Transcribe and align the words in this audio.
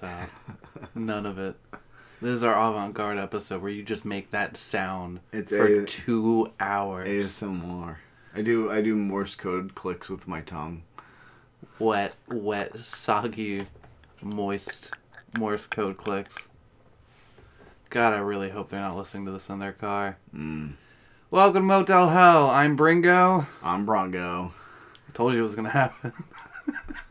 this 0.00 0.02
out. 0.08 0.28
None 0.94 1.26
of 1.26 1.38
it. 1.38 1.56
This 2.20 2.30
is 2.36 2.42
our 2.42 2.54
avant-garde 2.54 3.18
episode 3.18 3.60
where 3.62 3.70
you 3.70 3.82
just 3.82 4.04
make 4.04 4.30
that 4.30 4.56
sound 4.56 5.20
It's 5.32 5.52
for 5.52 5.66
a- 5.66 5.84
two 5.84 6.52
hours. 6.58 7.08
ASMR. 7.08 7.96
I 8.34 8.42
do 8.42 8.70
I 8.70 8.80
do 8.80 8.96
Morse 8.96 9.34
code 9.34 9.74
clicks 9.74 10.08
with 10.08 10.26
my 10.26 10.40
tongue. 10.40 10.82
Wet, 11.78 12.16
wet, 12.28 12.78
soggy, 12.84 13.66
moist 14.22 14.90
Morse 15.38 15.66
code 15.66 15.96
clicks. 15.96 16.48
God, 17.90 18.12
I 18.12 18.18
really 18.18 18.50
hope 18.50 18.70
they're 18.70 18.80
not 18.80 18.96
listening 18.96 19.26
to 19.26 19.32
this 19.32 19.48
in 19.48 19.60
their 19.60 19.72
car. 19.72 20.16
Mm. 20.34 20.72
Welcome 21.30 21.62
to 21.62 21.66
Motel 21.66 22.08
Hell. 22.08 22.50
I'm 22.50 22.74
Bringo. 22.74 23.46
I'm 23.62 23.86
Bronco. 23.86 24.52
I 25.08 25.12
told 25.12 25.34
you 25.34 25.40
it 25.40 25.42
was 25.42 25.54
gonna 25.54 25.68
happen. 25.70 26.12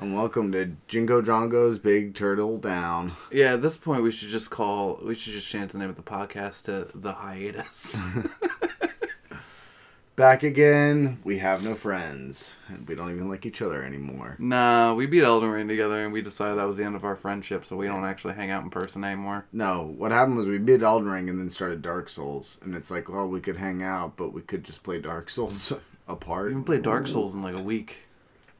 And 0.00 0.16
welcome 0.16 0.50
to 0.52 0.72
Jingo 0.88 1.20
Jongo's 1.20 1.78
Big 1.78 2.14
Turtle 2.14 2.56
Down. 2.56 3.12
yeah, 3.30 3.52
at 3.52 3.60
this 3.60 3.76
point 3.76 4.02
we 4.02 4.10
should 4.10 4.30
just 4.30 4.50
call. 4.50 4.98
We 5.02 5.14
should 5.14 5.34
just 5.34 5.46
change 5.46 5.72
the 5.72 5.78
name 5.78 5.90
of 5.90 5.96
the 5.96 6.02
podcast 6.02 6.62
to 6.64 6.88
the 6.96 7.12
hiatus. 7.12 8.00
Back 10.16 10.42
again. 10.42 11.18
We 11.22 11.36
have 11.38 11.62
no 11.62 11.74
friends. 11.74 12.54
And 12.68 12.88
we 12.88 12.94
don't 12.94 13.10
even 13.10 13.28
like 13.28 13.44
each 13.44 13.60
other 13.60 13.82
anymore. 13.84 14.36
nah, 14.38 14.94
we 14.94 15.04
beat 15.04 15.22
Elden 15.22 15.50
Ring 15.50 15.68
together, 15.68 16.02
and 16.02 16.14
we 16.14 16.22
decided 16.22 16.56
that 16.56 16.66
was 16.66 16.78
the 16.78 16.84
end 16.84 16.96
of 16.96 17.04
our 17.04 17.14
friendship, 17.16 17.66
so 17.66 17.76
we 17.76 17.86
don't 17.86 18.06
actually 18.06 18.32
hang 18.34 18.50
out 18.50 18.64
in 18.64 18.70
person 18.70 19.04
anymore. 19.04 19.44
No, 19.52 19.82
what 19.98 20.12
happened 20.12 20.38
was 20.38 20.48
we 20.48 20.56
beat 20.56 20.80
Elden 20.82 21.10
Ring 21.10 21.28
and 21.28 21.38
then 21.38 21.50
started 21.50 21.82
Dark 21.82 22.08
Souls. 22.08 22.56
And 22.62 22.74
it's 22.74 22.90
like, 22.90 23.10
well, 23.10 23.28
we 23.28 23.40
could 23.40 23.58
hang 23.58 23.82
out, 23.82 24.16
but 24.16 24.32
we 24.32 24.40
could 24.40 24.64
just 24.64 24.82
play 24.82 24.98
Dark 24.98 25.28
Souls 25.28 25.74
apart. 26.08 26.46
We 26.46 26.52
haven't 26.52 26.64
played 26.64 26.82
Dark 26.84 27.06
Souls 27.06 27.34
in 27.34 27.42
like 27.42 27.54
a 27.54 27.62
week. 27.62 27.98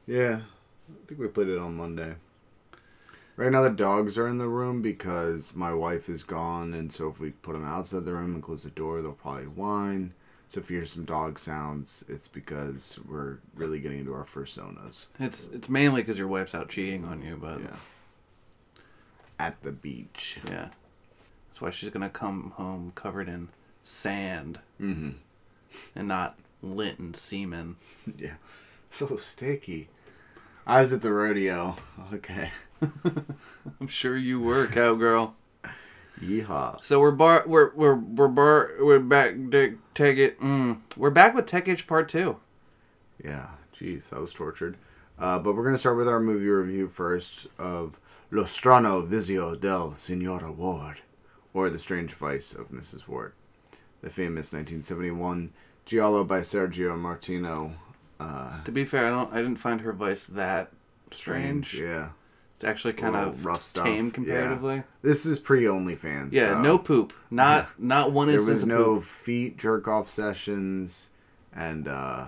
Yeah, 0.05 0.41
I 1.03 1.07
think 1.07 1.19
we 1.19 1.27
played 1.27 1.49
it 1.49 1.57
on 1.57 1.75
Monday. 1.75 2.15
Right 3.37 3.51
now, 3.51 3.61
the 3.63 3.69
dogs 3.69 4.17
are 4.17 4.27
in 4.27 4.37
the 4.37 4.47
room 4.49 4.81
because 4.81 5.55
my 5.55 5.73
wife 5.73 6.09
is 6.09 6.21
gone, 6.23 6.73
and 6.73 6.91
so 6.91 7.07
if 7.09 7.19
we 7.19 7.31
put 7.31 7.53
them 7.53 7.65
outside 7.65 8.05
the 8.05 8.13
room 8.13 8.33
and 8.35 8.43
close 8.43 8.63
the 8.63 8.69
door, 8.69 9.01
they'll 9.01 9.13
probably 9.13 9.45
whine. 9.47 10.13
So 10.47 10.59
if 10.59 10.69
you 10.69 10.77
hear 10.77 10.85
some 10.85 11.05
dog 11.05 11.39
sounds, 11.39 12.03
it's 12.09 12.27
because 12.27 12.99
we're 13.07 13.37
really 13.55 13.79
getting 13.79 13.99
into 13.99 14.13
our 14.13 14.25
personas. 14.25 15.05
It's 15.17 15.47
it's 15.47 15.69
mainly 15.69 16.01
because 16.01 16.17
your 16.19 16.27
wife's 16.27 16.53
out 16.53 16.67
cheating 16.69 17.05
on 17.05 17.21
you, 17.21 17.37
but 17.41 17.61
Yeah. 17.61 17.75
At 19.39 19.61
the 19.63 19.71
beach. 19.71 20.39
yeah. 20.47 20.67
That's 21.47 21.61
why 21.61 21.69
she's 21.71 21.89
gonna 21.89 22.09
come 22.09 22.51
home 22.57 22.91
covered 22.95 23.27
in 23.29 23.47
sand 23.81 24.59
Mm-hmm. 24.79 25.11
and 25.95 26.07
not 26.07 26.37
lint 26.61 26.99
and 26.99 27.15
semen. 27.15 27.77
Yeah. 28.17 28.35
So 28.91 29.15
sticky. 29.15 29.87
I 30.65 30.81
was 30.81 30.93
at 30.93 31.01
the 31.01 31.11
rodeo. 31.11 31.75
Okay. 32.13 32.51
I'm 33.79 33.87
sure 33.87 34.17
you 34.17 34.39
were, 34.39 34.67
cowgirl. 34.67 35.35
Yeehaw. 36.21 36.83
So 36.83 36.99
we're 36.99 37.11
bar 37.11 37.43
we're 37.47 37.73
we're 37.73 37.95
we're 37.95 38.27
bar 38.27 38.71
we're 38.79 38.99
back 38.99 39.33
to 39.51 39.79
take 39.95 40.17
it. 40.17 40.39
Mm, 40.39 40.81
we're 40.95 41.09
back 41.09 41.33
with 41.33 41.47
Tech 41.47 41.67
Itch 41.67 41.87
Part 41.87 42.09
Two. 42.09 42.37
Yeah, 43.23 43.47
jeez, 43.75 44.09
that 44.09 44.21
was 44.21 44.33
tortured. 44.33 44.77
Uh, 45.17 45.39
but 45.39 45.55
we're 45.55 45.63
going 45.63 45.75
to 45.75 45.79
start 45.79 45.97
with 45.97 46.07
our 46.07 46.19
movie 46.19 46.47
review 46.47 46.87
first 46.87 47.47
of 47.59 47.99
Lo 48.31 48.43
strano 48.43 49.05
vizio 49.05 49.59
del 49.59 49.95
Signora 49.95 50.51
Ward, 50.51 51.01
or 51.53 51.69
The 51.69 51.77
Strange 51.79 52.13
Vice 52.13 52.53
of 52.53 52.69
Mrs. 52.69 53.07
Ward, 53.07 53.33
the 54.01 54.09
famous 54.09 54.53
1971 54.53 55.51
giallo 55.85 56.23
by 56.23 56.39
Sergio 56.41 56.97
Martino. 56.97 57.73
Uh, 58.21 58.63
To 58.63 58.71
be 58.71 58.85
fair, 58.85 59.07
I 59.07 59.09
don't 59.09 59.31
I 59.33 59.37
didn't 59.37 59.57
find 59.57 59.81
her 59.81 59.91
voice 59.93 60.23
that 60.25 60.71
strange. 61.11 61.73
Yeah. 61.73 62.09
It's 62.55 62.63
actually 62.63 62.93
kind 62.93 63.15
of 63.15 63.43
rough 63.43 63.63
stuff, 63.63 63.85
tame 63.85 64.05
yeah. 64.05 64.11
comparatively. 64.11 64.83
This 65.01 65.25
is 65.25 65.39
pre 65.39 65.63
OnlyFans. 65.63 66.31
Yeah, 66.31 66.53
so 66.53 66.61
no 66.61 66.77
poop. 66.77 67.11
Not 67.31 67.69
not 67.79 68.11
one 68.11 68.27
There 68.27 68.37
instance 68.37 68.53
was 68.53 68.63
of 68.63 68.69
no 68.69 68.83
poop. 68.95 69.03
feet 69.03 69.57
jerk 69.57 69.87
off 69.87 70.07
sessions, 70.09 71.09
and 71.55 71.87
uh, 71.87 72.25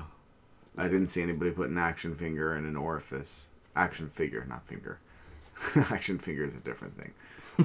I 0.75 0.83
didn't 0.87 1.09
see 1.09 1.21
anybody 1.21 1.51
put 1.51 1.69
an 1.69 1.77
action 1.77 2.15
finger 2.15 2.55
in 2.55 2.65
an 2.65 2.75
orifice. 2.75 3.47
Action 3.75 4.09
figure, 4.09 4.43
not 4.49 4.65
finger. 4.67 4.97
action 5.75 6.17
finger 6.17 6.43
is 6.45 6.55
a 6.55 6.59
different 6.59 6.97
thing. 6.97 7.13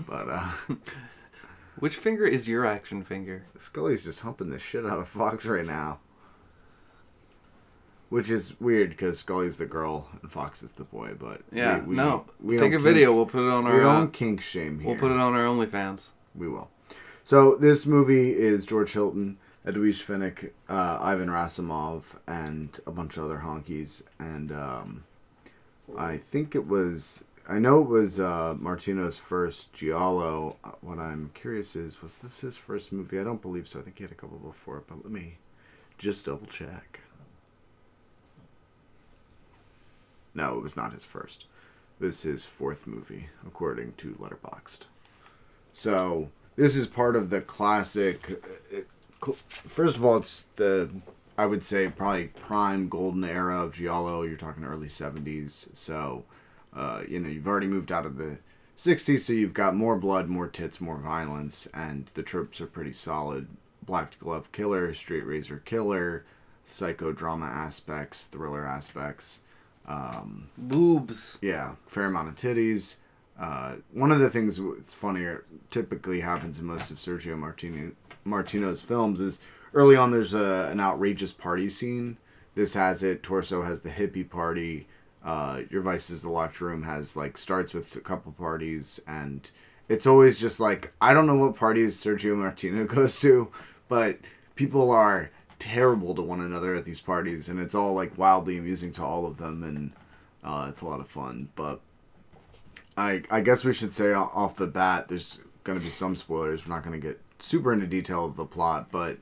But 0.06 0.28
uh, 0.28 0.50
Which 1.78 1.96
finger 1.96 2.26
is 2.26 2.48
your 2.48 2.66
action 2.66 3.02
finger? 3.02 3.46
Scully's 3.58 4.04
just 4.04 4.20
humping 4.20 4.50
the 4.50 4.58
shit 4.58 4.84
out 4.84 4.98
of 4.98 5.08
Fox 5.08 5.46
right 5.46 5.64
now. 5.66 6.00
Which 8.10 8.30
is 8.30 8.58
weird 8.58 8.91
because 8.91 9.19
Scully's 9.19 9.58
the 9.58 9.66
girl 9.66 10.08
and 10.22 10.32
Fox 10.32 10.62
is 10.62 10.72
the 10.72 10.84
boy, 10.84 11.12
but 11.19 11.42
Yeah, 11.52 11.80
we, 11.80 11.88
we, 11.88 11.96
no. 11.96 12.24
we 12.41 12.56
Take 12.56 12.72
a 12.72 12.76
don't 12.76 12.82
video. 12.84 13.12
We'll 13.14 13.26
put 13.26 13.46
it 13.46 13.52
on 13.52 13.64
we 13.64 13.70
our. 13.70 13.82
Uh, 13.84 13.98
don't 13.98 14.12
kink 14.14 14.41
shame 14.41 14.78
here. 14.80 14.88
we'll 14.88 14.98
put 14.98 15.10
it 15.10 15.19
on 15.19 15.34
our 15.34 15.44
OnlyFans. 15.44 16.10
We 16.34 16.48
will. 16.48 16.70
So 17.22 17.56
this 17.56 17.84
movie 17.84 18.30
is 18.32 18.64
George 18.64 18.92
Hilton, 18.92 19.36
Edwige 19.66 20.02
Fenech, 20.02 20.50
uh, 20.70 20.98
Ivan 21.02 21.28
Rassimov, 21.28 22.19
and 22.26 22.80
a 22.86 22.91
bunch 22.91 23.19
of 23.19 23.24
other 23.24 23.42
honkies. 23.44 24.02
And 24.19 24.50
um, 24.52 25.04
I 25.96 26.16
think 26.16 26.54
it 26.54 26.66
was. 26.66 27.25
I 27.46 27.58
know 27.58 27.80
it 27.82 27.88
was 27.88 28.19
uh, 28.20 28.54
Martino's 28.58 29.19
first 29.19 29.72
giallo. 29.75 30.56
Uh, 30.64 30.70
What 30.80 30.98
I'm 30.98 31.30
curious 31.34 31.76
is, 31.76 32.00
was 32.02 32.14
this 32.14 32.40
his 32.40 32.56
first 32.56 32.90
movie? 32.92 33.19
I 33.20 33.25
don't 33.25 33.42
believe 33.42 33.69
so. 33.69 33.80
I 33.80 33.82
think 33.82 33.98
he 33.98 34.04
had 34.04 34.12
a 34.12 34.14
couple 34.14 34.38
before, 34.38 34.82
but 34.88 35.02
let 35.04 35.12
me 35.12 35.36
just 35.98 36.25
double 36.25 36.46
check. 36.46 37.00
No, 40.34 40.56
it 40.56 40.62
was 40.62 40.76
not 40.76 40.92
his 40.92 41.04
first. 41.04 41.46
It 42.00 42.04
was 42.04 42.22
his 42.22 42.44
fourth 42.44 42.86
movie, 42.86 43.28
according 43.46 43.94
to 43.94 44.14
Letterboxd. 44.20 44.82
So 45.72 46.30
this 46.56 46.76
is 46.76 46.86
part 46.86 47.16
of 47.16 47.30
the 47.30 47.40
classic. 47.40 48.42
uh, 48.74 48.80
First 49.48 49.96
of 49.96 50.04
all, 50.04 50.18
it's 50.18 50.44
the 50.56 50.90
I 51.36 51.46
would 51.46 51.64
say 51.64 51.88
probably 51.88 52.28
prime 52.28 52.88
golden 52.88 53.24
era 53.24 53.62
of 53.62 53.74
giallo. 53.74 54.22
You're 54.22 54.36
talking 54.36 54.64
early 54.64 54.88
'70s. 54.88 55.74
So 55.76 56.24
uh, 56.74 57.02
you 57.08 57.20
know 57.20 57.28
you've 57.28 57.46
already 57.48 57.66
moved 57.66 57.90
out 57.90 58.06
of 58.06 58.16
the 58.16 58.38
'60s, 58.76 59.20
so 59.20 59.32
you've 59.32 59.54
got 59.54 59.74
more 59.74 59.96
blood, 59.96 60.28
more 60.28 60.46
tits, 60.48 60.80
more 60.80 60.98
violence, 60.98 61.66
and 61.74 62.10
the 62.14 62.22
tropes 62.22 62.60
are 62.60 62.66
pretty 62.66 62.92
solid. 62.92 63.48
Black 63.84 64.19
glove 64.19 64.52
killer, 64.52 64.92
straight 64.94 65.26
razor 65.26 65.62
killer, 65.64 66.24
psychodrama 66.66 67.46
aspects, 67.48 68.26
thriller 68.26 68.64
aspects. 68.66 69.40
Um, 69.88 70.50
Boobs. 70.56 71.38
yeah, 71.43 71.75
fair 71.87 72.05
amount 72.05 72.29
of 72.29 72.37
titties. 72.37 72.96
Uh, 73.40 73.76
one 73.93 74.12
of 74.12 74.19
the 74.19 74.31
things 74.31 74.61
that's 74.61 74.93
funnier 74.94 75.44
typically 75.70 76.20
happens 76.20 76.58
in 76.58 76.67
most 76.67 76.90
of 76.90 76.99
Sergio 76.99 77.38
Martino, 77.38 77.93
Martino's 78.25 78.82
films 78.82 79.19
is 79.20 79.40
early 79.73 79.96
on 79.96 80.11
there's 80.11 80.35
a, 80.35 80.69
an 80.70 80.79
outrageous 80.81 81.32
party 81.32 81.69
scene. 81.69 82.19
This 82.55 82.75
has 82.75 83.02
it. 83.02 83.23
Torso 83.23 83.62
has 83.62 83.82
the 83.82 83.90
hippie 83.90 84.29
party. 84.29 84.87
Uh, 85.25 85.62
Your 85.70 85.82
Vice 85.82 86.11
Is 86.11 86.23
the 86.23 86.29
Locked 86.29 86.61
Room 86.61 86.82
has 86.82 87.17
like 87.17 87.38
starts 87.38 87.73
with 87.75 87.94
a 87.96 88.00
couple 88.00 88.32
parties 88.32 89.00
and 89.06 89.50
it's 89.88 90.06
always 90.06 90.38
just 90.38 90.61
like 90.61 90.93
I 91.00 91.14
don't 91.14 91.26
know 91.26 91.37
what 91.37 91.56
parties 91.56 92.02
Sergio 92.02 92.37
Martino 92.37 92.84
goes 92.87 93.19
to, 93.20 93.50
but 93.88 94.19
people 94.55 94.91
are 94.91 95.31
terrible 95.58 96.14
to 96.14 96.22
one 96.22 96.40
another 96.40 96.75
at 96.75 96.84
these 96.84 97.00
parties 97.00 97.49
and 97.49 97.58
it's 97.60 97.75
all 97.75 97.94
like 97.94 98.16
wildly 98.16 98.56
amusing 98.58 98.93
to 98.93 99.02
all 99.02 99.26
of 99.26 99.38
them 99.38 99.62
and 99.64 99.93
uh, 100.44 100.66
it's 100.69 100.81
a 100.81 100.87
lot 100.87 101.00
of 101.00 101.08
fun. 101.08 101.49
But 101.56 101.81
I 102.96 103.22
I 103.31 103.40
guess 103.40 103.64
we 103.64 103.72
should 103.72 103.93
say 103.93 104.12
off 104.12 104.56
the 104.56 104.66
bat 104.66 105.08
there's 105.08 105.40
going 105.64 105.78
to 105.78 105.84
be 105.84 105.90
some 105.90 106.16
spoilers. 106.16 106.66
We're 106.66 106.75
not 106.75 106.84
going 106.84 106.99
to 106.99 107.06
get 107.06 107.20
super 107.38 107.72
into 107.72 107.87
detail 107.87 108.25
of 108.25 108.37
the 108.37 108.46
plot, 108.46 108.88
but 108.90 109.19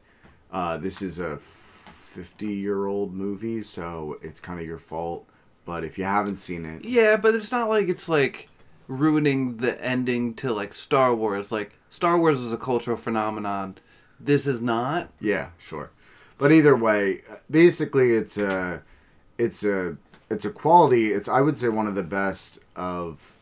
uh, 0.53 0.77
this 0.79 1.03
is 1.03 1.19
a 1.19 1.39
50 1.39 2.47
year 2.47 2.87
old 2.87 3.13
movie, 3.13 3.63
so 3.63 4.19
it's 4.23 4.41
kind 4.41 4.61
of 4.61 4.67
your 4.67 4.79
fault. 4.79 5.27
But 5.65 5.85
if 5.85 5.99
you 5.99 6.05
haven't 6.05 6.37
seen 6.37 6.65
it, 6.65 6.85
Yeah, 6.85 7.17
but 7.17 7.35
it's 7.35 7.51
not 7.51 7.69
like 7.69 7.89
it's 7.89 8.09
like 8.09 8.49
ruining 8.89 9.57
the 9.57 9.83
ending 9.85 10.33
to 10.35 10.53
like 10.53 10.73
Star 10.73 11.15
Wars. 11.15 11.51
Like 11.51 11.79
Star 11.91 12.19
Wars 12.19 12.39
was 12.39 12.53
a 12.53 12.57
cultural 12.59 12.97
phenomenon. 12.97 13.77
This 14.19 14.47
is 14.47 14.63
not. 14.63 15.11
Yeah, 15.21 15.49
sure. 15.59 15.91
But 16.39 16.53
either 16.53 16.77
way, 16.77 17.23
basically 17.51 18.13
it's 18.13 18.37
a 18.37 18.83
it's 19.39 19.65
a 19.65 19.97
it's 20.31 20.45
a 20.45 20.51
quality. 20.51 21.13
It's 21.13 21.29
I 21.29 21.41
would 21.41 21.59
say 21.59 21.69
one 21.69 21.87
of 21.87 21.95
the 21.95 22.03
best 22.03 22.59
of 22.75 23.33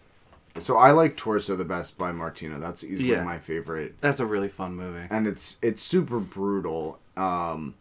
so 0.59 0.77
I 0.77 0.93
like 0.93 1.17
Torso 1.17 1.57
the 1.57 1.65
best 1.65 1.99
by 1.99 2.13
Martino. 2.13 2.61
That's 2.61 2.85
easily 2.85 3.11
Yeah. 3.11 3.25
my 3.25 3.39
favorite. 3.39 3.97
That's 4.01 4.21
a 4.21 4.27
really 4.27 4.49
fun 4.49 4.77
movie. 4.77 5.07
And 5.11 5.27
it's 5.27 5.59
it's 5.63 5.83
super 5.83 6.21
brutal. 6.21 7.01
Um 7.17 7.75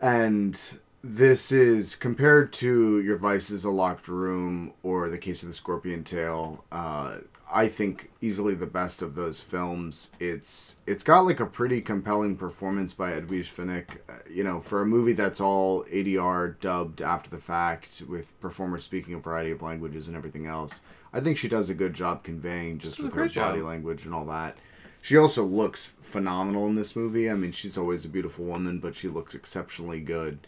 and 0.00 0.78
this 1.04 1.52
is 1.52 1.94
compared 1.96 2.52
to 2.54 3.00
Your 3.00 3.16
Vice 3.16 3.50
is 3.50 3.64
a 3.64 3.70
Locked 3.70 4.08
Room 4.08 4.72
or 4.82 5.08
The 5.08 5.18
Case 5.18 5.42
of 5.42 5.48
the 5.48 5.54
Scorpion 5.54 6.04
Tail, 6.04 6.64
uh 6.72 7.18
I 7.52 7.68
think 7.68 8.10
easily 8.20 8.54
the 8.54 8.66
best 8.66 9.02
of 9.02 9.14
those 9.14 9.40
films. 9.40 10.10
It's 10.18 10.76
it's 10.86 11.04
got 11.04 11.26
like 11.26 11.40
a 11.40 11.46
pretty 11.46 11.80
compelling 11.80 12.36
performance 12.36 12.92
by 12.92 13.12
Edwige 13.12 13.52
Fenech. 13.52 13.98
Uh, 14.08 14.14
you 14.30 14.42
know, 14.42 14.60
for 14.60 14.80
a 14.80 14.86
movie 14.86 15.12
that's 15.12 15.40
all 15.40 15.84
ADR 15.84 16.58
dubbed 16.60 17.02
after 17.02 17.30
the 17.30 17.38
fact 17.38 18.02
with 18.08 18.38
performers 18.40 18.84
speaking 18.84 19.14
a 19.14 19.18
variety 19.18 19.50
of 19.50 19.62
languages 19.62 20.08
and 20.08 20.16
everything 20.16 20.46
else. 20.46 20.82
I 21.12 21.20
think 21.20 21.36
she 21.36 21.48
does 21.48 21.68
a 21.68 21.74
good 21.74 21.92
job 21.92 22.24
conveying 22.24 22.78
just 22.78 22.98
with 22.98 23.12
her 23.12 23.12
great 23.12 23.34
body 23.34 23.60
language 23.60 24.04
and 24.06 24.14
all 24.14 24.24
that. 24.26 24.56
She 25.02 25.16
also 25.16 25.44
looks 25.44 25.92
phenomenal 26.00 26.66
in 26.68 26.76
this 26.76 26.96
movie. 26.96 27.28
I 27.28 27.34
mean, 27.34 27.52
she's 27.52 27.76
always 27.76 28.04
a 28.04 28.08
beautiful 28.08 28.44
woman, 28.44 28.78
but 28.78 28.94
she 28.94 29.08
looks 29.08 29.34
exceptionally 29.34 30.00
good. 30.00 30.46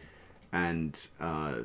And 0.52 1.06
uh, 1.20 1.62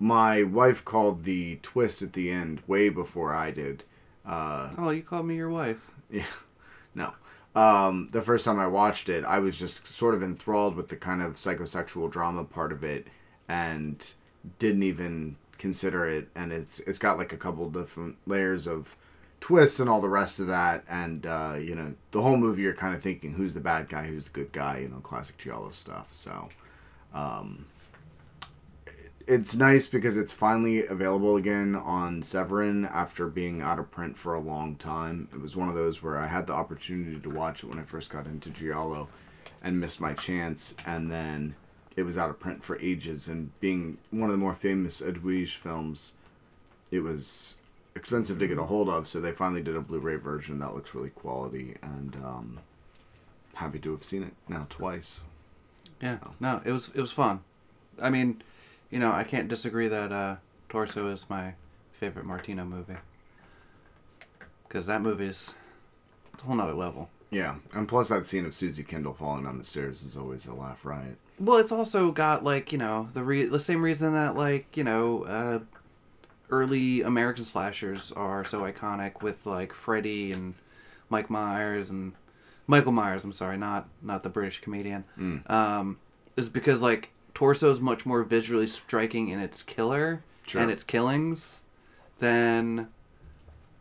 my 0.00 0.42
wife 0.42 0.84
called 0.84 1.24
the 1.24 1.56
twist 1.62 2.02
at 2.02 2.14
the 2.14 2.30
end 2.30 2.62
way 2.66 2.88
before 2.88 3.34
I 3.34 3.50
did. 3.50 3.84
Uh, 4.24 4.70
Oh, 4.78 4.90
you 4.90 5.02
called 5.02 5.26
me 5.26 5.36
your 5.36 5.50
wife. 5.50 5.90
yeah, 6.10 6.24
no. 6.94 7.12
Um, 7.54 8.08
the 8.12 8.22
first 8.22 8.44
time 8.44 8.58
I 8.58 8.66
watched 8.66 9.08
it, 9.08 9.24
I 9.24 9.38
was 9.38 9.58
just 9.58 9.86
sort 9.86 10.14
of 10.14 10.22
enthralled 10.22 10.74
with 10.74 10.88
the 10.88 10.96
kind 10.96 11.22
of 11.22 11.36
psychosexual 11.36 12.10
drama 12.10 12.44
part 12.44 12.72
of 12.72 12.82
it, 12.82 13.06
and 13.48 14.14
didn't 14.58 14.82
even 14.84 15.36
consider 15.58 16.06
it. 16.08 16.28
And 16.34 16.52
it's 16.52 16.80
it's 16.80 16.98
got 16.98 17.18
like 17.18 17.32
a 17.32 17.36
couple 17.36 17.68
different 17.68 18.16
layers 18.26 18.66
of 18.66 18.96
twists 19.40 19.80
and 19.80 19.90
all 19.90 20.00
the 20.00 20.08
rest 20.08 20.40
of 20.40 20.46
that. 20.46 20.84
And 20.88 21.26
uh, 21.26 21.56
you 21.60 21.74
know, 21.74 21.94
the 22.12 22.22
whole 22.22 22.36
movie 22.38 22.62
you're 22.62 22.72
kind 22.74 22.94
of 22.94 23.02
thinking, 23.02 23.32
who's 23.32 23.52
the 23.54 23.60
bad 23.60 23.88
guy, 23.88 24.06
who's 24.06 24.24
the 24.24 24.30
good 24.30 24.52
guy, 24.52 24.78
you 24.78 24.88
know, 24.88 25.00
classic 25.00 25.36
Giallo 25.38 25.70
stuff. 25.72 26.08
So. 26.12 26.48
Um, 27.14 27.66
it's 29.26 29.54
nice 29.54 29.86
because 29.88 30.16
it's 30.16 30.32
finally 30.32 30.86
available 30.86 31.36
again 31.36 31.74
on 31.74 32.22
Severin 32.22 32.84
after 32.84 33.26
being 33.26 33.60
out 33.60 33.78
of 33.78 33.90
print 33.90 34.16
for 34.18 34.34
a 34.34 34.40
long 34.40 34.76
time. 34.76 35.28
It 35.32 35.40
was 35.40 35.56
one 35.56 35.68
of 35.68 35.74
those 35.74 36.02
where 36.02 36.18
I 36.18 36.26
had 36.26 36.46
the 36.46 36.52
opportunity 36.52 37.18
to 37.18 37.30
watch 37.30 37.62
it 37.62 37.68
when 37.68 37.78
I 37.78 37.82
first 37.82 38.10
got 38.10 38.26
into 38.26 38.50
Giallo 38.50 39.08
and 39.62 39.80
missed 39.80 40.00
my 40.00 40.12
chance, 40.12 40.74
and 40.86 41.10
then 41.10 41.54
it 41.96 42.02
was 42.02 42.18
out 42.18 42.30
of 42.30 42.40
print 42.40 42.64
for 42.64 42.78
ages. 42.80 43.28
And 43.28 43.58
being 43.60 43.98
one 44.10 44.28
of 44.28 44.32
the 44.32 44.38
more 44.38 44.54
famous 44.54 45.00
Edwige 45.00 45.56
films, 45.56 46.14
it 46.90 47.00
was 47.00 47.54
expensive 47.94 48.38
to 48.38 48.48
get 48.48 48.58
a 48.58 48.64
hold 48.64 48.88
of, 48.88 49.06
so 49.06 49.20
they 49.20 49.32
finally 49.32 49.62
did 49.62 49.76
a 49.76 49.80
Blu 49.80 49.98
ray 49.98 50.16
version 50.16 50.58
that 50.58 50.74
looks 50.74 50.94
really 50.94 51.10
quality, 51.10 51.76
and 51.82 52.16
um, 52.16 52.60
happy 53.54 53.78
to 53.78 53.92
have 53.92 54.04
seen 54.04 54.22
it 54.22 54.34
now 54.48 54.66
twice. 54.68 55.20
Yeah. 56.00 56.18
So. 56.20 56.34
No, 56.40 56.62
it 56.64 56.72
was 56.72 56.90
it 56.94 57.00
was 57.00 57.12
fun. 57.12 57.40
I 58.00 58.10
mean, 58.10 58.42
you 58.92 58.98
know, 58.98 59.10
I 59.10 59.24
can't 59.24 59.48
disagree 59.48 59.88
that 59.88 60.12
uh, 60.12 60.36
Torso 60.68 61.08
is 61.08 61.26
my 61.28 61.54
favorite 61.92 62.26
Martino 62.26 62.64
movie. 62.64 62.98
Because 64.68 64.86
that 64.86 65.00
movie 65.00 65.26
is 65.26 65.54
it's 66.34 66.42
a 66.42 66.46
whole 66.46 66.54
nother 66.54 66.74
level. 66.74 67.08
Yeah, 67.30 67.56
and 67.72 67.88
plus 67.88 68.10
that 68.10 68.26
scene 68.26 68.44
of 68.44 68.54
Suzy 68.54 68.82
Kendall 68.84 69.14
falling 69.14 69.44
down 69.44 69.56
the 69.56 69.64
stairs 69.64 70.04
is 70.04 70.16
always 70.16 70.46
a 70.46 70.54
laugh 70.54 70.84
riot. 70.84 71.16
Well, 71.40 71.58
it's 71.58 71.72
also 71.72 72.12
got 72.12 72.44
like 72.44 72.70
you 72.70 72.78
know 72.78 73.08
the 73.14 73.24
re- 73.24 73.46
the 73.46 73.58
same 73.58 73.82
reason 73.82 74.12
that 74.12 74.36
like 74.36 74.76
you 74.76 74.84
know 74.84 75.24
uh, 75.24 75.60
early 76.50 77.00
American 77.00 77.44
slashers 77.44 78.12
are 78.12 78.44
so 78.44 78.60
iconic 78.60 79.22
with 79.22 79.46
like 79.46 79.72
Freddy 79.72 80.32
and 80.32 80.54
Mike 81.08 81.30
Myers 81.30 81.88
and 81.88 82.12
Michael 82.66 82.92
Myers. 82.92 83.24
I'm 83.24 83.32
sorry, 83.32 83.56
not 83.56 83.88
not 84.02 84.22
the 84.22 84.28
British 84.28 84.60
comedian. 84.60 85.04
Mm. 85.18 85.50
Um, 85.50 85.98
is 86.36 86.50
because 86.50 86.82
like 86.82 87.11
Torso 87.34 87.70
is 87.70 87.80
much 87.80 88.04
more 88.06 88.22
visually 88.22 88.66
striking 88.66 89.28
in 89.28 89.38
its 89.40 89.62
killer 89.62 90.22
Sure. 90.46 90.60
and 90.60 90.70
its 90.70 90.82
killings 90.84 91.62
than 92.18 92.88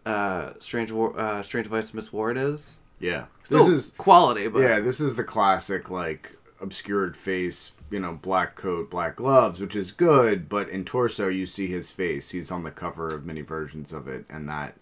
uh, 0.05 0.53
Strange 0.59 0.91
War- 0.91 1.13
uh, 1.17 1.43
Strange 1.43 1.67
Vice 1.67 1.93
Miss 1.93 2.11
Ward 2.13 2.37
is. 2.37 2.79
Yeah, 2.99 3.25
Still 3.43 3.65
this 3.65 3.67
is 3.87 3.93
quality, 3.97 4.47
but 4.47 4.59
yeah, 4.59 4.79
this 4.79 4.99
is 4.99 5.15
the 5.15 5.23
classic 5.23 5.89
like 5.89 6.37
obscured 6.61 7.17
face, 7.17 7.71
you 7.89 7.99
know, 7.99 8.13
black 8.13 8.55
coat, 8.55 8.91
black 8.91 9.15
gloves, 9.15 9.59
which 9.59 9.75
is 9.75 9.91
good. 9.91 10.47
But 10.47 10.69
in 10.69 10.85
torso, 10.85 11.27
you 11.27 11.47
see 11.47 11.65
his 11.67 11.89
face. 11.91 12.29
He's 12.29 12.51
on 12.51 12.63
the 12.63 12.69
cover 12.71 13.07
of 13.13 13.25
many 13.25 13.41
versions 13.41 13.91
of 13.91 14.07
it, 14.07 14.25
and 14.29 14.47
that 14.49 14.77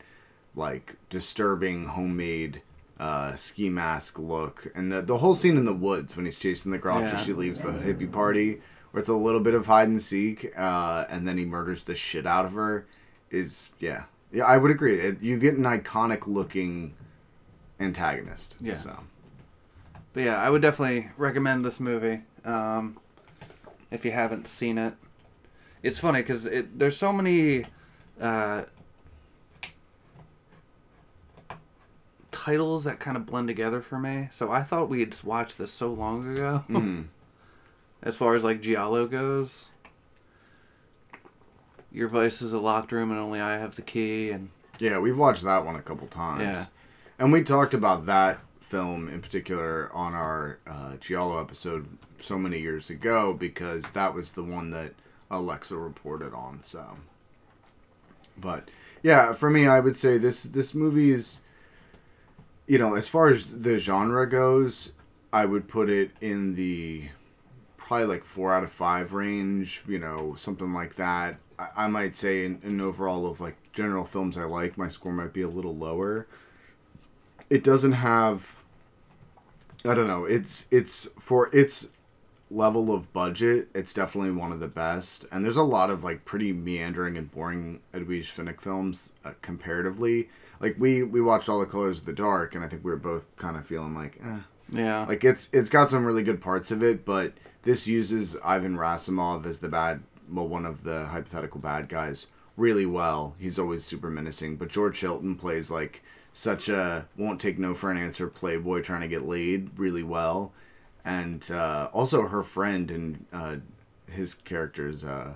like 0.53 0.95
disturbing 1.09 1.85
homemade 1.85 2.61
uh, 2.99 3.35
ski 3.35 3.69
mask 3.69 4.19
look, 4.19 4.67
and 4.75 4.91
the 4.91 5.01
the 5.01 5.17
whole 5.19 5.33
scene 5.33 5.57
in 5.57 5.65
the 5.65 5.73
woods 5.73 6.15
when 6.15 6.25
he's 6.25 6.37
chasing 6.37 6.71
the 6.71 6.77
girl 6.77 6.95
after 6.95 7.15
Yeah. 7.17 7.23
she 7.23 7.33
leaves 7.33 7.61
the 7.61 7.71
hippie 7.71 8.11
party, 8.11 8.61
where 8.91 8.99
it's 8.99 9.09
a 9.09 9.13
little 9.13 9.39
bit 9.39 9.53
of 9.53 9.67
hide 9.67 9.87
and 9.87 10.01
seek, 10.01 10.51
uh, 10.57 11.05
and 11.09 11.27
then 11.27 11.37
he 11.37 11.45
murders 11.45 11.83
the 11.83 11.95
shit 11.95 12.25
out 12.25 12.45
of 12.45 12.53
her, 12.53 12.85
is 13.31 13.69
yeah, 13.79 14.03
yeah, 14.31 14.43
I 14.45 14.57
would 14.57 14.71
agree. 14.71 14.95
It, 14.99 15.21
you 15.21 15.37
get 15.39 15.55
an 15.55 15.63
iconic 15.63 16.27
looking 16.27 16.93
antagonist. 17.79 18.55
Yeah. 18.59 18.73
So. 18.73 18.99
But 20.13 20.23
yeah, 20.23 20.37
I 20.41 20.49
would 20.49 20.61
definitely 20.61 21.09
recommend 21.17 21.63
this 21.63 21.79
movie 21.79 22.21
um, 22.43 22.97
if 23.91 24.03
you 24.03 24.11
haven't 24.11 24.47
seen 24.47 24.77
it. 24.77 24.95
It's 25.83 25.99
funny 25.99 26.21
because 26.21 26.45
it 26.45 26.77
there's 26.77 26.97
so 26.97 27.13
many 27.13 27.65
uh, 28.19 28.63
titles 32.39 32.85
that 32.85 32.99
kind 32.99 33.17
of 33.17 33.25
blend 33.25 33.47
together 33.47 33.81
for 33.81 33.99
me. 33.99 34.29
So 34.31 34.51
I 34.51 34.63
thought 34.63 34.89
we'd 34.89 35.15
watched 35.23 35.57
this 35.57 35.71
so 35.71 35.91
long 35.93 36.31
ago. 36.33 36.63
Mhm. 36.69 37.05
as 38.01 38.15
far 38.15 38.35
as 38.35 38.43
like 38.43 38.61
Giallo 38.61 39.07
goes, 39.07 39.65
your 41.91 42.07
vice 42.07 42.41
is 42.41 42.53
a 42.53 42.59
locked 42.59 42.91
room 42.91 43.11
and 43.11 43.19
only 43.19 43.41
I 43.41 43.53
have 43.57 43.75
the 43.75 43.81
key. 43.81 44.31
And 44.31 44.49
Yeah, 44.79 44.99
we've 44.99 45.17
watched 45.17 45.43
that 45.43 45.65
one 45.65 45.75
a 45.75 45.81
couple 45.81 46.07
times. 46.07 46.41
Yeah. 46.41 46.65
And 47.17 47.31
we 47.33 47.41
talked 47.43 47.73
about 47.73 48.05
that 48.05 48.39
film 48.61 49.09
in 49.09 49.21
particular 49.21 49.89
on 49.93 50.13
our 50.13 50.59
uh, 50.67 50.95
Giallo 50.97 51.41
episode 51.41 51.97
so 52.21 52.37
many 52.37 52.59
years 52.59 52.89
ago 52.89 53.33
because 53.33 53.89
that 53.91 54.13
was 54.13 54.31
the 54.33 54.43
one 54.43 54.69
that 54.71 54.93
Alexa 55.31 55.75
reported 55.77 56.33
on. 56.33 56.59
So, 56.63 56.97
but 58.37 58.69
yeah, 59.03 59.33
for 59.33 59.49
me, 59.49 59.67
I 59.67 59.79
would 59.79 59.97
say 59.97 60.17
this 60.17 60.43
this 60.43 60.73
movie 60.73 61.11
is, 61.11 61.41
you 62.69 62.77
know, 62.77 62.93
as 62.93 63.07
far 63.07 63.29
as 63.29 63.45
the 63.45 63.79
genre 63.79 64.29
goes, 64.29 64.93
I 65.33 65.45
would 65.45 65.67
put 65.67 65.89
it 65.89 66.11
in 66.21 66.53
the 66.53 67.09
probably 67.77 68.05
like 68.05 68.23
four 68.23 68.53
out 68.53 68.61
of 68.63 68.71
five 68.71 69.11
range. 69.11 69.81
You 69.87 69.97
know, 69.97 70.35
something 70.37 70.71
like 70.71 70.93
that. 70.95 71.39
I, 71.57 71.69
I 71.75 71.87
might 71.87 72.15
say 72.15 72.45
in, 72.45 72.59
in 72.61 72.79
overall 72.79 73.25
of 73.25 73.41
like 73.41 73.57
general 73.73 74.05
films 74.05 74.37
I 74.37 74.43
like, 74.43 74.77
my 74.77 74.87
score 74.87 75.11
might 75.11 75.33
be 75.33 75.41
a 75.41 75.49
little 75.49 75.75
lower. 75.75 76.27
It 77.49 77.63
doesn't 77.63 77.93
have. 77.93 78.55
I 79.83 79.95
don't 79.95 80.07
know. 80.07 80.25
It's 80.25 80.67
it's 80.69 81.07
for 81.19 81.49
its 81.51 81.89
level 82.51 82.93
of 82.93 83.11
budget. 83.13 83.69
It's 83.73 83.93
definitely 83.93 84.31
one 84.31 84.51
of 84.51 84.59
the 84.59 84.67
best. 84.67 85.25
And 85.31 85.45
there's 85.45 85.55
a 85.55 85.63
lot 85.63 85.89
of 85.89 86.03
like 86.03 86.25
pretty 86.25 86.51
meandering 86.53 87.17
and 87.17 87.31
boring 87.31 87.81
Edwige 87.93 88.31
Fenech 88.31 88.61
films 88.61 89.13
uh, 89.23 89.33
comparatively. 89.41 90.29
Like 90.59 90.75
we 90.77 91.03
we 91.03 91.21
watched 91.21 91.47
All 91.49 91.59
the 91.59 91.65
Colors 91.65 91.99
of 91.99 92.05
the 92.05 92.13
Dark, 92.13 92.55
and 92.55 92.63
I 92.63 92.67
think 92.67 92.83
we 92.83 92.91
were 92.91 92.97
both 92.97 93.33
kind 93.37 93.55
of 93.55 93.65
feeling 93.65 93.95
like, 93.95 94.19
eh. 94.23 94.39
yeah, 94.71 95.05
Like 95.05 95.23
it's 95.23 95.49
it's 95.53 95.69
got 95.69 95.89
some 95.89 96.05
really 96.05 96.23
good 96.23 96.41
parts 96.41 96.71
of 96.71 96.83
it, 96.83 97.05
but 97.05 97.33
this 97.63 97.87
uses 97.87 98.35
Ivan 98.43 98.77
Rassimov 98.77 99.45
as 99.45 99.59
the 99.59 99.69
bad, 99.69 100.01
well, 100.29 100.47
one 100.47 100.65
of 100.65 100.83
the 100.83 101.05
hypothetical 101.05 101.59
bad 101.59 101.87
guys 101.87 102.27
really 102.57 102.85
well. 102.85 103.35
He's 103.39 103.57
always 103.57 103.85
super 103.85 104.09
menacing, 104.09 104.57
but 104.57 104.67
George 104.69 104.99
Hilton 104.99 105.35
plays 105.35 105.71
like 105.71 106.03
such 106.33 106.67
a 106.69 107.07
won't 107.17 107.39
take 107.39 107.57
no 107.57 107.73
for 107.73 107.89
an 107.89 107.97
answer 107.97 108.27
playboy 108.27 108.81
trying 108.81 109.01
to 109.01 109.07
get 109.07 109.25
laid 109.25 109.69
really 109.77 110.03
well, 110.03 110.51
and 111.09 111.51
uh, 111.51 111.89
also 111.91 112.27
her 112.27 112.43
friend 112.43 112.91
and 112.91 113.25
uh, 113.33 113.55
his 114.07 114.35
character's 114.35 115.03
uh, 115.03 115.33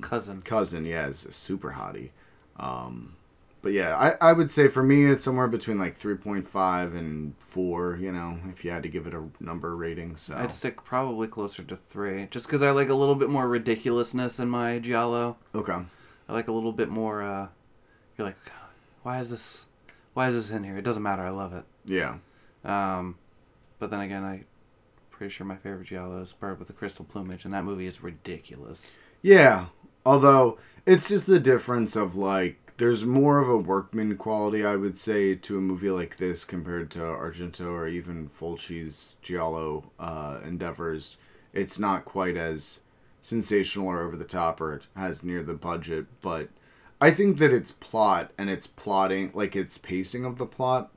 cousin. 0.00 0.42
cousin, 0.42 0.84
yeah, 0.84 1.06
is 1.06 1.24
a 1.24 1.32
super 1.32 1.72
hottie. 1.72 2.10
Um, 2.56 3.16
but 3.62 3.72
yeah, 3.72 3.96
I, 3.96 4.30
I 4.30 4.32
would 4.32 4.50
say 4.50 4.68
for 4.68 4.82
me 4.82 5.04
it's 5.06 5.24
somewhere 5.24 5.48
between 5.48 5.78
like 5.78 5.96
three 5.96 6.16
point 6.16 6.48
five 6.48 6.94
and 6.94 7.34
four. 7.38 7.96
You 7.96 8.12
know, 8.12 8.38
if 8.50 8.64
you 8.64 8.70
had 8.70 8.82
to 8.82 8.88
give 8.88 9.06
it 9.06 9.14
a 9.14 9.24
number 9.40 9.76
rating. 9.76 10.16
So 10.16 10.34
I'd 10.36 10.52
stick 10.52 10.84
probably 10.84 11.28
closer 11.28 11.62
to 11.62 11.76
three, 11.76 12.26
just 12.30 12.46
because 12.46 12.62
I 12.62 12.70
like 12.70 12.88
a 12.88 12.94
little 12.94 13.14
bit 13.14 13.30
more 13.30 13.48
ridiculousness 13.48 14.38
in 14.40 14.48
my 14.48 14.78
giallo. 14.78 15.36
okay, 15.54 15.78
I 16.28 16.32
like 16.32 16.48
a 16.48 16.52
little 16.52 16.72
bit 16.72 16.88
more 16.88 17.22
uh, 17.22 17.48
you're 18.18 18.26
like, 18.26 18.36
why 19.04 19.20
is 19.20 19.30
this, 19.30 19.66
why 20.12 20.28
is 20.28 20.34
this 20.34 20.50
in 20.50 20.64
here? 20.64 20.76
It 20.76 20.82
doesn't 20.82 21.02
matter. 21.02 21.22
I 21.22 21.30
love 21.30 21.54
it. 21.54 21.64
Yeah. 21.84 22.16
Um, 22.64 23.16
but 23.78 23.90
then 23.90 24.00
again, 24.00 24.24
I 24.24 24.44
pretty 25.10 25.32
sure 25.32 25.46
my 25.46 25.56
favorite 25.56 25.88
Giallo 25.88 26.22
is 26.22 26.32
Bird 26.32 26.58
with 26.58 26.68
the 26.68 26.74
Crystal 26.74 27.04
Plumage, 27.04 27.44
and 27.44 27.52
that 27.52 27.64
movie 27.64 27.86
is 27.86 28.02
ridiculous. 28.02 28.96
Yeah. 29.20 29.66
Although 30.06 30.58
it's 30.86 31.08
just 31.08 31.26
the 31.26 31.40
difference 31.40 31.96
of 31.96 32.14
like 32.14 32.74
there's 32.76 33.04
more 33.04 33.38
of 33.38 33.48
a 33.48 33.56
workman 33.56 34.16
quality 34.16 34.64
I 34.64 34.76
would 34.76 34.96
say 34.96 35.34
to 35.34 35.58
a 35.58 35.60
movie 35.60 35.90
like 35.90 36.16
this 36.16 36.44
compared 36.44 36.90
to 36.92 37.00
Argento 37.00 37.66
or 37.72 37.88
even 37.88 38.28
Fulci's 38.28 39.16
Giallo 39.20 39.90
uh, 39.98 40.38
endeavors. 40.44 41.18
It's 41.52 41.78
not 41.78 42.04
quite 42.04 42.36
as 42.36 42.80
sensational 43.20 43.88
or 43.88 44.00
over 44.00 44.16
the 44.16 44.24
top 44.24 44.60
or 44.60 44.74
it 44.74 44.86
has 44.94 45.24
near 45.24 45.42
the 45.42 45.54
budget, 45.54 46.06
but 46.20 46.48
I 47.00 47.10
think 47.10 47.38
that 47.38 47.52
its 47.52 47.72
plot 47.72 48.30
and 48.38 48.48
its 48.48 48.68
plotting, 48.68 49.32
like 49.34 49.56
its 49.56 49.78
pacing 49.78 50.24
of 50.24 50.38
the 50.38 50.46
plot, 50.46 50.92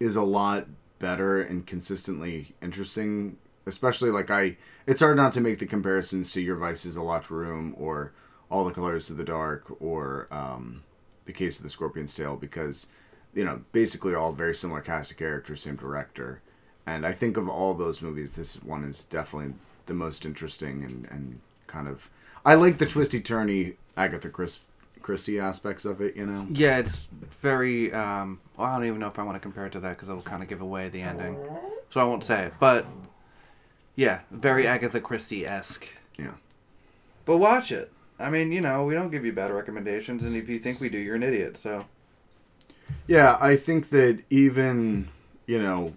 is 0.00 0.16
a 0.16 0.22
lot 0.22 0.66
better 1.06 1.40
and 1.40 1.64
consistently 1.64 2.52
interesting. 2.60 3.36
Especially 3.64 4.10
like 4.10 4.28
I, 4.28 4.56
it's 4.86 5.00
hard 5.00 5.16
not 5.16 5.32
to 5.34 5.40
make 5.40 5.60
the 5.60 5.66
comparisons 5.66 6.32
to 6.32 6.40
Your 6.40 6.56
Vice 6.56 6.84
Is, 6.84 6.96
A 6.96 7.02
Locked 7.02 7.30
Room, 7.30 7.74
or 7.78 8.12
All 8.50 8.64
the 8.64 8.72
Colors 8.72 9.08
of 9.08 9.16
the 9.16 9.24
Dark, 9.24 9.80
or 9.80 10.26
um, 10.32 10.82
The 11.24 11.32
Case 11.32 11.58
of 11.58 11.62
the 11.62 11.70
Scorpion's 11.70 12.12
Tail, 12.12 12.34
because 12.34 12.88
you 13.34 13.44
know 13.44 13.62
basically 13.70 14.14
all 14.14 14.32
very 14.32 14.54
similar 14.54 14.80
cast 14.80 15.12
of 15.12 15.16
characters, 15.16 15.62
same 15.62 15.76
director, 15.76 16.42
and 16.86 17.06
I 17.06 17.12
think 17.12 17.36
of 17.36 17.48
all 17.48 17.74
those 17.74 18.02
movies, 18.02 18.32
this 18.32 18.60
one 18.62 18.82
is 18.82 19.04
definitely 19.04 19.54
the 19.86 19.94
most 19.94 20.24
interesting 20.24 20.82
and 20.82 21.06
and 21.10 21.40
kind 21.68 21.86
of. 21.86 22.10
I 22.44 22.54
like 22.54 22.78
the 22.78 22.86
twisty 22.86 23.20
turny 23.20 23.74
Agatha 23.96 24.28
Chris, 24.28 24.58
Christie 25.06 25.38
aspects 25.38 25.84
of 25.84 26.00
it, 26.00 26.16
you 26.16 26.26
know. 26.26 26.48
Yeah, 26.50 26.78
it's 26.78 27.06
very. 27.40 27.92
Um, 27.92 28.40
well, 28.56 28.66
I 28.66 28.74
don't 28.74 28.86
even 28.86 28.98
know 28.98 29.06
if 29.06 29.20
I 29.20 29.22
want 29.22 29.36
to 29.36 29.40
compare 29.40 29.66
it 29.66 29.72
to 29.74 29.80
that 29.80 29.90
because 29.90 30.08
it'll 30.08 30.20
kind 30.20 30.42
of 30.42 30.48
give 30.48 30.60
away 30.60 30.88
the 30.88 31.00
ending, 31.00 31.38
so 31.90 32.00
I 32.00 32.04
won't 32.04 32.24
say 32.24 32.46
it. 32.46 32.54
But 32.58 32.84
yeah, 33.94 34.22
very 34.32 34.66
Agatha 34.66 35.00
Christie 35.00 35.46
esque. 35.46 35.86
Yeah. 36.18 36.32
But 37.24 37.36
watch 37.36 37.70
it. 37.70 37.92
I 38.18 38.30
mean, 38.30 38.50
you 38.50 38.60
know, 38.60 38.84
we 38.84 38.94
don't 38.94 39.10
give 39.10 39.24
you 39.24 39.32
bad 39.32 39.52
recommendations, 39.52 40.24
and 40.24 40.34
if 40.34 40.48
you 40.48 40.58
think 40.58 40.80
we 40.80 40.88
do, 40.88 40.98
you're 40.98 41.14
an 41.14 41.22
idiot. 41.22 41.56
So 41.56 41.84
Yeah, 43.06 43.38
I 43.40 43.54
think 43.54 43.90
that 43.90 44.24
even 44.28 45.06
you 45.46 45.62
know, 45.62 45.94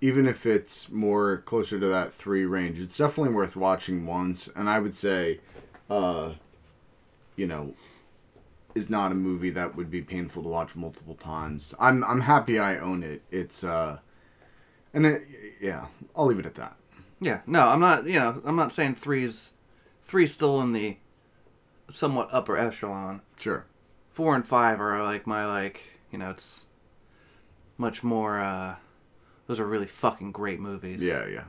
even 0.00 0.26
if 0.26 0.46
it's 0.46 0.90
more 0.90 1.36
closer 1.46 1.78
to 1.78 1.86
that 1.86 2.12
three 2.12 2.44
range, 2.44 2.80
it's 2.80 2.96
definitely 2.96 3.34
worth 3.34 3.54
watching 3.54 4.04
once. 4.04 4.48
And 4.56 4.68
I 4.68 4.80
would 4.80 4.96
say, 4.96 5.38
uh, 5.88 6.32
you 7.36 7.46
know, 7.46 7.74
is 8.74 8.88
not 8.90 9.12
a 9.12 9.14
movie 9.14 9.50
that 9.50 9.76
would 9.76 9.90
be 9.90 10.02
painful 10.02 10.42
to 10.42 10.48
watch 10.48 10.74
multiple 10.76 11.14
times. 11.14 11.74
I'm 11.78 12.02
I'm 12.04 12.22
happy 12.22 12.58
I 12.58 12.78
own 12.78 13.02
it. 13.02 13.22
It's 13.30 13.62
uh, 13.64 13.98
and 14.94 15.06
it, 15.06 15.22
yeah, 15.60 15.86
I'll 16.16 16.26
leave 16.26 16.38
it 16.38 16.46
at 16.46 16.54
that. 16.56 16.76
yeah, 17.20 17.40
no, 17.46 17.68
I'm 17.68 17.80
not. 17.80 18.06
You 18.06 18.18
know, 18.18 18.42
I'm 18.44 18.56
not 18.56 18.72
saying 18.72 18.96
three's 18.96 19.52
three's 20.02 20.32
still 20.32 20.60
in 20.60 20.72
the 20.72 20.96
somewhat 21.88 22.28
upper 22.32 22.56
echelon. 22.56 23.20
Sure. 23.38 23.66
Four 24.10 24.34
and 24.34 24.46
five 24.46 24.80
are 24.80 25.02
like 25.02 25.26
my 25.26 25.46
like. 25.46 25.84
You 26.10 26.18
know, 26.18 26.30
it's 26.30 26.66
much 27.78 28.02
more. 28.02 28.40
uh 28.40 28.76
Those 29.46 29.60
are 29.60 29.66
really 29.66 29.86
fucking 29.86 30.32
great 30.32 30.60
movies. 30.60 31.02
Yeah, 31.02 31.26
yeah. 31.26 31.44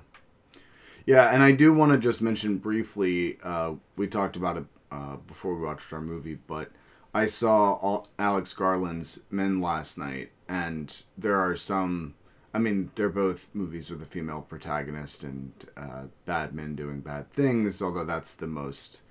Yeah, 1.05 1.33
and 1.33 1.43
I 1.43 1.51
do 1.51 1.73
want 1.73 1.91
to 1.91 1.97
just 1.97 2.21
mention 2.21 2.57
briefly, 2.59 3.37
uh, 3.43 3.73
we 3.97 4.07
talked 4.07 4.37
about 4.37 4.55
it 4.55 4.63
uh, 4.89 5.17
before 5.27 5.53
we 5.53 5.61
watched 5.65 5.91
our 5.91 5.99
movie, 5.99 6.35
but 6.47 6.71
I 7.13 7.25
saw 7.27 7.73
all, 7.73 8.07
Alex 8.17 8.53
Garland's 8.53 9.19
Men 9.29 9.61
last 9.61 9.97
night, 9.97 10.31
and 10.47 11.03
there 11.17 11.39
are 11.39 11.55
some. 11.55 12.15
I 12.55 12.59
mean, 12.59 12.91
they're 12.95 13.09
both 13.09 13.49
movies 13.53 13.89
with 13.89 14.01
a 14.01 14.05
female 14.05 14.41
protagonist 14.41 15.23
and 15.23 15.53
uh, 15.75 16.03
bad 16.25 16.53
men 16.53 16.75
doing 16.75 17.01
bad 17.01 17.27
things, 17.29 17.81
although 17.81 18.05
that's 18.05 18.33
the 18.35 18.47
most 18.47 19.01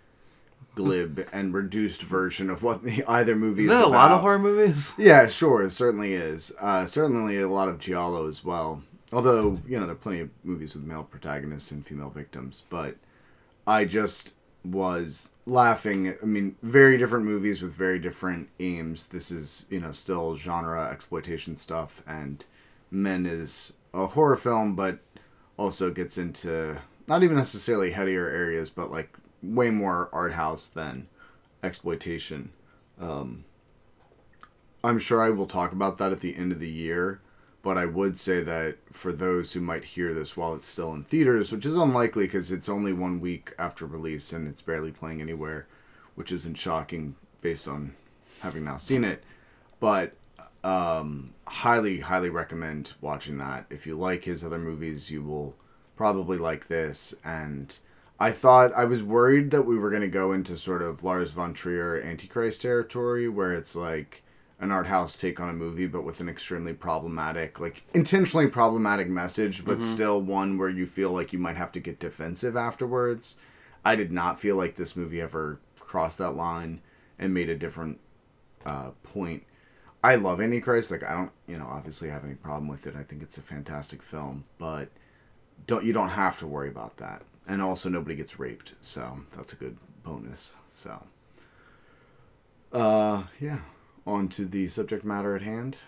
glib 0.75 1.27
and 1.33 1.53
reduced 1.53 2.03
version 2.03 2.51
of 2.51 2.63
what 2.63 2.83
the 2.85 3.05
either 3.09 3.35
movie 3.35 3.65
Is 3.65 3.71
is 3.71 3.79
that 3.79 3.85
a 3.85 3.89
lot 3.89 4.13
of 4.13 4.21
horror 4.21 4.39
movies? 4.39 4.95
Yeah, 4.99 5.27
sure, 5.29 5.63
it 5.63 5.71
certainly 5.71 6.13
is. 6.15 6.53
Uh, 6.61 6.87
certainly 6.87 7.41
a 7.41 7.49
lot 7.49 7.69
of 7.69 7.79
giallo 7.79 8.27
as 8.29 8.45
well. 8.45 8.83
Although 9.13 9.61
you 9.67 9.79
know 9.79 9.87
there 9.87 9.95
are 9.95 9.99
plenty 9.99 10.21
of 10.21 10.31
movies 10.43 10.75
with 10.75 10.85
male 10.85 11.05
protagonists 11.05 11.71
and 11.71 11.87
female 11.87 12.11
victims, 12.11 12.65
but 12.71 12.97
I 13.67 13.85
just 13.85 14.35
was 14.65 15.33
laughing. 15.47 16.15
I 16.23 16.25
mean, 16.25 16.57
very 16.63 16.97
different 16.97 17.25
movies 17.25 17.63
with 17.63 17.73
very 17.73 17.99
different 17.99 18.49
aims. 18.61 19.09
This 19.09 19.31
is 19.31 19.67
you 19.71 19.81
know 19.81 19.93
still 19.93 20.37
genre 20.37 20.89
exploitation 20.91 21.57
stuff, 21.57 22.03
and 22.07 22.45
Men 22.91 23.27
is 23.27 23.73
a 23.95 24.09
horror 24.09 24.37
film, 24.37 24.75
but 24.75 24.99
also 25.57 25.91
gets 25.91 26.19
into 26.19 26.79
not 27.07 27.23
even 27.23 27.37
necessarily 27.37 27.93
headier 27.93 28.29
areas, 28.29 28.71
but 28.71 28.91
like 28.91 29.17
way 29.43 29.71
more 29.71 30.09
art 30.13 30.35
house 30.35 30.69
than 30.69 31.09
exploitation. 31.63 32.53
Um, 33.01 33.45
I'm 34.85 34.99
sure 34.99 35.23
I 35.23 35.31
will 35.31 35.47
talk 35.47 35.73
about 35.73 35.99
that 35.99 36.13
at 36.13 36.21
the 36.21 36.37
end 36.37 36.53
of 36.53 36.61
the 36.61 36.71
year, 36.71 37.21
but 37.63 37.79
I 37.79 37.87
would 37.87 38.19
say 38.19 38.43
that 38.43 38.77
for 38.91 39.13
those 39.13 39.53
who 39.53 39.61
might 39.61 39.85
hear 39.85 40.13
this 40.13 40.37
while 40.37 40.55
it's 40.55 40.67
still 40.67 40.93
in 40.93 41.05
theaters, 41.05 41.53
which 41.53 41.65
is 41.65 41.77
unlikely 41.77 42.25
because 42.25 42.51
it's 42.51 42.69
only 42.69 42.93
one 42.93 43.21
week 43.21 43.53
after 43.59 43.87
release 43.87 44.33
and 44.33 44.49
it's 44.49 44.63
barely 44.63 44.91
playing 44.91 45.21
anywhere, 45.21 45.67
which 46.17 46.33
isn't 46.33 46.59
shocking 46.59 47.15
based 47.41 47.69
on 47.69 47.95
having 48.41 48.65
now 48.65 48.77
seen 48.77 49.05
it. 49.05 49.23
But 49.79 50.15
um, 50.65 51.35
highly, 51.47 52.01
highly 52.01 52.31
recommend 52.31 52.95
watching 53.01 53.39
that. 53.39 53.67
If 53.71 53.87
you 53.87 53.97
like 53.97 54.25
his 54.25 54.43
other 54.43 54.59
movies, 54.59 55.11
you 55.11 55.23
will 55.23 55.55
probably 55.97 56.39
like 56.39 56.67
this. 56.67 57.15
And 57.25 57.77
I 58.19 58.33
thought 58.33 58.73
I 58.75 58.85
was 58.85 59.05
worried 59.05 59.53
that 59.53 59.67
we 59.67 59.79
were 59.79 59.91
going 59.91 60.03
to 60.03 60.09
go 60.09 60.33
into 60.33 60.57
sort 60.57 60.83
of 60.83 61.05
Lars 61.05 61.31
von 61.31 61.55
Trier 61.55 62.01
Antichrist 62.01 62.63
territory, 62.63 63.29
where 63.29 63.53
it's 63.53 63.77
like 63.77 64.23
an 64.63 64.71
art 64.71 64.87
house 64.87 65.19
take 65.19 65.41
on 65.41 65.49
a 65.49 65.53
movie, 65.53 65.89
but 65.89 66.05
with 66.05 66.21
an 66.21 66.29
extremely 66.29 66.73
problematic, 66.73 67.59
like 67.59 67.83
intentionally 67.93 68.47
problematic 68.47 69.09
message, 69.09 69.65
but 69.65 69.83
still 69.83 70.23
one 70.23 70.57
where 70.57 70.69
you 70.69 70.87
feel 70.87 71.11
like 71.11 71.33
you 71.33 71.39
might 71.39 71.57
have 71.57 71.73
to 71.73 71.81
get 71.81 71.99
defensive 71.99 72.57
afterwards. 72.57 73.35
I 73.85 73.97
did 73.97 74.13
not 74.13 74.41
feel 74.41 74.55
like 74.55 74.77
this 74.77 74.95
movie 74.95 75.21
ever 75.21 75.59
crossed 75.81 76.19
that 76.19 76.37
line 76.37 76.81
and 77.19 77.35
made 77.35 77.51
a 77.51 77.57
different 77.57 77.99
uh, 78.65 78.91
point. 79.03 79.43
I 80.05 80.15
love 80.15 80.41
Antichrist. 80.41 80.93
Like 80.93 81.03
I 81.03 81.13
don't, 81.13 81.33
you 81.49 81.59
know, 81.59 81.67
obviously 81.67 82.09
have 82.11 82.25
any 82.25 82.35
problem 82.35 82.69
with 82.69 82.87
it. 82.87 82.95
I 82.95 83.03
think 83.03 83.21
it's 83.21 83.39
a 83.39 83.43
fantastic 83.43 84.01
film, 84.01 84.45
but 84.59 84.91
don't 85.67 85.85
you 85.85 85.93
don't 85.93 86.11
have 86.11 86.39
to 86.39 86.47
worry 86.47 86.69
about 86.69 86.99
that. 86.99 87.23
And 87.49 87.61
also, 87.61 87.89
nobody 87.89 88.15
gets 88.15 88.39
raped, 88.39 88.75
so 88.81 89.23
that's 89.37 89.53
a 89.53 89.57
good 89.57 89.77
bonus. 90.05 90.55
So, 90.71 91.03
uh, 92.73 93.25
yeah. 93.41 93.59
On 94.07 94.29
to 94.29 94.45
the 94.45 94.67
subject 94.67 95.05
matter 95.05 95.37
at 95.37 95.43
hand. 95.43 95.79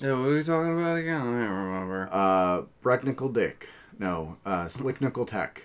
Yeah, 0.00 0.12
what 0.12 0.28
are 0.28 0.34
we 0.34 0.42
talking 0.42 0.78
about 0.78 0.96
again? 0.96 1.20
I 1.20 1.24
don't 1.24 1.50
remember. 1.50 2.08
Uh, 2.10 2.62
Brecknickel 2.82 3.32
Dick. 3.32 3.68
No, 3.98 4.38
uh, 4.44 4.64
Slicknickel 4.64 5.26
Tech. 5.26 5.64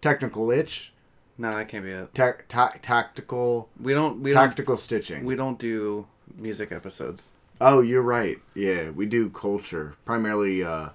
Technical 0.00 0.50
itch. 0.50 0.92
no, 1.38 1.56
that 1.56 1.68
can't 1.68 1.84
be 1.84 1.92
it. 1.92 2.12
Tac 2.14 2.46
ta- 2.48 2.74
tactical. 2.82 3.68
We 3.80 3.94
don't. 3.94 4.20
We 4.20 4.32
don't. 4.32 4.42
Tactical 4.48 4.76
stitching. 4.76 5.24
We 5.24 5.36
don't 5.36 5.58
do 5.58 6.06
music 6.36 6.72
episodes. 6.72 7.30
Oh, 7.60 7.80
you're 7.80 8.02
right. 8.02 8.38
Yeah, 8.54 8.90
we 8.90 9.06
do 9.06 9.30
culture 9.30 9.94
primarily. 10.04 10.62
Uh, 10.64 10.90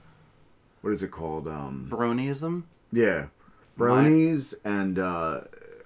what 0.81 0.91
is 0.93 1.01
it 1.01 1.09
called? 1.11 1.47
Um, 1.47 1.87
Bronyism. 1.89 2.63
yeah, 2.91 3.27
bronies 3.79 4.53
and 4.65 4.99
uh, 4.99 5.41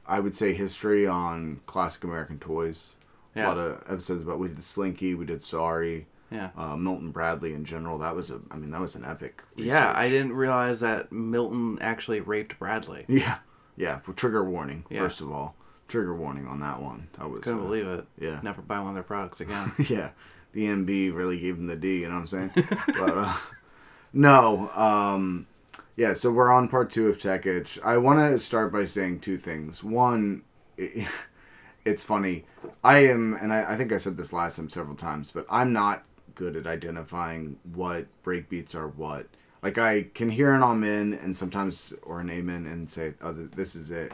I 0.07 0.19
would 0.19 0.35
say 0.35 0.53
history 0.53 1.05
on 1.07 1.61
classic 1.67 2.03
American 2.03 2.39
toys. 2.39 2.95
A 3.35 3.43
lot 3.43 3.57
of 3.57 3.83
episodes 3.87 4.21
about 4.21 4.39
we 4.39 4.49
did 4.49 4.61
Slinky, 4.63 5.15
we 5.15 5.25
did 5.25 5.41
Sorry, 5.41 6.07
Yeah. 6.29 6.49
uh, 6.57 6.75
Milton 6.75 7.11
Bradley 7.11 7.53
in 7.53 7.63
general. 7.63 7.97
That 7.97 8.15
was 8.15 8.29
a, 8.29 8.41
I 8.51 8.57
mean, 8.57 8.71
that 8.71 8.81
was 8.81 8.95
an 8.95 9.05
epic. 9.05 9.41
Yeah, 9.55 9.93
I 9.95 10.09
didn't 10.09 10.33
realize 10.33 10.79
that 10.81 11.11
Milton 11.11 11.77
actually 11.81 12.19
raped 12.19 12.59
Bradley. 12.59 13.05
Yeah, 13.09 13.37
yeah. 13.77 13.99
Trigger 14.15 14.43
warning. 14.43 14.83
Yeah. 14.89 14.99
First 14.99 15.21
of 15.21 15.31
all, 15.31 15.55
trigger 15.87 16.13
warning 16.15 16.45
on 16.47 16.59
that 16.59 16.81
one. 16.81 17.07
I 17.17 17.25
was. 17.27 17.41
Couldn't 17.43 17.59
uh, 17.59 17.63
believe 17.63 17.87
it. 17.87 18.05
yeah. 18.19 18.39
Never 18.43 18.61
buy 18.61 18.79
one 18.79 18.89
of 18.89 18.93
their 18.95 19.03
products 19.03 19.39
again. 19.45 19.71
yeah, 19.89 20.09
the 20.51 20.65
MB 20.67 21.13
really 21.15 21.39
gave 21.39 21.55
him 21.55 21.67
the 21.67 21.75
D. 21.77 22.01
You 22.01 22.09
know 22.09 22.15
what 22.15 22.19
I'm 22.21 22.27
saying? 22.27 22.51
but 22.87 23.17
uh, 23.17 23.33
no, 24.13 24.69
um, 24.75 25.47
yeah. 25.95 26.13
So 26.13 26.31
we're 26.31 26.51
on 26.51 26.67
part 26.67 26.89
two 26.89 27.07
of 27.07 27.19
Tech 27.21 27.45
Itch. 27.45 27.79
I 27.83 27.97
want 27.97 28.19
to 28.19 28.37
start 28.39 28.73
by 28.73 28.83
saying 28.85 29.21
two 29.21 29.37
things. 29.37 29.83
One, 29.83 30.43
i 30.77 31.07
it's 31.85 32.03
funny. 32.03 32.45
I 32.83 32.99
am, 32.99 33.33
and 33.33 33.53
I, 33.53 33.73
I 33.73 33.75
think 33.75 33.91
I 33.91 33.97
said 33.97 34.17
this 34.17 34.33
last 34.33 34.57
time 34.57 34.69
several 34.69 34.95
times, 34.95 35.31
but 35.31 35.45
I'm 35.49 35.73
not 35.73 36.03
good 36.35 36.55
at 36.55 36.67
identifying 36.67 37.57
what 37.73 38.07
breakbeats 38.23 38.75
are 38.75 38.87
what. 38.87 39.27
Like 39.61 39.77
I 39.77 40.03
can 40.13 40.29
hear 40.29 40.53
an 40.53 40.63
amen 40.63 41.17
and 41.21 41.35
sometimes 41.35 41.93
or 42.01 42.19
an 42.19 42.29
amen 42.29 42.65
and 42.65 42.89
say, 42.89 43.13
"Oh, 43.21 43.31
this 43.33 43.75
is 43.75 43.91
it," 43.91 44.13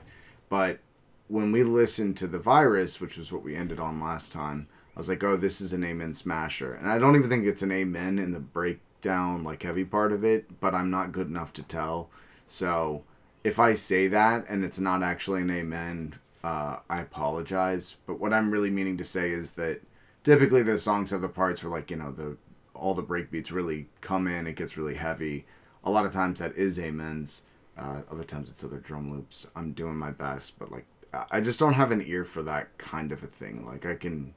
but 0.49 0.79
when 1.27 1.51
we 1.51 1.63
listened 1.63 2.17
to 2.17 2.27
the 2.27 2.39
virus, 2.39 3.01
which 3.01 3.17
was 3.17 3.31
what 3.31 3.43
we 3.43 3.55
ended 3.55 3.79
on 3.79 3.99
last 3.99 4.31
time, 4.31 4.67
I 4.95 4.99
was 4.99 5.09
like, 5.09 5.23
oh, 5.23 5.35
this 5.35 5.61
is 5.61 5.73
an 5.73 5.83
Amen 5.83 6.13
smasher, 6.13 6.73
and 6.73 6.89
I 6.89 6.97
don't 6.97 7.15
even 7.15 7.29
think 7.29 7.45
it's 7.45 7.61
an 7.61 7.71
Amen 7.71 8.17
in 8.17 8.31
the 8.31 8.39
breakdown 8.39 9.43
like 9.43 9.63
heavy 9.63 9.85
part 9.85 10.11
of 10.11 10.23
it, 10.23 10.59
but 10.59 10.73
I'm 10.73 10.89
not 10.89 11.11
good 11.11 11.27
enough 11.27 11.53
to 11.53 11.63
tell. 11.63 12.09
So 12.47 13.03
if 13.43 13.59
I 13.59 13.73
say 13.73 14.07
that 14.07 14.45
and 14.49 14.63
it's 14.63 14.79
not 14.79 15.03
actually 15.03 15.41
an 15.41 15.51
Amen, 15.51 16.15
uh, 16.47 16.79
I 16.89 17.01
apologize. 17.01 17.97
But 18.07 18.19
what 18.21 18.33
I'm 18.33 18.51
really 18.51 18.69
meaning 18.79 18.97
to 18.97 19.03
say 19.03 19.31
is 19.31 19.51
that 19.53 19.81
typically 20.23 20.63
those 20.63 20.83
songs 20.83 21.11
have 21.11 21.21
the 21.21 21.29
parts 21.41 21.63
where 21.63 21.71
like 21.77 21.91
you 21.91 21.97
know 21.97 22.11
the 22.11 22.37
all 22.73 22.93
the 22.93 23.03
breakbeats 23.11 23.51
really 23.51 23.87
come 24.01 24.27
in, 24.27 24.47
it 24.47 24.55
gets 24.55 24.77
really 24.77 24.95
heavy. 24.95 25.45
A 25.83 25.91
lot 25.91 26.05
of 26.05 26.13
times 26.13 26.39
that 26.39 26.55
is 26.55 26.77
amens. 26.79 27.43
Uh, 27.77 28.01
other 28.11 28.23
times 28.23 28.49
it's 28.49 28.63
other 28.63 28.79
drum 28.79 29.11
loops. 29.11 29.47
I'm 29.55 29.71
doing 29.73 29.95
my 29.97 30.11
best, 30.11 30.57
but 30.59 30.71
like 30.71 30.85
I- 31.31 31.41
just 31.41 31.59
don't 31.59 31.73
have 31.81 31.91
an 31.91 32.01
ear 32.05 32.23
for 32.23 32.41
that 32.43 32.77
kind 32.77 33.11
of 33.11 33.23
a 33.23 33.27
thing. 33.27 33.65
Like 33.65 33.85
I 33.85 33.95
can, 33.95 34.33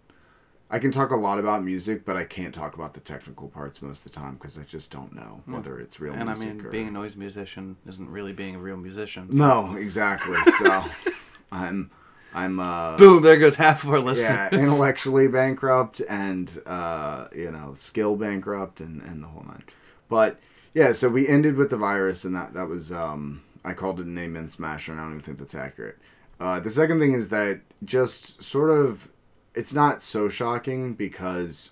I 0.70 0.78
can 0.78 0.90
talk 0.90 1.10
a 1.10 1.16
lot 1.16 1.38
about 1.38 1.64
music, 1.64 2.04
but 2.04 2.16
I 2.16 2.24
can't 2.24 2.54
talk 2.54 2.74
about 2.74 2.92
the 2.94 3.00
technical 3.00 3.48
parts 3.48 3.80
most 3.82 4.04
of 4.04 4.12
the 4.12 4.18
time 4.20 4.34
because 4.34 4.58
I 4.58 4.62
just 4.62 4.90
don't 4.90 5.12
know 5.14 5.42
whether 5.46 5.78
it's 5.78 5.98
real 6.00 6.12
And 6.14 6.28
I 6.30 6.34
mean, 6.34 6.60
or 6.64 6.70
being 6.70 6.88
a 6.88 6.90
noise 6.90 7.16
musician 7.16 7.76
isn't 7.86 8.08
really 8.10 8.32
being 8.32 8.54
a 8.56 8.58
real 8.68 8.76
musician. 8.76 9.30
so- 9.30 9.36
no, 9.36 9.74
exactly. 9.76 10.36
So 10.58 10.84
I'm, 11.52 11.90
I'm 12.32 12.60
uh, 12.60 12.96
Boom! 12.96 13.22
There 13.22 13.36
goes 13.36 13.56
half 13.56 13.84
of 13.84 13.90
our 13.90 13.98
listeners. 13.98 14.30
yeah, 14.30 14.48
intellectually 14.52 15.28
bankrupt 15.28 16.00
and 16.08 16.60
uh, 16.66 17.28
you 17.34 17.50
know, 17.50 17.74
skill 17.74 18.16
bankrupt 18.16 18.80
and, 18.80 19.02
and 19.02 19.22
the 19.22 19.26
whole 19.26 19.44
nine. 19.44 19.64
But 20.08 20.38
yeah, 20.74 20.92
so 20.92 21.08
we 21.08 21.26
ended 21.26 21.56
with 21.56 21.70
the 21.70 21.76
virus 21.76 22.24
and 22.24 22.34
that 22.34 22.54
that 22.54 22.68
was 22.68 22.92
um 22.92 23.42
I 23.64 23.74
called 23.74 24.00
it 24.00 24.06
an 24.06 24.18
amen 24.18 24.48
smasher 24.48 24.92
and 24.92 25.00
I 25.00 25.04
don't 25.04 25.12
even 25.14 25.24
think 25.24 25.38
that's 25.38 25.54
accurate. 25.54 25.98
Uh, 26.38 26.58
the 26.60 26.70
second 26.70 27.00
thing 27.00 27.12
is 27.12 27.28
that 27.28 27.60
just 27.84 28.42
sort 28.42 28.70
of 28.70 29.10
it's 29.54 29.74
not 29.74 30.02
so 30.02 30.28
shocking 30.28 30.94
because 30.94 31.70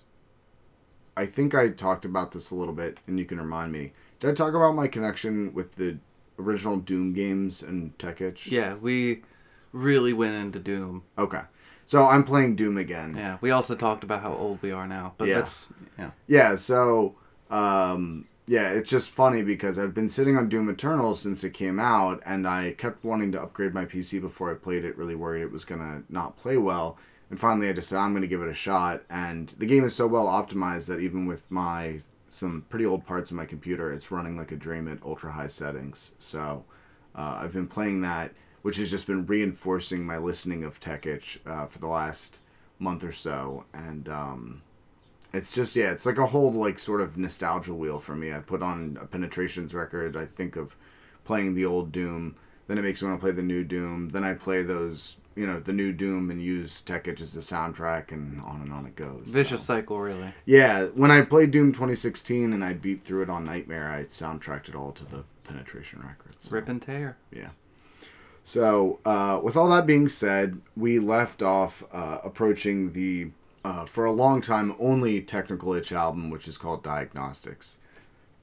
I 1.15 1.25
think 1.25 1.55
I 1.55 1.69
talked 1.69 2.05
about 2.05 2.31
this 2.31 2.51
a 2.51 2.55
little 2.55 2.73
bit 2.73 2.99
and 3.07 3.17
you 3.17 3.25
can 3.25 3.39
remind 3.39 3.71
me. 3.71 3.93
Did 4.19 4.29
I 4.31 4.33
talk 4.33 4.53
about 4.53 4.75
my 4.75 4.87
connection 4.87 5.53
with 5.53 5.75
the 5.75 5.97
original 6.37 6.77
Doom 6.77 7.13
games 7.13 7.63
and 7.63 7.97
Tech 7.97 8.21
Itch? 8.21 8.47
Yeah, 8.47 8.75
we 8.75 9.21
really 9.71 10.13
went 10.13 10.35
into 10.35 10.59
Doom. 10.59 11.03
Okay. 11.17 11.41
So 11.85 12.05
I'm 12.07 12.23
playing 12.23 12.55
Doom 12.55 12.77
again. 12.77 13.15
Yeah, 13.17 13.37
we 13.41 13.49
also 13.51 13.75
talked 13.75 14.03
about 14.03 14.21
how 14.21 14.33
old 14.33 14.61
we 14.61 14.71
are 14.71 14.87
now, 14.87 15.13
but 15.17 15.27
Yeah. 15.27 15.35
that's 15.35 15.69
yeah. 15.97 16.11
Yeah, 16.27 16.55
so 16.55 17.15
um 17.49 18.25
yeah, 18.47 18.71
it's 18.71 18.89
just 18.89 19.09
funny 19.11 19.43
because 19.43 19.77
I've 19.77 19.93
been 19.93 20.09
sitting 20.09 20.35
on 20.35 20.49
Doom 20.49 20.69
Eternal 20.69 21.13
since 21.13 21.43
it 21.43 21.51
came 21.53 21.79
out 21.79 22.21
and 22.25 22.47
I 22.47 22.71
kept 22.77 23.03
wanting 23.03 23.31
to 23.33 23.41
upgrade 23.41 23.75
my 23.75 23.85
PC 23.85 24.19
before 24.19 24.51
I 24.51 24.55
played 24.55 24.83
it, 24.83 24.97
really 24.97 25.13
worried 25.13 25.43
it 25.43 25.51
was 25.51 25.65
going 25.65 25.81
to 25.81 26.03
not 26.11 26.35
play 26.35 26.57
well. 26.57 26.97
And 27.29 27.39
finally 27.39 27.69
I 27.69 27.73
decided 27.73 28.01
I'm 28.01 28.11
going 28.13 28.23
to 28.23 28.27
give 28.27 28.41
it 28.41 28.49
a 28.49 28.53
shot 28.55 29.03
and 29.09 29.49
the 29.49 29.67
game 29.67 29.83
is 29.83 29.95
so 29.95 30.07
well 30.07 30.25
optimized 30.25 30.87
that 30.87 30.99
even 30.99 31.25
with 31.27 31.49
my 31.51 32.01
some 32.27 32.65
pretty 32.69 32.85
old 32.85 33.05
parts 33.07 33.31
of 33.31 33.37
my 33.37 33.45
computer, 33.45 33.91
it's 33.91 34.11
running 34.11 34.37
like 34.37 34.51
a 34.51 34.55
dream 34.55 34.87
at 34.87 35.01
ultra 35.03 35.31
high 35.31 35.47
settings. 35.47 36.11
So 36.19 36.65
uh, 37.15 37.39
I've 37.41 37.53
been 37.53 37.67
playing 37.67 38.01
that, 38.01 38.31
which 38.61 38.77
has 38.77 38.89
just 38.91 39.07
been 39.07 39.25
reinforcing 39.25 40.05
my 40.05 40.17
listening 40.17 40.63
of 40.63 40.79
Tech 40.79 41.05
Itch 41.05 41.39
uh, 41.45 41.65
for 41.65 41.79
the 41.79 41.87
last 41.87 42.39
month 42.77 43.03
or 43.03 43.11
so. 43.11 43.65
And 43.73 44.07
um, 44.09 44.61
it's 45.33 45.53
just 45.53 45.75
yeah, 45.75 45.91
it's 45.91 46.05
like 46.05 46.17
a 46.17 46.27
whole 46.27 46.51
like 46.51 46.79
sort 46.79 47.01
of 47.01 47.17
nostalgia 47.17 47.73
wheel 47.73 47.99
for 47.99 48.15
me. 48.15 48.33
I 48.33 48.39
put 48.39 48.61
on 48.61 48.97
a 49.01 49.05
penetrations 49.05 49.73
record. 49.73 50.15
I 50.17 50.25
think 50.25 50.55
of 50.55 50.75
playing 51.23 51.53
the 51.55 51.65
old 51.65 51.91
Doom. 51.91 52.35
Then 52.67 52.77
it 52.77 52.81
makes 52.83 53.01
me 53.01 53.07
want 53.09 53.19
to 53.19 53.23
play 53.23 53.31
the 53.31 53.41
new 53.43 53.63
Doom. 53.63 54.09
Then 54.09 54.23
I 54.23 54.35
play 54.35 54.61
those, 54.61 55.17
you 55.35 55.47
know, 55.47 55.59
the 55.59 55.73
new 55.73 55.91
Doom 55.91 56.29
and 56.29 56.39
use 56.39 56.81
Tech 56.81 57.07
Itch 57.07 57.19
as 57.19 57.33
the 57.33 57.41
soundtrack, 57.41 58.11
and 58.11 58.39
on 58.41 58.61
and 58.61 58.71
on 58.71 58.85
it 58.85 58.95
goes. 58.95 59.23
Vicious 59.33 59.61
So- 59.61 59.73
cycle, 59.75 59.99
really. 59.99 60.33
Yeah, 60.45 60.85
when 60.87 61.09
I 61.09 61.21
played 61.21 61.49
Doom 61.49 61.71
2016 61.71 62.53
and 62.53 62.63
I 62.63 62.73
beat 62.73 63.03
through 63.03 63.23
it 63.23 63.29
on 63.29 63.43
Nightmare, 63.43 63.89
I 63.89 64.03
soundtracked 64.03 64.69
it 64.69 64.75
all 64.75 64.91
to 64.91 65.03
the 65.03 65.23
penetration 65.43 66.03
records. 66.05 66.47
So. 66.47 66.55
Rip 66.55 66.69
and 66.69 66.79
tear. 66.79 67.17
Yeah. 67.31 67.49
So, 68.49 68.97
uh, 69.05 69.39
with 69.43 69.55
all 69.55 69.69
that 69.69 69.85
being 69.85 70.07
said, 70.07 70.59
we 70.75 70.97
left 70.97 71.43
off 71.43 71.83
uh, 71.93 72.17
approaching 72.23 72.93
the, 72.93 73.29
uh, 73.63 73.85
for 73.85 74.05
a 74.05 74.11
long 74.11 74.41
time, 74.41 74.73
only 74.79 75.21
technical 75.21 75.71
itch 75.73 75.91
album, 75.91 76.31
which 76.31 76.47
is 76.47 76.57
called 76.57 76.81
Diagnostics. 76.83 77.77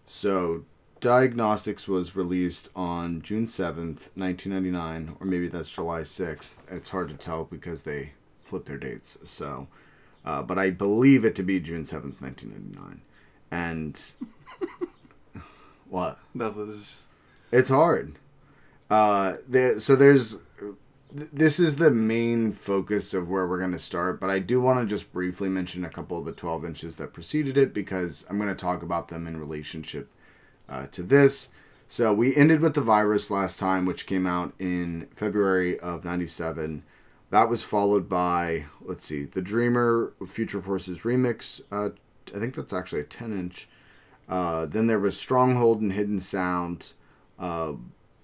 So, 0.07 0.65
Diagnostics 1.01 1.89
was 1.89 2.15
released 2.15 2.69
on 2.77 3.21
June 3.21 3.47
7th, 3.47 4.11
1999, 4.15 5.17
or 5.19 5.27
maybe 5.27 5.49
that's 5.49 5.73
July 5.73 6.03
6th. 6.03 6.59
It's 6.71 6.91
hard 6.91 7.09
to 7.09 7.17
tell 7.17 7.43
because 7.43 7.83
they 7.83 8.13
flip 8.39 8.67
their 8.67 8.79
dates. 8.79 9.19
So, 9.25 9.67
uh, 10.25 10.43
but 10.43 10.57
I 10.57 10.71
believe 10.71 11.25
it 11.25 11.35
to 11.35 11.43
be 11.43 11.59
June 11.59 11.83
7th, 11.83 12.23
1999. 12.23 13.01
And. 13.51 14.01
what? 15.89 16.21
That 16.33 16.55
was 16.55 17.09
It's 17.51 17.71
hard. 17.71 18.21
Uh, 18.91 19.37
there, 19.49 19.79
so 19.79 19.97
there's 19.97 20.39
this 21.13 21.59
is 21.59 21.77
the 21.77 21.91
main 21.91 22.53
focus 22.53 23.15
of 23.15 23.29
where 23.31 23.47
we're 23.47 23.59
going 23.59 23.73
to 23.73 23.79
start, 23.79 24.21
but 24.21 24.29
I 24.29 24.39
do 24.39 24.61
want 24.61 24.81
to 24.81 24.87
just 24.87 25.13
briefly 25.13 25.49
mention 25.49 25.85
a 25.85 25.89
couple 25.89 26.19
of 26.19 26.27
the 26.27 26.33
12 26.33 26.65
inches 26.65 26.97
that 26.97 27.15
preceded 27.15 27.57
it 27.57 27.73
because 27.73 28.27
I'm 28.29 28.37
going 28.37 28.51
to 28.51 28.55
talk 28.55 28.83
about 28.83 29.09
them 29.09 29.27
in 29.27 29.39
relationship 29.39 30.11
uh, 30.69 30.89
to 30.89 31.03
this. 31.03 31.49
So 31.89 32.13
we 32.13 32.35
ended 32.35 32.61
with 32.61 32.75
the 32.75 32.81
virus 32.81 33.31
last 33.31 33.59
time, 33.59 33.87
which 33.87 34.07
came 34.07 34.27
out 34.27 34.53
in 34.59 35.07
February 35.13 35.79
of 35.79 36.05
'97. 36.05 36.83
That 37.31 37.49
was 37.49 37.63
followed 37.63 38.09
by 38.09 38.65
let's 38.81 39.07
see, 39.07 39.25
the 39.25 39.43
Dreamer 39.43 40.13
Future 40.27 40.61
Forces 40.61 41.03
remix. 41.03 41.61
Uh, 41.71 41.91
I 42.35 42.41
think 42.41 42.55
that's 42.55 42.73
actually 42.73 43.03
a 43.03 43.05
10 43.05 43.33
inch. 43.33 43.69
Uh, 44.29 44.67
then 44.67 44.89
there 44.89 44.99
was 44.99 45.19
Stronghold 45.19 45.81
and 45.81 45.93
Hidden 45.93 46.21
Sound. 46.21 46.93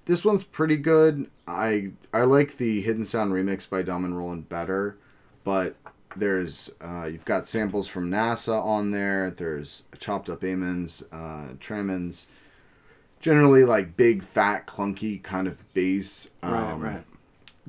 This 0.04 0.24
one's 0.24 0.44
pretty 0.44 0.76
good. 0.76 1.30
I 1.46 1.92
I 2.12 2.22
like 2.22 2.56
the 2.56 2.80
Hidden 2.80 3.04
Sound 3.04 3.32
remix 3.32 3.68
by 3.68 3.82
Dom 3.82 4.04
and 4.04 4.16
Roland 4.16 4.48
better, 4.48 4.96
but 5.44 5.76
there's 6.16 6.70
uh, 6.80 7.04
you've 7.04 7.24
got 7.24 7.48
samples 7.48 7.88
from 7.88 8.10
NASA 8.10 8.60
on 8.62 8.90
there. 8.90 9.30
There's 9.30 9.84
chopped 9.98 10.28
up 10.28 10.42
amens, 10.42 11.04
uh, 11.12 11.50
tremens, 11.60 12.26
generally 13.20 13.64
like 13.64 13.96
big, 13.96 14.22
fat, 14.22 14.66
clunky 14.66 15.22
kind 15.22 15.46
of 15.46 15.72
bass. 15.72 16.30
right, 16.42 16.72
Um, 16.72 16.80
right. 16.80 17.04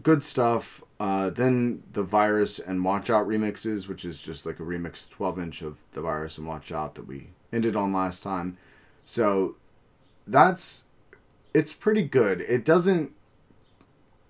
good 0.01 0.23
stuff. 0.23 0.81
Uh, 0.99 1.29
then 1.29 1.83
the 1.93 2.03
Virus 2.03 2.59
and 2.59 2.83
Watch 2.83 3.09
Out 3.09 3.27
remixes, 3.27 3.87
which 3.87 4.05
is 4.05 4.21
just 4.21 4.45
like 4.45 4.59
a 4.59 4.63
remix 4.63 5.09
12 5.09 5.37
inch 5.39 5.61
of 5.61 5.83
the 5.91 6.01
Virus 6.01 6.37
and 6.37 6.47
Watch 6.47 6.71
Out 6.71 6.95
that 6.95 7.05
we 7.07 7.29
ended 7.51 7.75
on 7.75 7.91
last 7.93 8.23
time. 8.23 8.57
So 9.03 9.55
that's 10.25 10.85
it's 11.53 11.73
pretty 11.73 12.03
good. 12.03 12.41
It 12.41 12.65
doesn't 12.65 13.11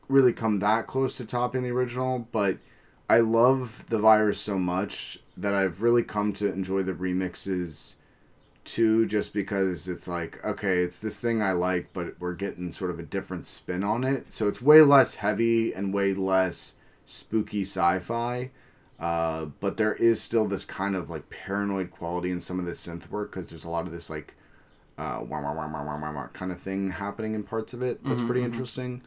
really 0.08 0.34
come 0.34 0.60
that 0.60 0.88
close 0.88 1.18
to 1.18 1.26
topping 1.26 1.64
the 1.64 1.72
original, 1.72 2.28
but 2.32 2.58
I 3.10 3.20
love 3.20 3.86
the 3.90 4.00
Virus 4.00 4.40
so 4.40 4.58
much 4.58 5.20
that 5.38 5.54
I've 5.54 5.82
really 5.82 6.04
come 6.04 6.34
to 6.34 6.52
enjoy 6.52 6.84
the 6.84 6.94
remixes 6.94 7.96
too 8.64 9.06
just 9.06 9.34
because 9.34 9.90
it's 9.90 10.08
like 10.08 10.44
okay 10.46 10.80
it's 10.80 11.00
this 11.00 11.20
thing 11.20 11.42
i 11.42 11.52
like 11.52 11.90
but 11.94 12.16
we're 12.20 12.34
getting 12.34 12.72
sort 12.72 12.90
of 12.90 13.00
a 13.00 13.04
different 13.04 13.46
spin 13.46 13.84
on 13.84 14.04
it 14.04 14.32
so 14.32 14.48
it's 14.48 14.62
way 14.62 14.82
less 14.82 15.16
heavy 15.16 15.74
and 15.74 15.94
way 15.94 16.14
less 16.14 16.76
spooky 17.06 17.62
sci-fi 17.62 18.50
uh, 19.00 19.46
but 19.60 19.76
there 19.76 19.96
is 19.96 20.22
still 20.22 20.46
this 20.46 20.64
kind 20.64 20.96
of 20.96 21.10
like 21.10 21.30
paranoid 21.30 21.92
quality 21.92 22.32
in 22.32 22.40
some 22.40 22.58
of 22.58 22.66
the 22.66 22.72
synth 22.72 23.10
work 23.10 23.32
because 23.32 23.50
there's 23.50 23.66
a 23.66 23.70
lot 23.70 23.86
of 23.86 23.92
this 23.92 24.10
like 24.10 24.36
uh, 24.98 25.20
wah, 25.28 25.42
wah, 25.42 25.54
wah, 25.54 25.68
wah, 25.68 25.84
wah, 25.84 26.14
wah, 26.14 26.28
kind 26.28 26.52
of 26.52 26.60
thing 26.60 26.92
happening 26.92 27.36
in 27.36 27.44
parts 27.44 27.74
of 27.74 27.82
it 27.82 28.04
that's 28.04 28.22
pretty 28.22 28.44
interesting 28.44 29.02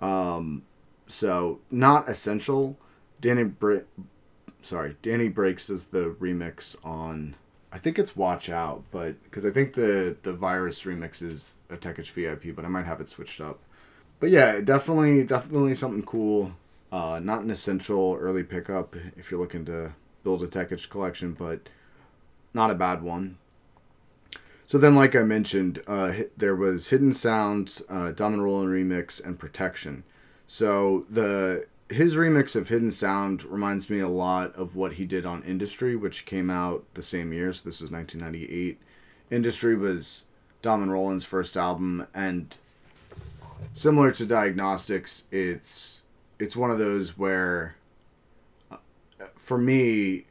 um, 0.00 0.62
so 1.06 1.60
not 1.70 2.08
essential 2.08 2.76
danny 3.20 3.44
Bra- 3.44 3.80
sorry 4.62 4.96
danny 5.02 5.28
breaks 5.28 5.70
is 5.70 5.86
the 5.86 6.14
remix 6.20 6.76
on 6.84 7.36
I 7.74 7.78
think 7.78 7.98
it's 7.98 8.14
Watch 8.14 8.48
Out, 8.48 8.84
but 8.92 9.20
because 9.24 9.44
I 9.44 9.50
think 9.50 9.72
the 9.74 10.16
the 10.22 10.32
virus 10.32 10.84
remix 10.84 11.20
is 11.20 11.56
a 11.68 11.76
Tech 11.76 11.98
Itch 11.98 12.12
VIP, 12.12 12.54
but 12.54 12.64
I 12.64 12.68
might 12.68 12.86
have 12.86 13.00
it 13.00 13.08
switched 13.08 13.40
up. 13.40 13.58
But 14.20 14.30
yeah, 14.30 14.60
definitely 14.60 15.24
definitely 15.24 15.74
something 15.74 16.04
cool. 16.04 16.52
Uh, 16.92 17.18
not 17.20 17.42
an 17.42 17.50
essential 17.50 18.16
early 18.20 18.44
pickup 18.44 18.94
if 19.16 19.28
you're 19.28 19.40
looking 19.40 19.64
to 19.64 19.92
build 20.22 20.44
a 20.44 20.46
Tech 20.46 20.70
Itch 20.70 20.88
collection, 20.88 21.32
but 21.32 21.68
not 22.54 22.70
a 22.70 22.76
bad 22.76 23.02
one. 23.02 23.38
So 24.66 24.78
then, 24.78 24.94
like 24.94 25.14
I 25.14 25.22
mentioned, 25.22 25.82
uh, 25.86 26.12
there 26.36 26.56
was 26.56 26.88
Hidden 26.88 27.12
Sound, 27.12 27.82
uh, 27.88 28.12
Dom 28.12 28.34
and 28.34 28.42
Roland 28.42 28.70
remix, 28.70 29.24
and 29.24 29.38
Protection. 29.38 30.04
So 30.46 31.04
the 31.10 31.66
his 31.90 32.16
remix 32.16 32.56
of 32.56 32.68
Hidden 32.68 32.90
Sound 32.90 33.44
reminds 33.44 33.90
me 33.90 34.00
a 34.00 34.08
lot 34.08 34.54
of 34.56 34.74
what 34.74 34.94
he 34.94 35.04
did 35.04 35.26
on 35.26 35.42
Industry, 35.42 35.94
which 35.94 36.24
came 36.24 36.50
out 36.50 36.84
the 36.94 37.02
same 37.02 37.32
year. 37.32 37.52
So 37.52 37.62
this 37.64 37.80
was 37.80 37.90
1998. 37.90 38.80
Industry 39.30 39.76
was 39.76 40.24
Dom 40.62 40.82
and 40.82 40.90
Roland's 40.90 41.26
first 41.26 41.56
album, 41.58 42.06
and 42.14 42.56
similar 43.74 44.10
to 44.12 44.24
Diagnostics, 44.24 45.24
it's 45.30 46.02
it's 46.38 46.56
one 46.56 46.70
of 46.70 46.78
those 46.78 47.18
where, 47.18 47.76
uh, 48.70 48.78
for 49.36 49.58
me, 49.58 50.24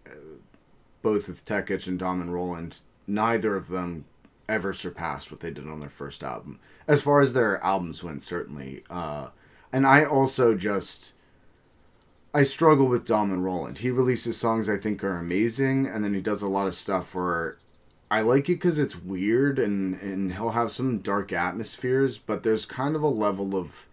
both 1.04 1.28
with 1.28 1.50
and 1.88 2.00
Dom 2.00 2.20
and 2.20 2.34
Roland, 2.34 2.80
neither 3.06 3.56
of 3.56 3.70
them 3.70 4.06
ever 4.54 4.74
surpassed 4.74 5.32
what 5.32 5.40
they 5.40 5.52
did 5.52 5.68
on 5.68 5.80
their 5.80 5.90
first 5.90 6.24
album. 6.24 6.60
As 6.88 7.02
far 7.02 7.22
as 7.22 7.34
their 7.34 7.64
albums 7.64 8.04
went, 8.04 8.24
certainly. 8.24 8.84
Uh, 8.90 9.30
and 9.72 9.86
I 9.88 10.06
also 10.06 10.56
just 10.56 11.14
I 12.34 12.44
struggle 12.44 12.88
with 12.88 13.06
Dom 13.06 13.32
and 13.32 13.44
Roland. 13.44 13.80
He 13.80 13.92
releases 13.92 14.38
songs 14.38 14.68
I 14.68 14.78
think 14.78 15.04
are 15.04 15.18
amazing, 15.18 15.86
and 15.86 16.04
then 16.04 16.14
he 16.14 16.22
does 16.22 16.42
a 16.42 16.48
lot 16.48 16.68
of 16.68 16.74
stuff 16.74 17.14
where 17.14 17.58
I 18.10 18.22
like 18.22 18.50
it 18.50 18.56
because 18.56 18.80
it's 18.80 18.96
weird 18.96 19.60
and 19.60 19.96
and 20.02 20.34
he'll 20.34 20.52
have 20.52 20.72
some 20.72 21.00
dark 21.00 21.32
atmospheres, 21.32 22.18
but 22.18 22.44
there's 22.44 22.66
kind 22.66 22.96
of 22.96 23.04
a 23.04 23.08
level 23.08 23.56
of 23.56 23.86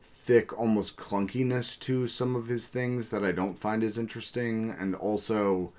thick, 0.00 0.58
almost 0.58 0.96
clunkiness 0.96 1.78
to 1.80 2.06
some 2.06 2.34
of 2.34 2.46
his 2.48 2.66
things 2.68 3.10
that 3.10 3.24
I 3.24 3.30
don't 3.30 3.58
find 3.58 3.84
as 3.84 3.98
interesting, 3.98 4.74
and 4.78 4.94
also 4.94 5.72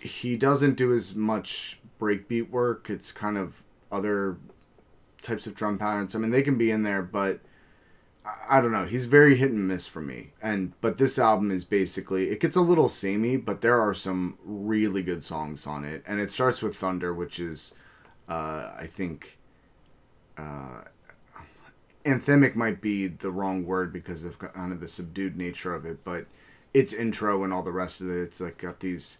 he 0.00 0.36
doesn't 0.36 0.76
do 0.76 0.92
as 0.92 1.14
much 1.14 1.79
breakbeat 2.00 2.50
work. 2.50 2.90
It's 2.90 3.12
kind 3.12 3.38
of 3.38 3.62
other 3.92 4.38
types 5.22 5.46
of 5.46 5.54
drum 5.54 5.78
patterns. 5.78 6.14
I 6.14 6.18
mean, 6.18 6.30
they 6.30 6.42
can 6.42 6.58
be 6.58 6.70
in 6.70 6.82
there, 6.82 7.02
but 7.02 7.40
I, 8.48 8.60
don't 8.60 8.72
know. 8.72 8.86
He's 8.86 9.06
very 9.06 9.36
hit 9.36 9.50
and 9.50 9.66
miss 9.66 9.86
for 9.86 10.00
me. 10.00 10.32
And 10.42 10.72
but 10.80 10.98
this 10.98 11.18
album 11.18 11.50
is 11.50 11.64
basically 11.64 12.30
it 12.30 12.40
gets 12.40 12.56
a 12.56 12.60
little 12.60 12.88
samey, 12.88 13.36
but 13.36 13.60
there 13.60 13.80
are 13.80 13.94
some 13.94 14.38
really 14.44 15.02
good 15.02 15.24
songs 15.24 15.66
on 15.66 15.84
it. 15.84 16.02
And 16.06 16.20
it 16.20 16.30
starts 16.30 16.62
with 16.62 16.76
Thunder, 16.76 17.14
which 17.14 17.38
is 17.38 17.74
uh, 18.28 18.72
I 18.76 18.86
think 18.86 19.38
uh, 20.36 20.82
anthemic 22.04 22.54
might 22.54 22.80
be 22.80 23.06
the 23.06 23.30
wrong 23.30 23.64
word 23.64 23.92
because 23.92 24.24
of 24.24 24.38
kind 24.38 24.72
of 24.72 24.80
the 24.80 24.88
subdued 24.88 25.36
nature 25.36 25.74
of 25.74 25.84
it, 25.84 26.04
but 26.04 26.26
its 26.72 26.92
intro 26.92 27.42
and 27.42 27.52
all 27.52 27.62
the 27.62 27.72
rest 27.72 28.00
of 28.00 28.10
it, 28.10 28.20
it's 28.20 28.40
like 28.40 28.58
got 28.58 28.80
these 28.80 29.18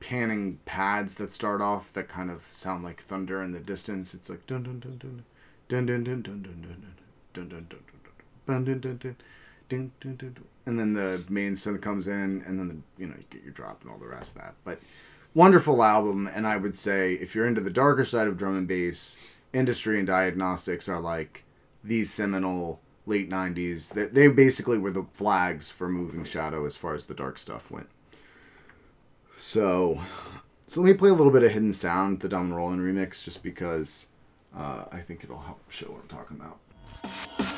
panning 0.00 0.58
pads 0.64 1.16
that 1.16 1.32
start 1.32 1.60
off 1.60 1.92
that 1.92 2.08
kind 2.08 2.30
of 2.30 2.44
sound 2.50 2.84
like 2.84 3.02
thunder 3.02 3.42
in 3.42 3.52
the 3.52 3.60
distance. 3.60 4.14
It's 4.14 4.30
like 4.30 4.46
dun 4.46 4.62
dun 4.62 4.80
dun 4.80 4.98
dun 4.98 5.24
dun 5.68 5.86
dun 5.86 6.04
dun 6.04 6.22
dun 6.22 6.42
dun 6.42 6.84
dun 7.32 7.48
dun 7.48 7.66
dun 8.46 8.64
dun 8.64 8.64
dun 8.64 8.80
dun 8.80 8.98
dun 9.68 9.92
dun 10.00 10.16
dun 10.16 10.16
dun 10.34 10.44
and 10.66 10.78
then 10.78 10.94
the 10.94 11.24
main 11.28 11.52
synth 11.52 11.80
comes 11.80 12.08
in 12.08 12.42
and 12.46 12.58
then 12.58 12.68
the 12.68 13.02
you 13.02 13.06
know 13.06 13.14
you 13.16 13.24
get 13.30 13.42
your 13.42 13.52
drop 13.52 13.82
and 13.82 13.90
all 13.90 13.98
the 13.98 14.06
rest 14.06 14.36
of 14.36 14.42
that. 14.42 14.54
But 14.64 14.80
wonderful 15.32 15.82
album 15.82 16.28
and 16.32 16.46
I 16.46 16.56
would 16.56 16.76
say 16.76 17.14
if 17.14 17.34
you're 17.34 17.46
into 17.46 17.60
the 17.60 17.70
darker 17.70 18.04
side 18.04 18.26
of 18.26 18.36
drum 18.36 18.56
and 18.56 18.68
bass, 18.68 19.18
industry 19.52 19.98
and 19.98 20.06
diagnostics 20.06 20.88
are 20.88 21.00
like 21.00 21.44
these 21.82 22.12
seminal 22.12 22.80
late 23.06 23.30
90s 23.30 23.90
they, 23.90 24.06
they 24.06 24.28
basically 24.28 24.76
were 24.76 24.90
the 24.90 25.06
flags 25.14 25.70
for 25.70 25.88
moving 25.88 26.24
shadow 26.24 26.66
as 26.66 26.76
far 26.76 26.94
as 26.94 27.06
the 27.06 27.14
dark 27.14 27.38
stuff 27.38 27.70
went 27.70 27.88
so, 29.36 30.00
so 30.66 30.80
let 30.80 30.86
me 30.86 30.94
play 30.94 31.10
a 31.10 31.14
little 31.14 31.32
bit 31.32 31.42
of 31.42 31.52
Hidden 31.52 31.72
Sound, 31.72 32.20
the 32.20 32.28
Dom 32.28 32.52
Roland 32.52 32.80
remix, 32.80 33.22
just 33.22 33.42
because 33.42 34.06
uh, 34.56 34.84
I 34.90 35.00
think 35.00 35.24
it'll 35.24 35.40
help 35.40 35.70
show 35.70 35.86
what 35.86 36.02
I'm 36.02 36.08
talking 36.08 36.36
about. 36.38 37.55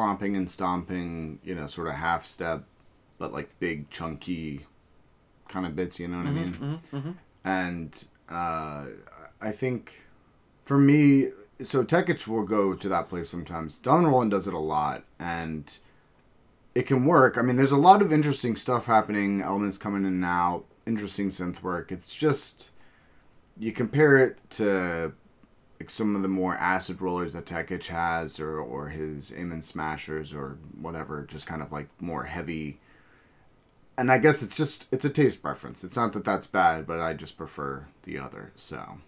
Clomping 0.00 0.34
and 0.34 0.50
stomping, 0.50 1.40
you 1.44 1.54
know, 1.54 1.66
sort 1.66 1.86
of 1.86 1.92
half 1.92 2.24
step, 2.24 2.64
but 3.18 3.34
like 3.34 3.50
big 3.58 3.90
chunky 3.90 4.64
kind 5.46 5.66
of 5.66 5.76
bits. 5.76 6.00
You 6.00 6.08
know 6.08 6.16
what 6.16 6.26
I 6.26 6.30
mm-hmm, 6.30 6.36
mean? 6.36 6.78
Mm-hmm, 6.80 6.96
mm-hmm. 6.96 7.10
And 7.44 8.04
uh, 8.30 8.86
I 9.42 9.52
think 9.52 10.06
for 10.62 10.78
me, 10.78 11.32
so 11.60 11.84
Tech 11.84 12.08
Itch 12.08 12.26
will 12.26 12.44
go 12.44 12.72
to 12.72 12.88
that 12.88 13.10
place 13.10 13.28
sometimes. 13.28 13.76
Dom 13.76 14.06
Roland 14.06 14.30
does 14.30 14.48
it 14.48 14.54
a 14.54 14.58
lot, 14.58 15.04
and 15.18 15.70
it 16.74 16.86
can 16.86 17.04
work. 17.04 17.36
I 17.36 17.42
mean, 17.42 17.56
there's 17.56 17.70
a 17.70 17.76
lot 17.76 18.00
of 18.00 18.10
interesting 18.10 18.56
stuff 18.56 18.86
happening, 18.86 19.42
elements 19.42 19.76
coming 19.76 20.06
in 20.06 20.14
and 20.14 20.24
out, 20.24 20.64
interesting 20.86 21.28
synth 21.28 21.62
work. 21.62 21.92
It's 21.92 22.14
just 22.14 22.70
you 23.58 23.70
compare 23.70 24.16
it 24.16 24.38
to 24.52 25.12
like 25.80 25.90
some 25.90 26.14
of 26.14 26.22
the 26.22 26.28
more 26.28 26.54
acid 26.56 27.00
rollers 27.00 27.32
that 27.32 27.46
Tech 27.46 27.70
Itch 27.70 27.88
has, 27.88 28.38
or 28.38 28.58
or 28.58 28.90
his 28.90 29.32
Amen 29.32 29.62
Smashers, 29.62 30.32
or 30.34 30.58
whatever, 30.78 31.24
just 31.24 31.46
kind 31.46 31.62
of 31.62 31.72
like 31.72 31.88
more 32.00 32.24
heavy. 32.24 32.78
And 33.96 34.12
I 34.12 34.18
guess 34.18 34.42
it's 34.42 34.56
just 34.56 34.86
it's 34.92 35.04
a 35.04 35.10
taste 35.10 35.42
preference. 35.42 35.82
It's 35.82 35.96
not 35.96 36.12
that 36.12 36.24
that's 36.24 36.46
bad, 36.46 36.86
but 36.86 37.00
I 37.00 37.14
just 37.14 37.36
prefer 37.36 37.86
the 38.04 38.18
other. 38.18 38.52
So 38.56 38.98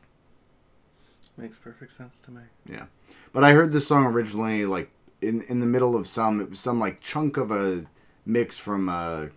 Makes 1.36 1.58
perfect 1.58 1.92
sense 1.92 2.18
to 2.20 2.30
me. 2.30 2.42
yeah, 2.68 2.86
but 3.32 3.42
I 3.42 3.52
heard 3.52 3.72
this 3.72 3.86
song 3.86 4.04
originally 4.04 4.66
like 4.66 4.90
in 5.22 5.42
in 5.42 5.60
the 5.60 5.66
middle 5.66 5.96
of 5.96 6.06
some 6.06 6.40
it 6.40 6.50
was 6.50 6.60
some 6.60 6.78
like 6.78 7.00
chunk 7.00 7.36
of 7.36 7.50
a 7.50 7.86
mix 8.26 8.58
from 8.58 8.88
a 8.88 9.30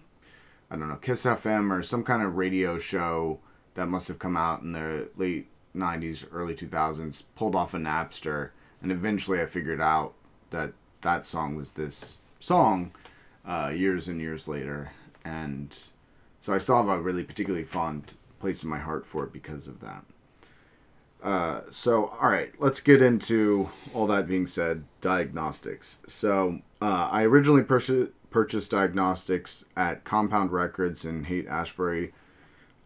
I 0.69 0.75
don't 0.75 0.89
know 0.89 0.95
Kiss 0.97 1.25
FM 1.25 1.71
or 1.71 1.83
some 1.83 2.03
kind 2.03 2.21
of 2.21 2.35
radio 2.35 2.77
show 2.79 3.39
that 3.75 3.87
must 3.87 4.07
have 4.09 4.19
come 4.19 4.35
out 4.35 4.61
in 4.61 4.73
the 4.73 5.09
late 5.15 5.47
'90s, 5.75 6.25
early 6.31 6.55
2000s, 6.55 7.23
pulled 7.35 7.55
off 7.55 7.73
a 7.73 7.77
Napster, 7.77 8.49
and 8.81 8.91
eventually 8.91 9.41
I 9.41 9.45
figured 9.45 9.81
out 9.81 10.13
that 10.49 10.73
that 11.01 11.25
song 11.25 11.55
was 11.55 11.73
this 11.73 12.19
song 12.39 12.91
uh, 13.45 13.71
years 13.75 14.07
and 14.07 14.19
years 14.19 14.47
later, 14.47 14.91
and 15.23 15.77
so 16.39 16.53
I 16.53 16.57
still 16.57 16.77
have 16.77 16.88
a 16.88 17.01
really 17.01 17.23
particularly 17.23 17.65
fond 17.65 18.15
place 18.39 18.63
in 18.63 18.69
my 18.69 18.79
heart 18.79 19.05
for 19.05 19.23
it 19.23 19.33
because 19.33 19.67
of 19.67 19.79
that. 19.81 20.05
Uh, 21.23 21.61
so, 21.71 22.13
all 22.21 22.29
right, 22.29 22.51
let's 22.59 22.79
get 22.79 23.01
into 23.01 23.69
all 23.93 24.05
that 24.05 24.27
being 24.27 24.45
said, 24.45 24.83
diagnostics. 25.01 25.97
So, 26.07 26.59
uh, 26.81 27.09
I 27.11 27.23
originally 27.23 27.63
purchased 27.63 28.11
purchased 28.29 28.71
diagnostics 28.71 29.63
at 29.77 30.03
Compound 30.03 30.51
Records 30.51 31.05
in 31.05 31.23
Haight 31.23 31.47
Ashbury 31.47 32.13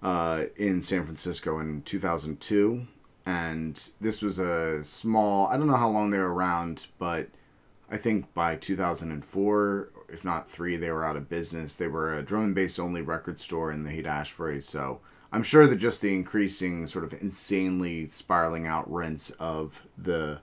uh, 0.01 0.45
in 0.55 0.81
San 0.81 1.05
Francisco 1.05 1.59
in 1.59 1.81
2002. 1.83 2.87
And 3.25 3.89
this 4.01 4.21
was 4.21 4.39
a 4.39 4.83
small, 4.83 5.47
I 5.47 5.57
don't 5.57 5.67
know 5.67 5.75
how 5.75 5.89
long 5.89 6.09
they 6.09 6.17
were 6.17 6.33
around, 6.33 6.87
but 6.97 7.27
I 7.91 7.97
think 7.97 8.33
by 8.33 8.55
2004, 8.55 9.89
if 10.09 10.23
not 10.25 10.49
three, 10.49 10.77
they 10.77 10.91
were 10.91 11.05
out 11.05 11.15
of 11.15 11.29
business. 11.29 11.75
They 11.75 11.87
were 11.87 12.17
a 12.17 12.23
drum 12.23 12.45
and 12.45 12.55
bass 12.55 12.79
only 12.79 13.01
record 13.01 13.39
store 13.39 13.71
in 13.71 13.83
the 13.83 13.91
Haight 13.91 14.07
Ashbury. 14.07 14.61
So 14.61 15.01
I'm 15.31 15.43
sure 15.43 15.67
that 15.67 15.75
just 15.75 16.01
the 16.01 16.13
increasing, 16.13 16.87
sort 16.87 17.03
of 17.03 17.13
insanely 17.21 18.09
spiraling 18.09 18.65
out 18.65 18.91
rents 18.91 19.31
of 19.39 19.83
the 19.97 20.39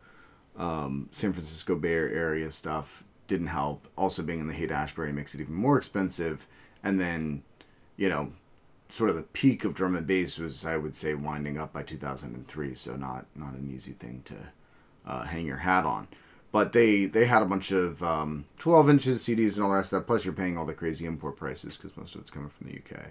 um, 0.57 1.09
San 1.11 1.33
Francisco 1.33 1.75
Bay 1.77 1.93
Area 1.93 2.53
stuff 2.53 3.05
didn't 3.27 3.49
help. 3.49 3.89
Also, 3.97 4.23
being 4.23 4.41
in 4.41 4.47
the 4.47 4.55
Haight 4.55 4.71
Ashbury 4.71 5.13
makes 5.13 5.35
it 5.35 5.41
even 5.41 5.55
more 5.55 5.77
expensive. 5.77 6.47
And 6.83 7.01
then, 7.01 7.43
you 7.97 8.09
know, 8.09 8.33
sort 8.91 9.11
of 9.11 9.17
the 9.17 9.23
peak 9.23 9.65
of 9.65 9.75
drum 9.75 9.97
and 9.97 10.07
bass 10.07 10.39
was, 10.39 10.65
I 10.65 10.77
would 10.77 10.97
say, 10.97 11.15
winding 11.15 11.59
up 11.59 11.73
by 11.73 11.83
2003. 11.83 12.75
So 12.75 12.97
not 12.97 13.27
not 13.35 13.55
an 13.55 13.71
easy 13.73 13.93
thing 13.93 14.23
to 14.27 14.37
uh, 15.07 15.25
hang 15.25 15.47
your 15.47 15.59
hat 15.59 15.85
on. 15.85 16.09
But 16.53 16.73
they 16.73 17.07
they 17.07 17.27
had 17.27 17.43
a 17.43 17.47
bunch 17.47 17.71
of 17.73 18.03
um, 18.03 18.47
12 18.59 18.91
inches 18.91 19.23
CDs 19.25 19.55
and 19.55 19.63
all 19.63 19.71
the 19.71 19.77
rest 19.77 19.93
of 19.93 20.01
that. 20.01 20.07
Plus, 20.07 20.25
you're 20.25 20.35
paying 20.35 20.57
all 20.57 20.65
the 20.65 20.75
crazy 20.75 21.07
import 21.07 21.37
prices 21.37 21.77
because 21.77 21.97
most 21.97 22.15
of 22.15 22.21
it's 22.21 22.31
coming 22.31 22.49
from 22.49 22.69
the 22.69 22.79
UK. 22.79 23.11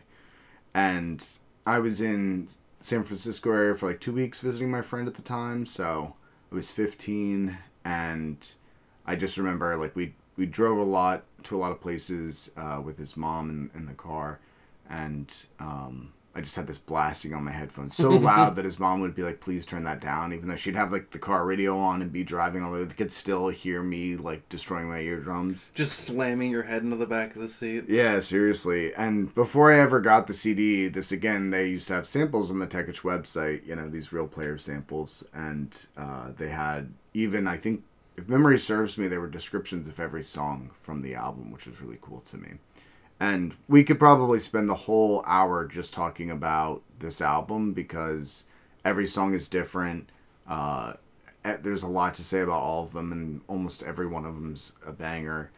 And 0.74 1.26
I 1.66 1.80
was 1.80 2.02
in 2.02 2.48
San 2.80 3.04
Francisco 3.04 3.52
area 3.52 3.76
for 3.76 3.88
like 3.88 4.00
two 4.00 4.14
weeks 4.14 4.40
visiting 4.40 4.70
my 4.70 4.82
friend 4.82 5.08
at 5.08 5.16
the 5.16 5.22
time. 5.22 5.66
So 5.66 6.16
I 6.52 6.56
was 6.56 6.72
15, 6.72 7.58
and 7.84 8.54
I 9.06 9.16
just 9.16 9.38
remember 9.38 9.76
like 9.78 9.96
we 9.96 10.16
we 10.38 10.46
drove 10.46 10.78
a 10.78 10.84
lot 10.84 11.24
to 11.44 11.56
a 11.56 11.60
lot 11.60 11.72
of 11.72 11.80
places 11.80 12.52
uh, 12.58 12.82
with 12.84 12.98
his 12.98 13.16
mom 13.16 13.50
in, 13.74 13.80
in 13.80 13.86
the 13.86 13.94
car, 13.94 14.40
and 14.89 15.34
um, 15.60 16.13
I 16.36 16.41
just 16.41 16.58
had 16.58 16.67
this 16.67 16.78
blasting 16.78 17.34
on 17.34 17.45
my 17.45 17.52
headphones 17.52 17.95
so 17.95 18.10
loud 18.17 18.58
that 18.58 18.65
his 18.65 18.78
mom 18.78 19.00
would 19.00 19.15
be 19.15 19.24
like, 19.24 19.39
"Please 19.39 19.65
turn 19.65 19.86
that 19.86 20.02
down," 20.02 20.34
even 20.34 20.50
though 20.50 20.58
she'd 20.58 20.76
have 20.76 20.91
like 20.91 21.12
the 21.12 21.19
car 21.19 21.45
radio 21.45 21.78
on 21.78 22.02
and 22.02 22.12
be 22.12 22.24
driving 22.24 22.62
all 22.62 22.74
the. 22.74 22.84
They 22.84 22.93
could 22.93 23.13
still 23.13 23.48
hear 23.48 23.82
me 23.82 24.17
like 24.17 24.48
destroying 24.50 24.89
my 24.89 25.00
eardrums. 25.00 25.71
Just 25.74 26.00
slamming 26.00 26.52
your 26.52 26.63
head 26.63 26.84
into 26.84 26.98
the 26.98 27.06
back 27.06 27.36
of 27.36 27.41
the 27.41 27.48
seat. 27.48 27.86
Yeah, 27.88 28.19
seriously. 28.19 28.93
And 28.95 29.34
before 29.34 29.71
I 29.71 29.80
ever 29.80 30.02
got 30.02 30.28
the 30.28 30.34
CD, 30.34 30.89
this 30.89 31.12
again, 31.12 31.52
they 31.52 31.69
used 31.69 31.88
to 31.88 31.93
have 31.93 32.06
samples 32.06 32.52
on 32.52 32.60
the 32.60 32.67
Tech 32.67 32.89
Itch 32.89 33.04
website, 33.04 33.65
you 33.65 33.76
know, 33.76 33.88
these 33.88 34.12
real 34.12 34.28
player 34.28 34.58
samples. 34.58 35.26
And 35.34 35.88
uh, 35.95 36.32
they 36.38 36.50
had 36.50 36.93
even, 37.13 37.48
I 37.48 37.56
think, 37.56 37.84
if 38.17 38.28
memory 38.28 38.60
serves 38.60 38.98
me, 38.98 39.08
there 39.08 39.21
were 39.21 39.28
descriptions 39.28 39.88
of 39.88 40.00
every 40.00 40.24
song 40.24 40.71
from 40.82 41.02
the 41.02 41.15
album, 41.15 41.52
which 41.52 41.65
was 41.65 41.82
really 41.82 41.98
cool 42.02 42.21
to 42.21 42.38
me. 42.38 42.56
And 43.19 43.56
we 43.67 43.84
could 43.84 43.99
probably 43.99 44.39
spend 44.39 44.69
the 44.69 44.75
whole 44.75 45.23
hour 45.25 45.65
just 45.65 45.93
talking 45.93 46.30
about 46.30 46.82
this 46.99 47.21
album 47.21 47.73
because 47.73 48.45
every 48.84 49.08
song 49.08 49.34
is 49.34 49.47
different. 49.47 50.10
Uh, 50.47 50.93
eh, 51.43 51.58
there's 51.62 51.84
a 51.84 51.88
lot 51.88 52.13
to 52.15 52.23
say 52.23 52.41
about 52.41 52.62
all 52.62 52.84
of 52.84 52.93
them, 52.93 53.12
and 53.12 53.41
almost 53.47 53.84
every 53.84 54.06
one 54.06 54.25
of 54.25 54.36
them's 54.36 54.73
a 54.86 54.91
banger 54.91 55.51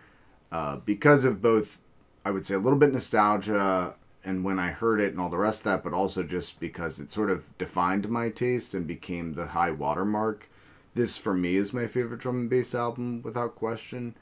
uh, 0.51 0.77
because 0.77 1.25
of 1.25 1.41
both, 1.41 1.79
I 2.23 2.31
would 2.31 2.45
say, 2.45 2.55
a 2.55 2.59
little 2.59 2.79
bit 2.79 2.93
nostalgia 2.93 3.95
and 4.23 4.43
when 4.43 4.59
I 4.59 4.71
heard 4.71 4.99
it 4.99 5.11
and 5.11 5.21
all 5.21 5.29
the 5.29 5.37
rest 5.37 5.61
of 5.61 5.63
that, 5.65 5.83
but 5.83 5.93
also 5.93 6.21
just 6.21 6.59
because 6.59 6.99
it 6.99 7.13
sort 7.13 7.29
of 7.29 7.57
defined 7.57 8.09
my 8.09 8.29
taste 8.29 8.73
and 8.73 8.85
became 8.85 9.33
the 9.33 9.47
high 9.47 9.71
watermark. 9.71 10.49
This, 10.95 11.15
for 11.15 11.33
me, 11.33 11.55
is 11.55 11.73
my 11.73 11.87
favorite 11.87 12.19
drum 12.19 12.41
and 12.41 12.49
bass 12.49 12.75
album 12.75 13.21
without 13.21 13.55
question. 13.55 14.15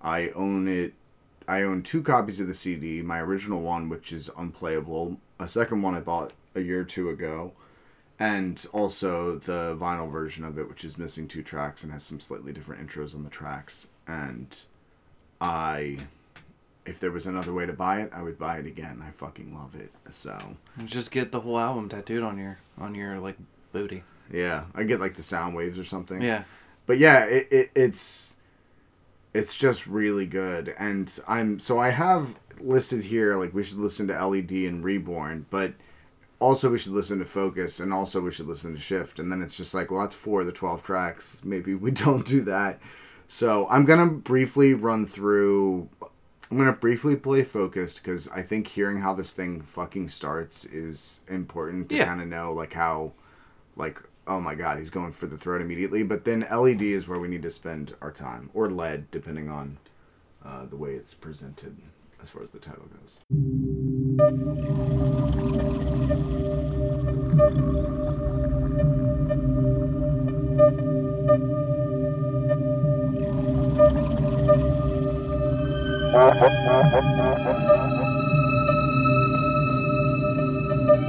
I 0.00 0.30
own 0.30 0.66
it. 0.66 0.94
I 1.48 1.62
own 1.62 1.82
two 1.82 2.02
copies 2.02 2.40
of 2.40 2.46
the 2.46 2.54
CD. 2.54 3.02
My 3.02 3.20
original 3.20 3.60
one, 3.60 3.88
which 3.88 4.12
is 4.12 4.30
unplayable. 4.36 5.18
A 5.38 5.48
second 5.48 5.82
one 5.82 5.94
I 5.94 6.00
bought 6.00 6.32
a 6.54 6.60
year 6.60 6.80
or 6.80 6.84
two 6.84 7.08
ago. 7.10 7.52
And 8.18 8.64
also 8.72 9.36
the 9.36 9.76
vinyl 9.80 10.10
version 10.10 10.44
of 10.44 10.58
it, 10.58 10.68
which 10.68 10.84
is 10.84 10.96
missing 10.96 11.26
two 11.26 11.42
tracks 11.42 11.82
and 11.82 11.92
has 11.92 12.04
some 12.04 12.20
slightly 12.20 12.52
different 12.52 12.86
intros 12.86 13.14
on 13.16 13.24
the 13.24 13.30
tracks. 13.30 13.88
And 14.06 14.56
I, 15.40 15.98
if 16.86 17.00
there 17.00 17.10
was 17.10 17.26
another 17.26 17.52
way 17.52 17.66
to 17.66 17.72
buy 17.72 18.00
it, 18.02 18.10
I 18.14 18.22
would 18.22 18.38
buy 18.38 18.58
it 18.58 18.66
again. 18.66 19.02
I 19.04 19.10
fucking 19.10 19.54
love 19.54 19.74
it. 19.74 19.90
So 20.10 20.56
Just 20.84 21.10
get 21.10 21.32
the 21.32 21.40
whole 21.40 21.58
album 21.58 21.88
tattooed 21.88 22.22
on 22.22 22.38
your 22.38 22.58
on 22.78 22.94
your 22.94 23.18
like 23.18 23.36
booty. 23.72 24.04
yeah, 24.32 24.64
I 24.74 24.84
get 24.84 25.00
like 25.00 25.14
the 25.14 25.22
sound 25.22 25.56
waves 25.56 25.78
or 25.78 25.84
something. 25.84 26.22
Yeah. 26.22 26.44
But 26.86 26.98
yeah, 26.98 27.24
it, 27.24 27.48
it 27.50 27.70
it's 27.74 28.31
it's 29.34 29.54
just 29.54 29.86
really 29.86 30.26
good. 30.26 30.74
And 30.78 31.12
I'm 31.26 31.58
so 31.58 31.78
I 31.78 31.90
have 31.90 32.38
listed 32.60 33.04
here 33.04 33.36
like 33.36 33.52
we 33.54 33.62
should 33.62 33.78
listen 33.78 34.06
to 34.08 34.26
LED 34.26 34.50
and 34.52 34.84
Reborn, 34.84 35.46
but 35.50 35.72
also 36.38 36.70
we 36.70 36.78
should 36.78 36.92
listen 36.92 37.18
to 37.18 37.24
Focus 37.24 37.80
and 37.80 37.92
also 37.92 38.20
we 38.20 38.30
should 38.30 38.46
listen 38.46 38.74
to 38.74 38.80
Shift. 38.80 39.18
And 39.18 39.30
then 39.32 39.42
it's 39.42 39.56
just 39.56 39.74
like, 39.74 39.90
well, 39.90 40.00
that's 40.00 40.14
four 40.14 40.40
of 40.40 40.46
the 40.46 40.52
12 40.52 40.82
tracks. 40.82 41.40
Maybe 41.44 41.74
we 41.74 41.90
don't 42.04 42.26
do 42.26 42.42
that. 42.42 42.80
So 43.28 43.66
I'm 43.70 43.84
going 43.84 44.06
to 44.06 44.14
briefly 44.14 44.74
run 44.74 45.06
through 45.06 45.88
I'm 46.50 46.58
gonna 46.58 46.74
briefly 46.74 47.16
play 47.16 47.44
focused 47.44 48.04
because 48.04 48.28
I 48.28 48.42
think 48.42 48.66
hearing 48.66 48.98
how 48.98 49.14
this 49.14 49.32
thing 49.32 49.62
fucking 49.62 50.08
starts 50.08 50.66
is 50.66 51.20
important 51.26 51.88
to 51.88 51.96
Yeah. 51.96 52.04
kind 52.04 52.20
of 52.20 52.28
know 52.28 52.52
like 52.52 52.74
how, 52.74 53.12
like 53.74 53.98
oh 54.32 54.40
my 54.40 54.54
god 54.54 54.78
he's 54.78 54.88
going 54.88 55.12
for 55.12 55.26
the 55.26 55.36
throat 55.36 55.60
immediately. 55.60 56.02
But 56.02 56.24
then 56.24 56.46
LED 56.50 56.82
is 56.82 57.06
where 57.06 57.18
we 57.18 57.28
need 57.28 57.42
to 57.42 57.50
spend 57.50 57.94
our 58.00 58.10
time 58.10 58.48
or 58.54 58.70
lead 58.70 59.10
depending 59.10 59.50
on 59.50 59.76
uh, 60.44 60.64
the 60.66 60.76
way 60.76 60.94
it's 60.94 61.14
presented 61.14 61.76
as 62.22 62.30
far 62.30 62.42
as 62.42 62.50
the 62.50 62.58
title 62.58 62.88
goes. 63.00 63.18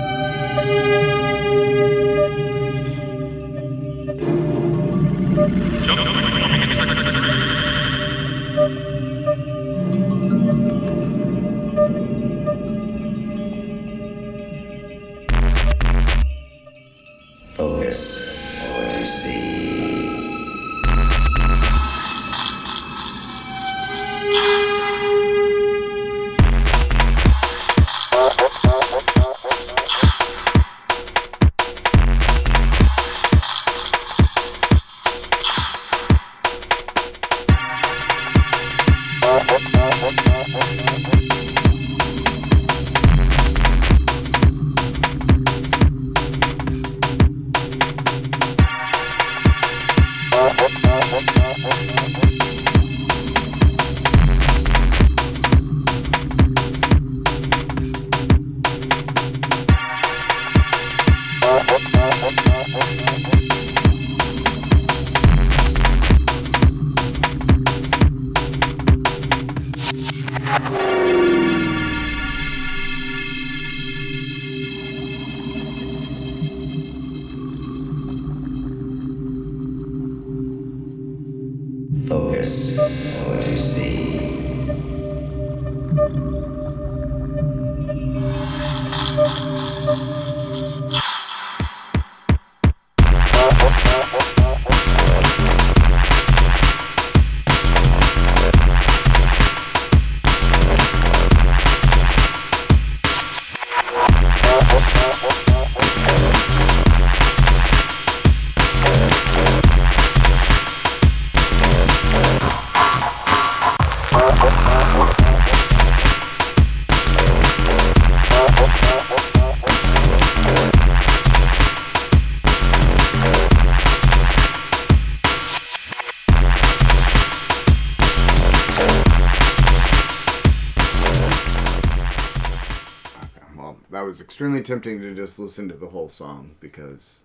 extremely 134.42 134.64
tempting 134.64 135.00
to 135.00 135.14
just 135.14 135.38
listen 135.38 135.70
to 135.70 135.76
the 135.76 135.90
whole 135.90 136.10
song 136.10 136.56
because, 136.60 137.20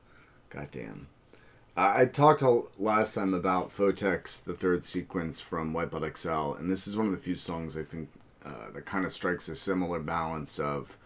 goddamn. 0.50 1.07
I 1.74 2.02
I 2.02 2.05
talked 2.05 2.42
last 2.79 3.14
time 3.14 3.33
about 3.33 3.74
Photex, 3.74 4.44
the 4.44 4.52
third 4.52 4.85
sequence 4.85 5.40
from 5.40 5.72
White 5.72 5.90
Blood 5.90 6.14
XL, 6.14 6.52
and 6.59 6.70
this 6.70 6.87
is 6.87 6.94
one 6.94 7.07
of 7.07 7.12
the 7.12 7.18
few 7.18 7.35
songs 7.35 7.74
I 7.74 7.85
think 7.85 8.11
uh, 8.44 8.70
that 8.74 8.85
kind 8.85 9.07
of 9.07 9.14
strikes 9.14 9.48
a 9.48 9.57
similar 9.57 9.98
balance 9.98 10.59
of 10.59 10.98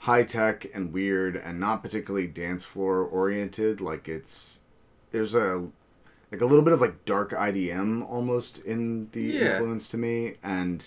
high 0.00 0.24
tech 0.24 0.66
and 0.74 0.92
weird 0.92 1.36
and 1.36 1.58
not 1.58 1.82
particularly 1.82 2.26
dance 2.26 2.66
floor 2.66 2.98
oriented. 2.98 3.80
Like 3.80 4.10
it's 4.10 4.60
there's 5.10 5.34
a 5.34 5.68
like 6.30 6.42
a 6.42 6.46
little 6.46 6.64
bit 6.64 6.74
of 6.74 6.82
like 6.82 7.06
dark 7.06 7.30
IDM 7.30 8.06
almost 8.06 8.62
in 8.62 9.08
the 9.12 9.22
Yeah. 9.22 9.52
influence 9.52 9.88
to 9.88 9.96
me, 9.96 10.34
and 10.42 10.86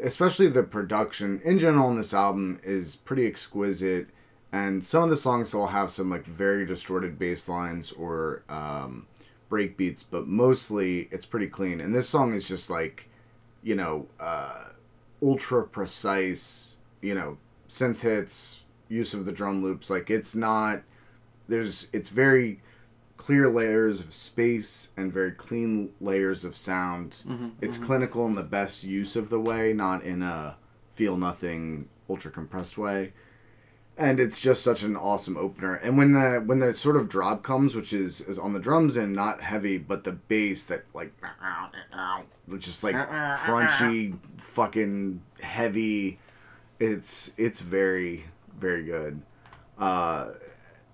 especially 0.00 0.48
the 0.48 0.62
production 0.62 1.40
in 1.44 1.58
general 1.58 1.86
on 1.86 1.96
this 1.96 2.14
album 2.14 2.60
is 2.62 2.96
pretty 2.96 3.26
exquisite. 3.26 4.08
And 4.52 4.84
some 4.84 5.02
of 5.02 5.10
the 5.10 5.16
songs 5.16 5.54
will 5.54 5.68
have 5.68 5.90
some 5.90 6.10
like 6.10 6.26
very 6.26 6.66
distorted 6.66 7.18
bass 7.18 7.48
lines 7.48 7.90
or 7.92 8.42
um, 8.48 9.06
break 9.48 9.76
beats, 9.76 10.02
but 10.02 10.26
mostly 10.26 11.08
it's 11.10 11.26
pretty 11.26 11.46
clean. 11.46 11.80
And 11.80 11.94
this 11.94 12.08
song 12.08 12.34
is 12.34 12.46
just 12.46 12.68
like, 12.68 13.08
you 13.62 13.74
know, 13.74 14.08
uh, 14.20 14.64
ultra 15.22 15.66
precise, 15.66 16.76
you 17.00 17.14
know, 17.14 17.38
synth 17.68 18.00
hits, 18.00 18.62
use 18.88 19.14
of 19.14 19.24
the 19.24 19.32
drum 19.32 19.62
loops. 19.62 19.88
Like 19.88 20.10
it's 20.10 20.34
not, 20.34 20.82
there's, 21.48 21.88
it's 21.92 22.10
very 22.10 22.60
clear 23.26 23.48
layers 23.48 24.00
of 24.00 24.12
space 24.12 24.88
and 24.96 25.12
very 25.12 25.30
clean 25.30 25.92
layers 26.00 26.44
of 26.44 26.56
sound. 26.56 27.22
it's 27.60 27.78
clinical 27.78 28.26
in 28.26 28.34
the 28.34 28.42
best 28.42 28.82
use 28.82 29.14
of 29.14 29.28
the 29.28 29.38
way, 29.38 29.72
not 29.72 30.02
in 30.02 30.22
a 30.22 30.56
feel 30.92 31.16
nothing 31.16 31.88
ultra 32.10 32.32
compressed 32.32 32.76
way. 32.76 33.12
And 33.96 34.18
it's 34.18 34.40
just 34.40 34.64
such 34.64 34.82
an 34.82 34.96
awesome 34.96 35.36
opener. 35.36 35.74
And 35.76 35.96
when 35.96 36.12
the 36.12 36.42
when 36.44 36.58
the 36.58 36.74
sort 36.74 36.96
of 36.96 37.08
drop 37.08 37.44
comes, 37.44 37.76
which 37.76 37.92
is 37.92 38.20
is 38.20 38.40
on 38.40 38.54
the 38.54 38.60
drums 38.60 38.96
and 38.96 39.14
not 39.14 39.40
heavy, 39.40 39.78
but 39.78 40.02
the 40.02 40.12
bass 40.12 40.64
that 40.64 40.84
like 40.92 41.12
just 42.58 42.82
like 42.82 42.96
crunchy, 43.36 44.18
fucking 44.38 45.22
heavy. 45.40 46.18
It's 46.80 47.32
it's 47.36 47.60
very 47.60 48.24
very 48.58 48.82
good. 48.82 49.22
Uh, 49.78 50.32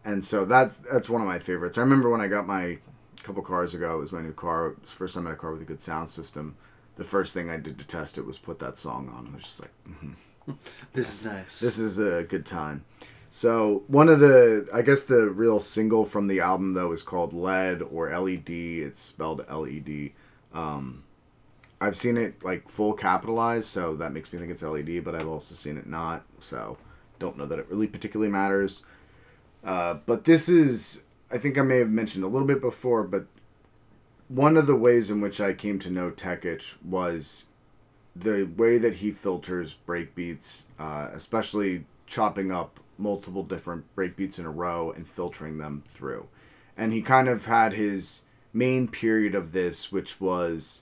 and 0.09 0.25
so 0.25 0.45
that 0.47 0.73
that's 0.91 1.09
one 1.11 1.21
of 1.21 1.27
my 1.27 1.39
favorites. 1.39 1.77
I 1.79 1.83
remember 1.83 2.09
when 2.11 2.21
I 2.21 2.29
got 2.29 2.47
my 2.47 2.79
couple 3.23 3.43
cars 3.43 3.75
ago, 3.75 3.97
it 3.97 4.01
was 4.01 4.13
my 4.13 4.23
new 4.23 4.33
car. 4.33 4.69
It 4.69 4.81
was 4.81 4.91
the 4.91 4.97
first 4.97 5.15
time 5.15 5.27
I 5.27 5.31
had 5.31 5.37
a 5.37 5.41
car 5.41 5.53
with 5.53 5.61
a 5.61 5.67
good 5.67 5.83
sound 5.83 6.09
system. 6.09 6.57
The 6.97 7.05
first 7.05 7.35
thing 7.35 7.51
I 7.51 7.59
did 7.59 7.79
to 7.79 7.87
test 7.87 8.19
it 8.19 8.27
was 8.27 8.39
put 8.39 8.59
that 8.61 8.79
song 8.79 9.09
on. 9.09 9.29
I 9.31 9.35
was 9.35 9.45
just 9.45 9.61
like, 9.61 10.57
This 10.95 11.11
is 11.11 11.27
nice. 11.27 11.61
this 11.61 11.79
is 11.79 11.99
a 11.99 12.25
good 12.25 12.47
time. 12.47 12.85
So 13.31 13.83
one 13.87 14.09
of 14.09 14.21
the, 14.21 14.67
I 14.73 14.81
guess 14.81 15.03
the 15.03 15.29
real 15.29 15.61
single 15.61 16.07
from 16.07 16.27
the 16.29 16.41
album 16.41 16.73
though 16.73 16.93
is 16.93 17.03
called 17.03 17.35
"Lead" 17.35 17.83
or 17.83 18.09
LED. 18.11 18.49
It's 18.49 19.03
spelled 19.03 19.45
L 19.49 19.67
E 19.67 19.79
D. 19.81 20.15
Um, 20.55 21.05
I've 21.81 21.97
seen 21.97 22.17
it 22.17 22.43
like 22.43 22.71
full 22.71 22.95
capitalized, 22.95 23.67
so 23.67 23.95
that 23.97 24.13
makes 24.13 24.33
me 24.33 24.39
think 24.39 24.51
it's 24.51 24.63
LED. 24.63 25.05
But 25.05 25.15
I've 25.15 25.29
also 25.29 25.55
seen 25.55 25.77
it 25.77 25.87
not, 25.87 26.25
so 26.41 26.79
don't 27.19 27.37
know 27.37 27.47
that 27.47 27.59
it 27.59 27.67
really 27.69 27.87
particularly 27.87 28.33
matters. 28.33 28.83
Uh, 29.69 29.99
but 30.07 30.25
this 30.25 30.49
is, 30.49 31.03
I 31.31 31.37
think 31.37 31.59
I 31.59 31.63
may 31.63 31.77
have 31.77 31.91
mentioned 31.91 32.25
a 32.25 32.29
little 32.29 32.49
bit 32.49 32.63
before, 32.63 33.05
but 33.05 33.27
one 34.29 34.57
of 34.57 34.67
the 34.67 34.75
ways 34.75 35.11
in 35.11 35.21
which 35.21 35.43
I 35.43 35.53
came 35.53 35.79
to 35.81 35.91
know 35.91 36.09
Tech 36.09 36.47
Itch 36.47 36.77
was 36.83 37.45
the 38.17 38.45
way 38.45 38.79
that 38.79 38.95
he 38.95 39.11
filters 39.11 39.77
breakbeats, 39.87 40.63
uh, 40.79 41.11
especially 41.13 41.85
chopping 42.07 42.51
up 42.51 42.81
multiple 42.97 43.43
different 43.43 43.85
breakbeats 43.95 44.39
in 44.39 44.47
a 44.47 44.51
row 44.51 44.91
and 44.91 45.07
filtering 45.07 45.59
them 45.59 45.83
through. 45.87 46.29
And 46.75 46.95
he 46.95 47.03
kind 47.03 47.29
of 47.29 47.45
had 47.45 47.75
his 47.75 48.23
main 48.55 48.89
period 48.89 49.35
of 49.35 49.53
this, 49.53 49.93
which 49.93 50.19
was 50.19 50.81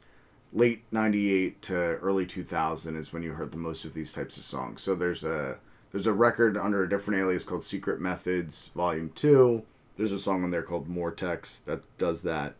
late 0.52 0.84
98 0.92 1.60
to 1.62 1.74
early 1.74 2.24
2000 2.24 2.96
is 2.96 3.12
when 3.12 3.24
you 3.24 3.32
heard 3.32 3.50
the 3.50 3.58
most 3.58 3.84
of 3.84 3.94
these 3.94 4.12
types 4.12 4.36
of 4.36 4.44
songs. 4.44 4.80
So 4.80 4.94
there's 4.94 5.24
a 5.24 5.58
there's 5.96 6.06
a 6.06 6.12
record 6.12 6.58
under 6.58 6.82
a 6.82 6.88
different 6.90 7.18
alias 7.18 7.42
called 7.42 7.64
Secret 7.64 8.02
Methods 8.02 8.68
Volume 8.76 9.10
2. 9.14 9.64
There's 9.96 10.12
a 10.12 10.18
song 10.18 10.44
on 10.44 10.50
there 10.50 10.62
called 10.62 10.90
Mortex 10.90 11.64
that 11.64 11.84
does 11.96 12.20
that. 12.20 12.54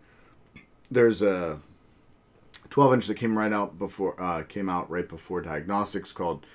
There's 0.91 1.21
a 1.21 1.61
12 2.71 2.95
inch 2.95 3.07
that 3.09 3.17
came 3.17 3.37
right 3.37 3.53
out 3.53 3.79
before 3.79 4.19
uh, 4.19 4.45
came 4.45 4.71
out 4.71 4.89
right 4.89 5.07
before 5.07 5.43
Diagnostics 5.43 6.13
called 6.13 6.47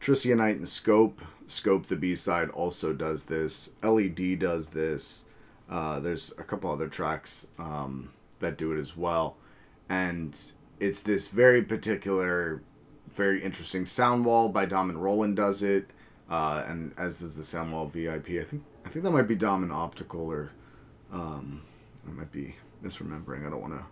Tricionite 0.00 0.56
and 0.56 0.68
Scope. 0.68 1.22
Scope 1.46 1.86
the 1.86 1.94
B 1.94 2.16
side 2.16 2.50
also 2.50 2.92
does 2.92 3.26
this. 3.26 3.70
LED 3.84 4.40
does 4.40 4.70
this. 4.70 5.26
Uh, 5.70 6.00
there's 6.00 6.32
a 6.36 6.42
couple 6.42 6.68
other 6.68 6.88
tracks 6.88 7.46
um, 7.60 8.10
that 8.40 8.58
do 8.58 8.72
it 8.72 8.80
as 8.80 8.96
well, 8.96 9.36
and 9.88 10.36
it's 10.80 11.00
this 11.00 11.28
very 11.28 11.62
particular, 11.62 12.60
very 13.12 13.40
interesting 13.40 13.86
sound 13.86 14.24
wall 14.24 14.48
by 14.48 14.64
Dom 14.64 14.90
and 14.90 15.00
Roland 15.00 15.36
does 15.36 15.62
it, 15.62 15.90
uh, 16.28 16.64
and 16.66 16.92
as 16.96 17.20
does 17.20 17.36
the 17.36 17.64
wall 17.64 17.86
VIP. 17.86 18.30
I 18.30 18.44
think 18.44 18.62
I 18.84 18.88
think 18.88 19.04
that 19.04 19.10
might 19.10 19.28
be 19.28 19.34
Dom 19.34 19.62
and 19.62 19.72
Optical 19.72 20.20
or 20.20 20.50
um, 21.12 21.62
I 22.06 22.10
might 22.10 22.32
be 22.32 22.56
misremembering. 22.82 23.46
I 23.46 23.50
don't 23.50 23.60
want 23.60 23.78
to 23.78 23.84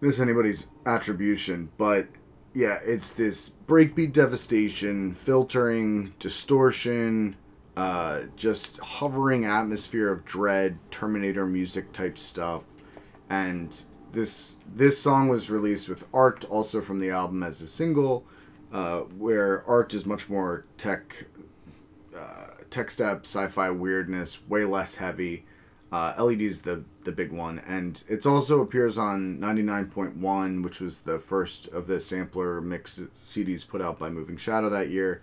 miss 0.00 0.20
anybody's 0.20 0.66
attribution, 0.84 1.70
but 1.78 2.08
yeah, 2.54 2.78
it's 2.84 3.10
this 3.10 3.50
breakbeat 3.50 4.12
devastation, 4.12 5.14
filtering, 5.14 6.14
distortion, 6.18 7.36
uh, 7.76 8.22
just 8.36 8.78
hovering 8.78 9.44
atmosphere 9.44 10.10
of 10.10 10.24
dread, 10.24 10.78
Terminator 10.90 11.44
music 11.44 11.92
type 11.92 12.16
stuff, 12.16 12.62
and 13.28 13.82
this 14.12 14.56
this 14.74 14.98
song 14.98 15.28
was 15.28 15.50
released 15.50 15.88
with 15.88 16.06
Art 16.14 16.44
also 16.46 16.80
from 16.80 17.00
the 17.00 17.10
album 17.10 17.42
as 17.42 17.60
a 17.60 17.66
single, 17.66 18.24
uh, 18.76 19.00
where 19.16 19.64
Art 19.66 19.94
is 19.94 20.04
much 20.04 20.28
more 20.28 20.66
tech, 20.76 21.24
uh, 22.14 22.48
tech 22.68 22.90
step, 22.90 23.22
sci-fi 23.22 23.70
weirdness, 23.70 24.46
way 24.46 24.66
less 24.66 24.96
heavy. 24.96 25.46
Uh, 25.90 26.12
LED's 26.18 26.60
the 26.60 26.84
the 27.04 27.12
big 27.12 27.32
one, 27.32 27.58
and 27.60 28.04
it 28.06 28.26
also 28.26 28.60
appears 28.60 28.98
on 28.98 29.38
99.1, 29.38 30.62
which 30.62 30.80
was 30.80 31.02
the 31.02 31.18
first 31.18 31.68
of 31.68 31.86
the 31.86 32.00
sampler 32.00 32.60
mix 32.60 32.98
CDs 32.98 33.66
put 33.66 33.80
out 33.80 33.98
by 33.98 34.10
Moving 34.10 34.36
Shadow 34.36 34.68
that 34.68 34.90
year. 34.90 35.22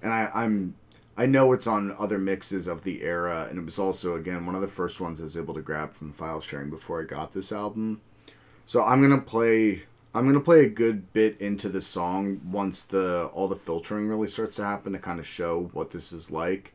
And 0.00 0.10
I, 0.10 0.30
I'm 0.32 0.74
I 1.14 1.26
know 1.26 1.52
it's 1.52 1.66
on 1.66 1.94
other 1.98 2.16
mixes 2.16 2.66
of 2.66 2.84
the 2.84 3.02
era, 3.02 3.48
and 3.50 3.58
it 3.58 3.64
was 3.66 3.78
also 3.78 4.14
again 4.14 4.46
one 4.46 4.54
of 4.54 4.62
the 4.62 4.68
first 4.68 4.98
ones 4.98 5.20
I 5.20 5.24
was 5.24 5.36
able 5.36 5.52
to 5.52 5.60
grab 5.60 5.92
from 5.92 6.14
file 6.14 6.40
sharing 6.40 6.70
before 6.70 7.02
I 7.02 7.04
got 7.04 7.34
this 7.34 7.52
album. 7.52 8.00
So 8.64 8.82
I'm 8.82 9.02
gonna 9.02 9.20
play 9.20 9.82
I'm 10.14 10.26
gonna 10.26 10.40
play 10.40 10.64
a 10.64 10.68
good 10.68 11.12
bit 11.12 11.40
into 11.40 11.68
the 11.68 11.80
song 11.80 12.40
once 12.44 12.84
the 12.84 13.30
all 13.34 13.48
the 13.48 13.56
filtering 13.56 14.08
really 14.08 14.28
starts 14.28 14.56
to 14.56 14.64
happen 14.64 14.92
to 14.92 14.98
kind 14.98 15.18
of 15.18 15.26
show 15.26 15.70
what 15.72 15.90
this 15.90 16.12
is 16.12 16.30
like 16.30 16.72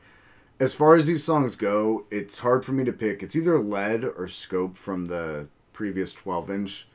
as 0.60 0.74
far 0.74 0.96
as 0.96 1.08
these 1.08 1.24
songs 1.24 1.56
go, 1.56 2.06
it's 2.12 2.40
hard 2.40 2.66
for 2.66 2.74
me 2.74 2.84
to 2.84 2.92
pick. 2.92 3.24
It's 3.24 3.36
either 3.36 3.58
lead 3.60 4.04
or 4.04 4.28
scope 4.28 4.78
from 4.78 5.06
the 5.06 5.48
previous 5.72 6.12
12 6.12 6.52
inch 6.52 6.88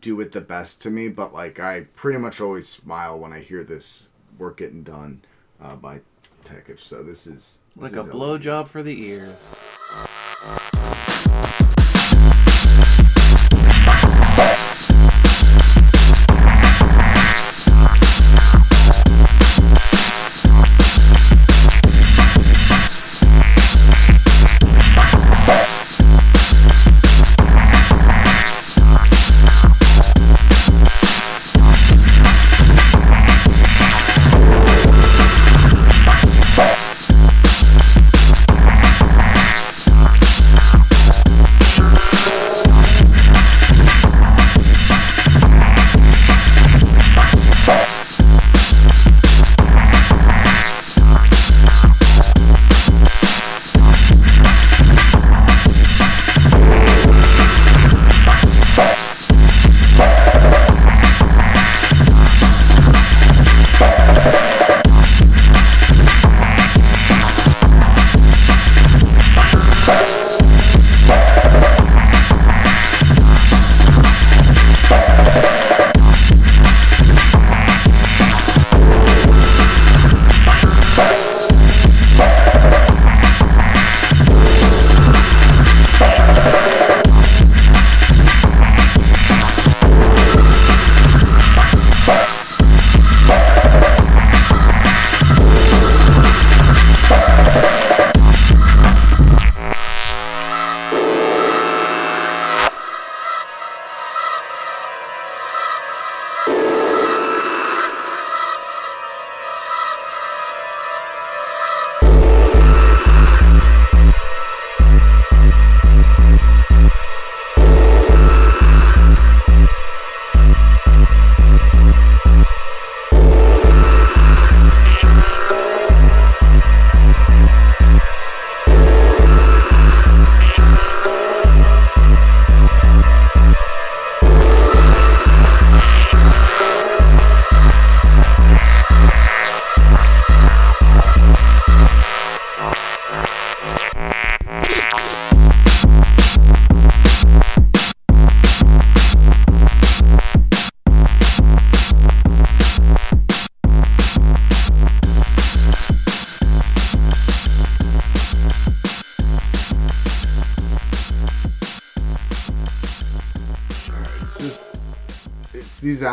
do 0.00 0.20
it 0.20 0.32
the 0.32 0.40
best 0.40 0.80
to 0.82 0.90
me, 0.90 1.08
but 1.08 1.34
like 1.34 1.58
I 1.58 1.82
pretty 1.96 2.18
much 2.18 2.40
always 2.40 2.68
smile 2.68 3.18
when 3.18 3.32
I 3.32 3.40
hear 3.40 3.64
this 3.64 4.10
work 4.38 4.58
getting 4.58 4.84
done 4.84 5.22
uh, 5.60 5.74
by 5.74 6.00
Tech 6.44 6.70
Itch. 6.70 6.84
So 6.84 7.02
this 7.02 7.26
is 7.26 7.58
this 7.76 7.92
like 7.92 8.06
a 8.06 8.08
is 8.08 8.14
blowjob 8.14 8.68
for 8.68 8.82
the 8.82 9.06
ears. 9.06 9.58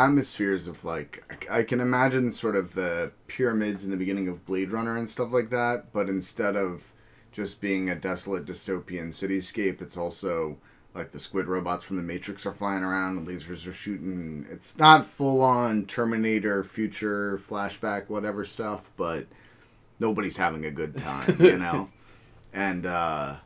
Atmospheres 0.04 0.66
of 0.66 0.84
like 0.84 1.24
I, 1.50 1.58
I 1.58 1.62
can 1.62 1.80
imagine 1.80 2.32
sort 2.32 2.56
of 2.56 2.74
the 2.74 3.12
pyramids 3.28 3.84
in 3.84 3.90
the 3.90 3.96
beginning 3.96 4.28
of 4.28 4.44
Blade 4.46 4.70
Runner 4.70 4.96
and 4.96 5.08
stuff 5.08 5.32
like 5.32 5.50
that, 5.50 5.92
but 5.92 6.08
instead 6.08 6.56
of 6.56 6.92
just 7.32 7.60
being 7.60 7.88
a 7.88 7.94
desolate 7.94 8.44
dystopian 8.44 9.08
cityscape, 9.08 9.80
it's 9.80 9.96
also 9.96 10.58
like 10.94 11.12
the 11.12 11.20
squid 11.20 11.46
robots 11.46 11.84
from 11.84 11.96
the 11.96 12.02
Matrix 12.02 12.44
are 12.46 12.52
flying 12.52 12.82
around 12.82 13.16
and 13.16 13.28
lasers 13.28 13.66
are 13.68 13.72
shooting. 13.72 14.46
It's 14.50 14.76
not 14.76 15.06
full 15.06 15.40
on 15.42 15.86
Terminator 15.86 16.64
future 16.64 17.38
flashback 17.38 18.08
whatever 18.08 18.44
stuff, 18.44 18.90
but 18.96 19.26
nobody's 20.00 20.36
having 20.36 20.64
a 20.64 20.70
good 20.70 20.96
time, 20.96 21.36
you 21.38 21.58
know. 21.64 21.88
and 22.52 22.86
uh 22.86 23.36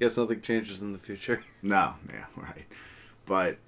Guess 0.00 0.16
nothing 0.18 0.40
changes 0.40 0.82
in 0.82 0.92
the 0.92 0.98
future. 0.98 1.42
no, 1.62 1.94
yeah, 2.12 2.24
right. 2.36 2.66
But 3.26 3.58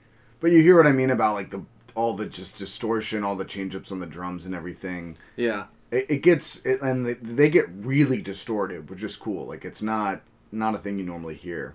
but 0.40 0.50
you 0.50 0.60
hear 0.60 0.76
what 0.76 0.86
I 0.86 0.92
mean 0.92 1.10
about 1.10 1.34
like 1.34 1.50
the 1.50 1.64
all 1.96 2.14
the 2.14 2.26
just 2.26 2.56
distortion, 2.56 3.24
all 3.24 3.34
the 3.34 3.44
change 3.44 3.74
ups 3.74 3.90
on 3.90 3.98
the 3.98 4.06
drums 4.06 4.46
and 4.46 4.54
everything. 4.54 5.16
Yeah. 5.34 5.66
It, 5.90 6.06
it 6.08 6.22
gets 6.22 6.64
it, 6.64 6.80
and 6.80 7.04
they, 7.04 7.14
they 7.14 7.50
get 7.50 7.66
really 7.70 8.22
distorted, 8.22 8.88
which 8.88 9.02
is 9.02 9.16
cool. 9.16 9.46
Like 9.46 9.64
it's 9.64 9.82
not 9.82 10.22
not 10.52 10.74
a 10.74 10.78
thing 10.78 10.98
you 10.98 11.04
normally 11.04 11.34
hear. 11.34 11.74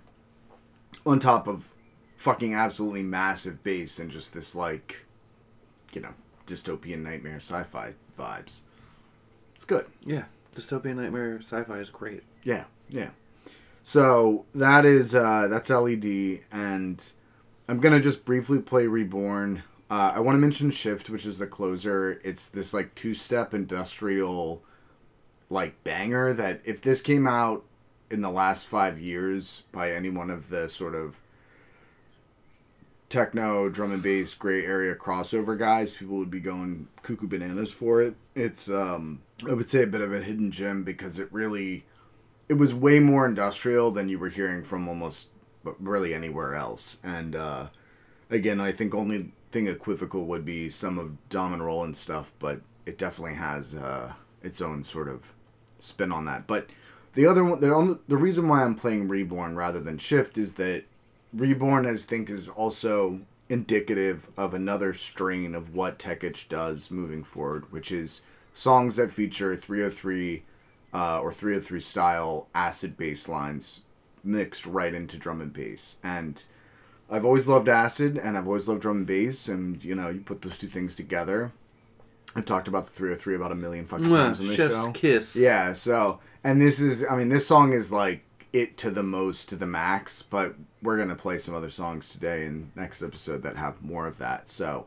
On 1.06 1.20
top 1.20 1.48
of 1.48 1.68
fucking 2.16 2.54
absolutely 2.54 3.04
massive 3.04 3.64
bass 3.64 4.00
and 4.00 4.12
just 4.12 4.34
this 4.34 4.56
like 4.56 5.06
you 5.94 6.02
know 6.02 6.14
dystopian 6.46 7.02
nightmare 7.04 7.38
sci-fi 7.38 7.96
vibes. 8.18 8.62
It's 9.56 9.66
good. 9.66 9.86
Yeah. 10.06 10.26
Dystopian 10.56 10.96
Nightmare 10.96 11.40
sci-fi 11.40 11.78
is 11.78 11.90
great. 11.90 12.24
Yeah, 12.44 12.66
yeah. 12.90 13.10
So 13.84 14.46
that 14.54 14.86
is 14.86 15.16
uh, 15.16 15.48
that's 15.50 15.70
LED, 15.70 16.42
and 16.52 17.12
I'm 17.68 17.80
gonna 17.80 18.00
just 18.00 18.26
briefly 18.26 18.60
play 18.60 18.88
Reborn. 18.88 19.64
Uh, 19.92 20.14
I 20.16 20.22
want 20.22 20.38
to 20.38 20.40
mention 20.40 20.72
Shift, 20.72 21.10
which 21.10 21.26
is 21.26 21.38
the 21.38 21.46
closer. 21.46 22.22
It's 22.24 22.48
this 22.48 22.74
like 22.74 22.96
two-step 22.96 23.54
industrial, 23.54 24.64
like 25.50 25.84
banger 25.84 26.32
that 26.32 26.62
if 26.64 26.80
this 26.80 27.02
came 27.02 27.28
out 27.28 27.66
in 28.10 28.22
the 28.22 28.32
last 28.32 28.68
five 28.68 29.02
years 29.02 29.64
by 29.74 29.92
any 29.92 30.10
one 30.10 30.30
of 30.30 30.50
the 30.50 30.70
sort 30.70 30.96
of 30.96 31.18
techno, 33.10 33.68
drum 33.68 33.92
and 33.92 34.02
bass, 34.02 34.34
gray 34.34 34.66
area 34.66 34.96
crossover 34.96 35.60
guys, 35.60 35.98
people 35.98 36.16
would 36.16 36.32
be 36.32 36.40
going 36.40 36.88
cuckoo 37.04 37.28
bananas 37.28 37.74
for 37.74 38.02
it. 38.02 38.16
It's 38.34 38.70
um 38.70 39.22
I 39.46 39.54
would 39.54 39.70
say 39.70 39.84
a 39.84 39.88
bit 39.88 40.00
of 40.00 40.14
a 40.14 40.22
hidden 40.22 40.52
gem 40.52 40.86
because 40.86 41.20
it 41.20 41.28
really 41.34 41.84
it 42.48 42.54
was 42.54 42.74
way 42.74 43.02
more 43.02 43.26
industrial 43.26 43.92
than 43.92 44.08
you 44.08 44.18
were 44.20 44.30
hearing 44.30 44.64
from 44.64 44.88
almost 44.88 45.32
really 45.82 46.14
anywhere 46.14 46.56
else. 46.56 47.00
And 47.04 47.36
uh 47.36 47.68
again, 48.30 48.62
I 48.62 48.72
think 48.72 48.96
only 48.96 49.34
thing 49.52 49.68
equivocal 49.68 50.26
would 50.26 50.46
be 50.46 50.70
some 50.70 50.98
of 50.98 51.30
Dom 51.30 51.54
and 51.54 51.66
Roland 51.66 51.98
stuff, 51.98 52.34
but 52.40 52.62
it 52.86 52.98
definitely 52.98 53.36
has 53.36 53.76
uh 53.76 54.14
its 54.42 54.62
own 54.62 54.84
sort 54.84 55.08
of 55.08 55.34
spin 55.80 56.12
on 56.12 56.26
that. 56.26 56.48
But 56.48 56.68
the 57.14 57.26
other 57.26 57.44
one, 57.44 57.60
the 57.60 57.74
only, 57.74 57.98
the 58.08 58.18
reason 58.18 58.48
why 58.48 58.64
I'm 58.64 58.76
playing 58.76 59.08
Reborn 59.08 59.56
rather 59.56 59.80
than 59.80 59.98
Shift 59.98 60.38
is 60.38 60.54
that 60.54 60.86
Reborn, 61.34 61.86
I 61.86 61.96
think, 61.96 62.30
is 62.30 62.50
also 62.50 63.22
indicative 63.50 64.30
of 64.38 64.54
another 64.54 64.94
strain 64.94 65.54
of 65.54 65.76
what 65.76 66.00
Tech 66.00 66.24
Itch 66.24 66.48
does 66.48 66.90
moving 66.90 67.24
forward, 67.24 67.72
which 67.72 67.92
is 67.92 68.22
songs 68.54 68.96
that 68.96 69.12
feature 69.12 69.56
303 69.56 70.44
uh, 70.94 71.20
or 71.22 71.34
303 71.34 71.80
style 71.80 72.48
acid 72.56 72.98
bass 72.98 73.28
lines 73.28 73.82
mixed 74.24 74.66
right 74.66 74.94
into 74.94 75.18
drum 75.18 75.42
and 75.42 75.52
bass. 75.52 75.98
And 76.04 76.44
I've 77.12 77.26
always 77.26 77.46
loved 77.48 77.68
acid 77.70 78.18
and 78.18 78.38
I've 78.38 78.48
always 78.48 78.68
loved 78.68 78.82
drum 78.82 78.98
and 78.98 79.08
bass, 79.08 79.48
and 79.48 79.84
you 79.84 79.94
know, 79.96 80.10
you 80.10 80.22
put 80.22 80.42
those 80.42 80.58
two 80.58 80.68
things 80.68 80.96
together. 80.96 81.52
I've 82.36 82.46
talked 82.46 82.70
about 82.70 82.86
the 82.86 82.92
303 82.92 83.36
about 83.36 83.52
a 83.52 83.56
million 83.56 83.86
fucking 83.86 84.06
times 84.06 84.40
on 84.40 84.48
this 84.48 84.56
Chef's 84.56 84.76
show. 84.86 84.92
kiss. 84.94 85.36
Yeah, 85.36 85.74
so 85.74 86.20
and 86.44 86.62
this 86.62 86.80
is 86.80 87.04
I 87.10 87.18
mean 87.18 87.28
this 87.30 87.46
song 87.46 87.74
is 87.74 87.92
like 87.92 88.24
it 88.54 88.78
to 88.78 88.90
the 88.92 89.04
most 89.04 89.50
to 89.50 89.56
the 89.58 89.66
max, 89.66 90.22
but 90.22 90.56
we're 90.82 90.98
gonna 90.98 91.16
play 91.16 91.38
some 91.38 91.54
other 91.54 91.70
songs 91.70 92.10
today 92.10 92.46
and 92.46 92.72
next 92.76 93.02
episode 93.02 93.44
that 93.44 93.58
have 93.58 93.82
more 93.84 94.08
of 94.08 94.18
that. 94.20 94.50
So 94.50 94.86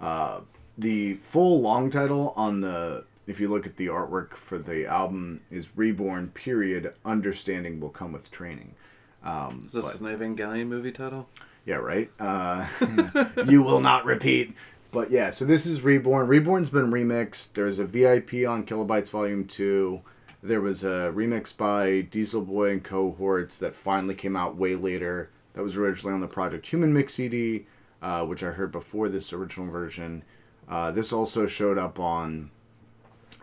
uh 0.00 0.40
the 0.78 1.14
full 1.16 1.60
long 1.60 1.90
title 1.90 2.32
on 2.36 2.62
the 2.62 3.04
if 3.26 3.38
you 3.40 3.48
look 3.48 3.66
at 3.66 3.76
the 3.76 3.88
artwork 3.88 4.32
for 4.34 4.56
the 4.58 4.86
album 4.86 5.42
is 5.50 5.76
Reborn 5.76 6.28
period 6.28 6.94
understanding 7.04 7.80
will 7.80 7.90
come 7.90 8.12
with 8.12 8.30
training. 8.30 8.74
Um 9.22 9.64
Is 9.66 9.74
this 9.74 9.84
but- 9.84 10.00
an 10.00 10.06
Evangelion 10.18 10.68
movie 10.68 10.92
title? 10.92 11.28
Yeah, 11.68 11.76
right. 11.76 12.10
Uh, 12.18 12.66
you 13.46 13.62
will 13.62 13.80
not 13.80 14.06
repeat. 14.06 14.54
But 14.90 15.10
yeah, 15.10 15.28
so 15.28 15.44
this 15.44 15.66
is 15.66 15.82
Reborn. 15.82 16.26
Reborn's 16.26 16.70
been 16.70 16.90
remixed. 16.90 17.52
There's 17.52 17.78
a 17.78 17.84
VIP 17.84 18.48
on 18.48 18.64
Kilobytes 18.64 19.10
Volume 19.10 19.46
2. 19.46 20.00
There 20.42 20.62
was 20.62 20.82
a 20.82 21.12
remix 21.14 21.54
by 21.54 22.00
Diesel 22.00 22.40
Boy 22.40 22.70
and 22.70 22.82
Cohorts 22.82 23.58
that 23.58 23.76
finally 23.76 24.14
came 24.14 24.34
out 24.34 24.56
way 24.56 24.76
later. 24.76 25.28
That 25.52 25.62
was 25.62 25.76
originally 25.76 26.14
on 26.14 26.22
the 26.22 26.26
Project 26.26 26.66
Human 26.68 26.94
Mix 26.94 27.12
CD, 27.12 27.66
uh, 28.00 28.24
which 28.24 28.42
I 28.42 28.52
heard 28.52 28.72
before 28.72 29.10
this 29.10 29.30
original 29.34 29.66
version. 29.70 30.22
Uh, 30.66 30.90
this 30.90 31.12
also 31.12 31.46
showed 31.46 31.76
up 31.76 32.00
on 32.00 32.50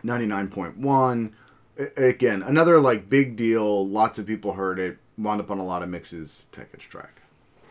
99.1. 0.04 1.30
A- 1.78 2.06
Again, 2.08 2.42
another 2.42 2.80
like 2.80 3.08
big 3.08 3.36
deal. 3.36 3.86
Lots 3.86 4.18
of 4.18 4.26
people 4.26 4.54
heard 4.54 4.80
it. 4.80 4.98
Wound 5.16 5.40
up 5.40 5.50
on 5.52 5.58
a 5.58 5.64
lot 5.64 5.84
of 5.84 5.88
mixes. 5.88 6.48
Tech 6.50 6.70
Itch 6.74 6.88
track. 6.88 7.22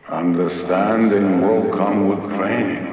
Understanding 0.08 1.42
will 1.42 1.68
come 1.76 2.06
with 2.06 2.36
training, 2.36 2.86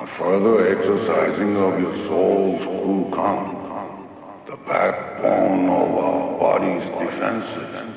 a 0.00 0.06
further 0.06 0.74
exercising 0.74 1.54
of 1.58 1.78
your 1.78 1.94
soul's 2.06 2.64
who 2.64 3.10
come, 3.14 4.08
the 4.46 4.56
backbone 4.56 5.68
of 5.68 5.94
our 5.98 6.38
body's 6.38 6.84
defenses. 6.98 7.89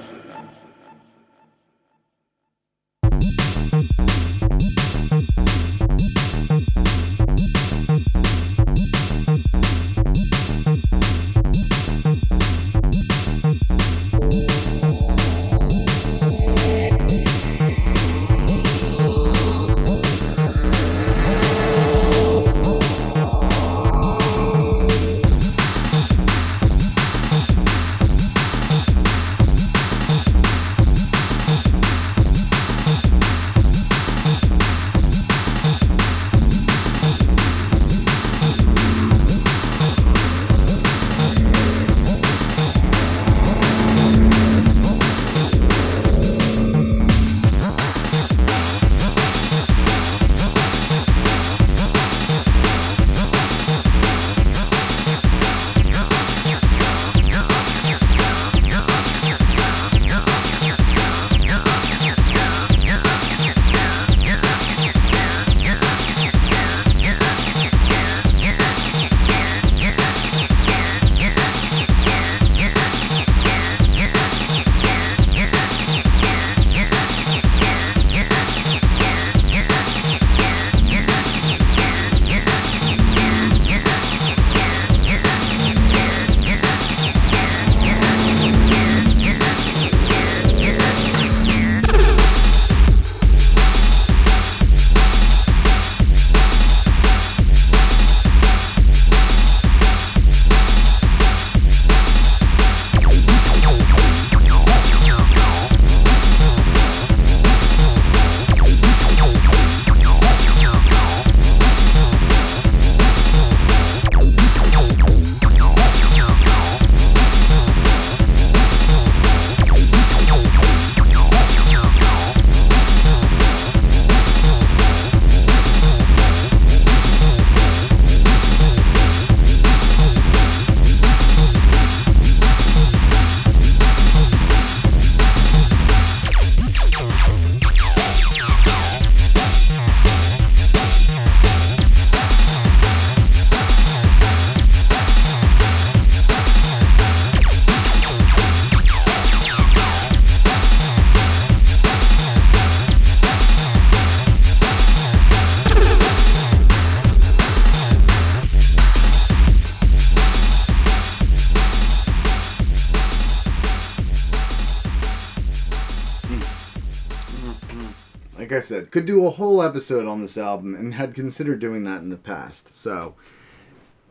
Could 168.94 169.08
do 169.08 169.26
a 169.26 169.32
whole 169.32 169.64
episode 169.64 170.06
on 170.06 170.22
this 170.22 170.38
album 170.38 170.76
and 170.76 170.94
had 170.94 171.16
considered 171.16 171.60
doing 171.60 171.84
that 171.84 172.04
in 172.04 172.10
the 172.10 172.16
past. 172.16 172.72
So 172.72 173.16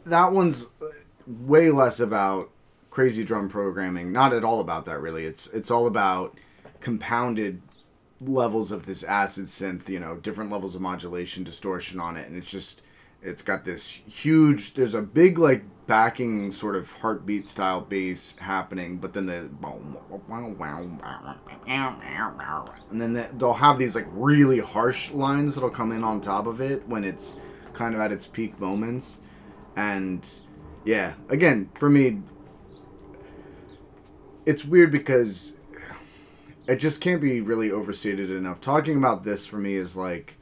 that 0.05 0.33
one's 0.33 0.71
way 1.25 1.71
less 1.71 2.01
about 2.01 2.51
crazy 2.91 3.23
drum 3.23 3.49
programming. 3.49 4.11
Not 4.11 4.33
at 4.33 4.43
all 4.43 4.59
about 4.59 4.85
that 4.87 5.01
really. 5.01 5.25
It's 5.25 5.47
it's 5.47 5.71
all 5.71 5.87
about 5.87 6.37
compounded 6.81 7.63
levels 8.21 8.73
of 8.73 8.87
this 8.87 9.05
acid 9.05 9.47
synth, 9.47 9.89
you 9.89 10.01
know, 10.01 10.17
different 10.17 10.51
levels 10.51 10.75
of 10.75 10.81
modulation, 10.81 11.45
distortion 11.45 12.01
on 12.01 12.17
it, 12.17 12.27
and 12.27 12.37
it's 12.37 12.51
just 12.51 12.83
it's 13.23 13.43
got 13.43 13.65
this 13.65 13.87
huge 13.89 14.75
there's 14.75 14.95
a 14.95 15.03
big 15.03 15.39
like 15.39 15.63
backing 15.87 16.53
sort 16.53 16.77
of 16.77 16.91
heartbeat 16.93 17.49
style 17.49 17.81
bass 17.81 18.37
happening, 18.37 18.99
but 18.99 19.13
then 19.13 19.27
the 19.27 19.49
and 22.91 23.01
then 23.01 23.27
they'll 23.39 23.53
have 23.53 23.79
these 23.79 23.95
like 23.95 24.07
really 24.11 24.61
harsh 24.61 25.11
lines 25.11 25.55
that'll 25.55 25.71
come 25.71 25.93
in 25.93 26.05
on 26.05 26.21
top 26.21 26.47
of 26.47 26.61
it 26.61 26.87
when 26.89 27.05
it's 27.05 27.37
kind 27.73 27.95
of 27.95 28.01
at 28.01 28.13
its 28.13 28.27
peak 28.27 28.59
moments. 28.61 29.21
And 29.77 30.29
yeah, 30.85 31.15
again, 31.29 31.71
for 31.75 31.89
me 31.89 32.23
it's 34.45 34.65
weird 34.65 34.91
because 34.91 35.53
it 36.67 36.77
just 36.77 37.01
can't 37.01 37.21
be 37.21 37.41
really 37.41 37.71
overstated 37.71 38.31
enough. 38.31 38.61
Talking 38.61 38.97
about 38.97 39.25
this 39.25 39.47
for 39.47 39.57
me 39.57 39.75
is 39.75 39.97
like, 39.97 40.37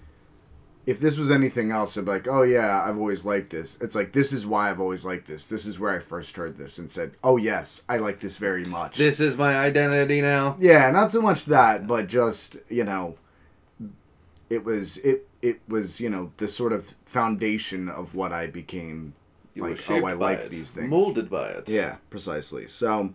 if 0.86 0.98
this 0.98 1.18
was 1.18 1.30
anything 1.30 1.70
else, 1.70 1.96
I'd 1.96 2.04
be 2.04 2.10
like, 2.10 2.28
oh 2.28 2.42
yeah, 2.42 2.82
I've 2.82 2.96
always 2.98 3.24
liked 3.24 3.50
this. 3.50 3.78
It's 3.80 3.94
like 3.94 4.12
this 4.12 4.32
is 4.32 4.46
why 4.46 4.70
I've 4.70 4.80
always 4.80 5.04
liked 5.04 5.28
this. 5.28 5.46
This 5.46 5.66
is 5.66 5.78
where 5.78 5.94
I 5.94 5.98
first 5.98 6.36
heard 6.36 6.56
this 6.56 6.78
and 6.78 6.90
said, 6.90 7.12
oh 7.22 7.36
yes, 7.36 7.84
I 7.88 7.98
like 7.98 8.20
this 8.20 8.36
very 8.36 8.64
much. 8.64 8.96
This 8.96 9.20
is 9.20 9.36
my 9.36 9.56
identity 9.56 10.20
now. 10.20 10.56
yeah, 10.58 10.90
not 10.90 11.12
so 11.12 11.20
much 11.20 11.44
that, 11.46 11.86
but 11.86 12.06
just 12.06 12.56
you 12.68 12.84
know, 12.84 13.16
it 14.48 14.64
was 14.64 14.98
it 14.98 15.28
it 15.42 15.60
was 15.68 16.00
you 16.00 16.10
know 16.10 16.32
the 16.38 16.48
sort 16.48 16.72
of 16.72 16.94
foundation 17.04 17.88
of 17.88 18.14
what 18.14 18.32
I 18.32 18.46
became. 18.46 19.14
You 19.54 19.62
like, 19.62 19.78
oh, 19.90 20.06
I 20.06 20.12
like 20.12 20.48
these 20.50 20.70
things. 20.70 20.88
molded 20.88 21.28
by 21.28 21.48
it. 21.48 21.68
Yeah, 21.68 21.96
precisely. 22.08 22.68
So, 22.68 23.14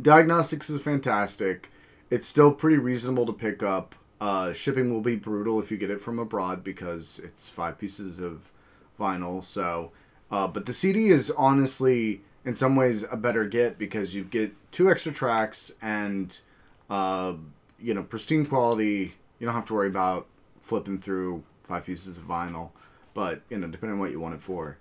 diagnostics 0.00 0.70
is 0.70 0.80
fantastic. 0.80 1.70
It's 2.08 2.28
still 2.28 2.52
pretty 2.52 2.78
reasonable 2.78 3.26
to 3.26 3.32
pick 3.32 3.60
up. 3.62 3.96
Uh, 4.24 4.54
shipping 4.54 4.90
will 4.90 5.02
be 5.02 5.16
brutal 5.16 5.60
if 5.60 5.70
you 5.70 5.76
get 5.76 5.90
it 5.90 6.00
from 6.00 6.18
abroad 6.18 6.64
because 6.64 7.20
it's 7.22 7.46
five 7.46 7.76
pieces 7.78 8.18
of 8.18 8.50
vinyl. 8.98 9.44
So, 9.44 9.92
uh, 10.30 10.48
but 10.48 10.64
the 10.64 10.72
CD 10.72 11.08
is 11.08 11.30
honestly, 11.32 12.22
in 12.42 12.54
some 12.54 12.74
ways, 12.74 13.04
a 13.10 13.18
better 13.18 13.44
get 13.44 13.78
because 13.78 14.14
you 14.14 14.24
get 14.24 14.54
two 14.72 14.90
extra 14.90 15.12
tracks 15.12 15.72
and, 15.82 16.40
uh, 16.88 17.34
you 17.78 17.92
know, 17.92 18.02
pristine 18.02 18.46
quality. 18.46 19.12
You 19.38 19.46
don't 19.46 19.54
have 19.54 19.66
to 19.66 19.74
worry 19.74 19.88
about 19.88 20.26
flipping 20.62 21.02
through 21.02 21.44
five 21.62 21.84
pieces 21.84 22.16
of 22.16 22.24
vinyl. 22.24 22.70
But 23.12 23.42
you 23.50 23.58
know, 23.58 23.68
depending 23.68 23.96
on 23.96 24.00
what 24.00 24.10
you 24.10 24.20
want 24.20 24.36
it 24.36 24.40
for, 24.40 24.78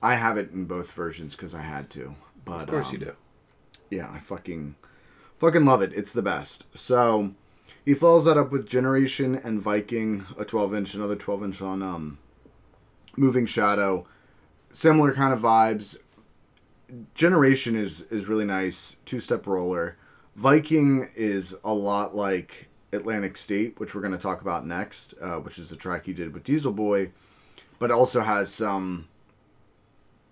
I 0.00 0.14
have 0.14 0.38
it 0.38 0.52
in 0.52 0.66
both 0.66 0.92
versions 0.92 1.34
because 1.34 1.56
I 1.56 1.62
had 1.62 1.90
to. 1.90 2.14
But 2.44 2.62
Of 2.62 2.68
course 2.68 2.86
um, 2.86 2.92
you 2.92 2.98
do. 3.00 3.16
yeah, 3.90 4.08
I 4.12 4.20
fucking 4.20 4.76
fucking 5.40 5.64
love 5.64 5.82
it. 5.82 5.92
It's 5.92 6.12
the 6.12 6.22
best. 6.22 6.78
So 6.78 7.34
he 7.86 7.94
follows 7.94 8.24
that 8.24 8.36
up 8.36 8.50
with 8.50 8.68
Generation 8.68 9.36
and 9.36 9.62
Viking, 9.62 10.26
a 10.36 10.44
12 10.44 10.74
inch, 10.74 10.94
another 10.94 11.16
12 11.16 11.44
inch 11.44 11.62
on 11.62 11.82
um 11.82 12.18
Moving 13.16 13.46
Shadow. 13.46 14.06
Similar 14.72 15.14
kind 15.14 15.32
of 15.32 15.40
vibes. 15.40 15.96
Generation 17.14 17.76
is 17.76 18.02
is 18.02 18.26
really 18.26 18.44
nice, 18.44 18.96
two 19.06 19.20
step 19.20 19.46
roller. 19.46 19.96
Viking 20.34 21.08
is 21.16 21.56
a 21.64 21.72
lot 21.72 22.14
like 22.14 22.68
Atlantic 22.92 23.36
State, 23.36 23.78
which 23.80 23.94
we're 23.94 24.02
going 24.02 24.12
to 24.12 24.18
talk 24.18 24.42
about 24.42 24.66
next, 24.66 25.14
uh, 25.20 25.36
which 25.36 25.58
is 25.58 25.70
the 25.70 25.76
track 25.76 26.04
he 26.04 26.12
did 26.12 26.34
with 26.34 26.44
Diesel 26.44 26.72
Boy, 26.72 27.12
but 27.78 27.90
also 27.90 28.20
has 28.20 28.52
some 28.52 29.08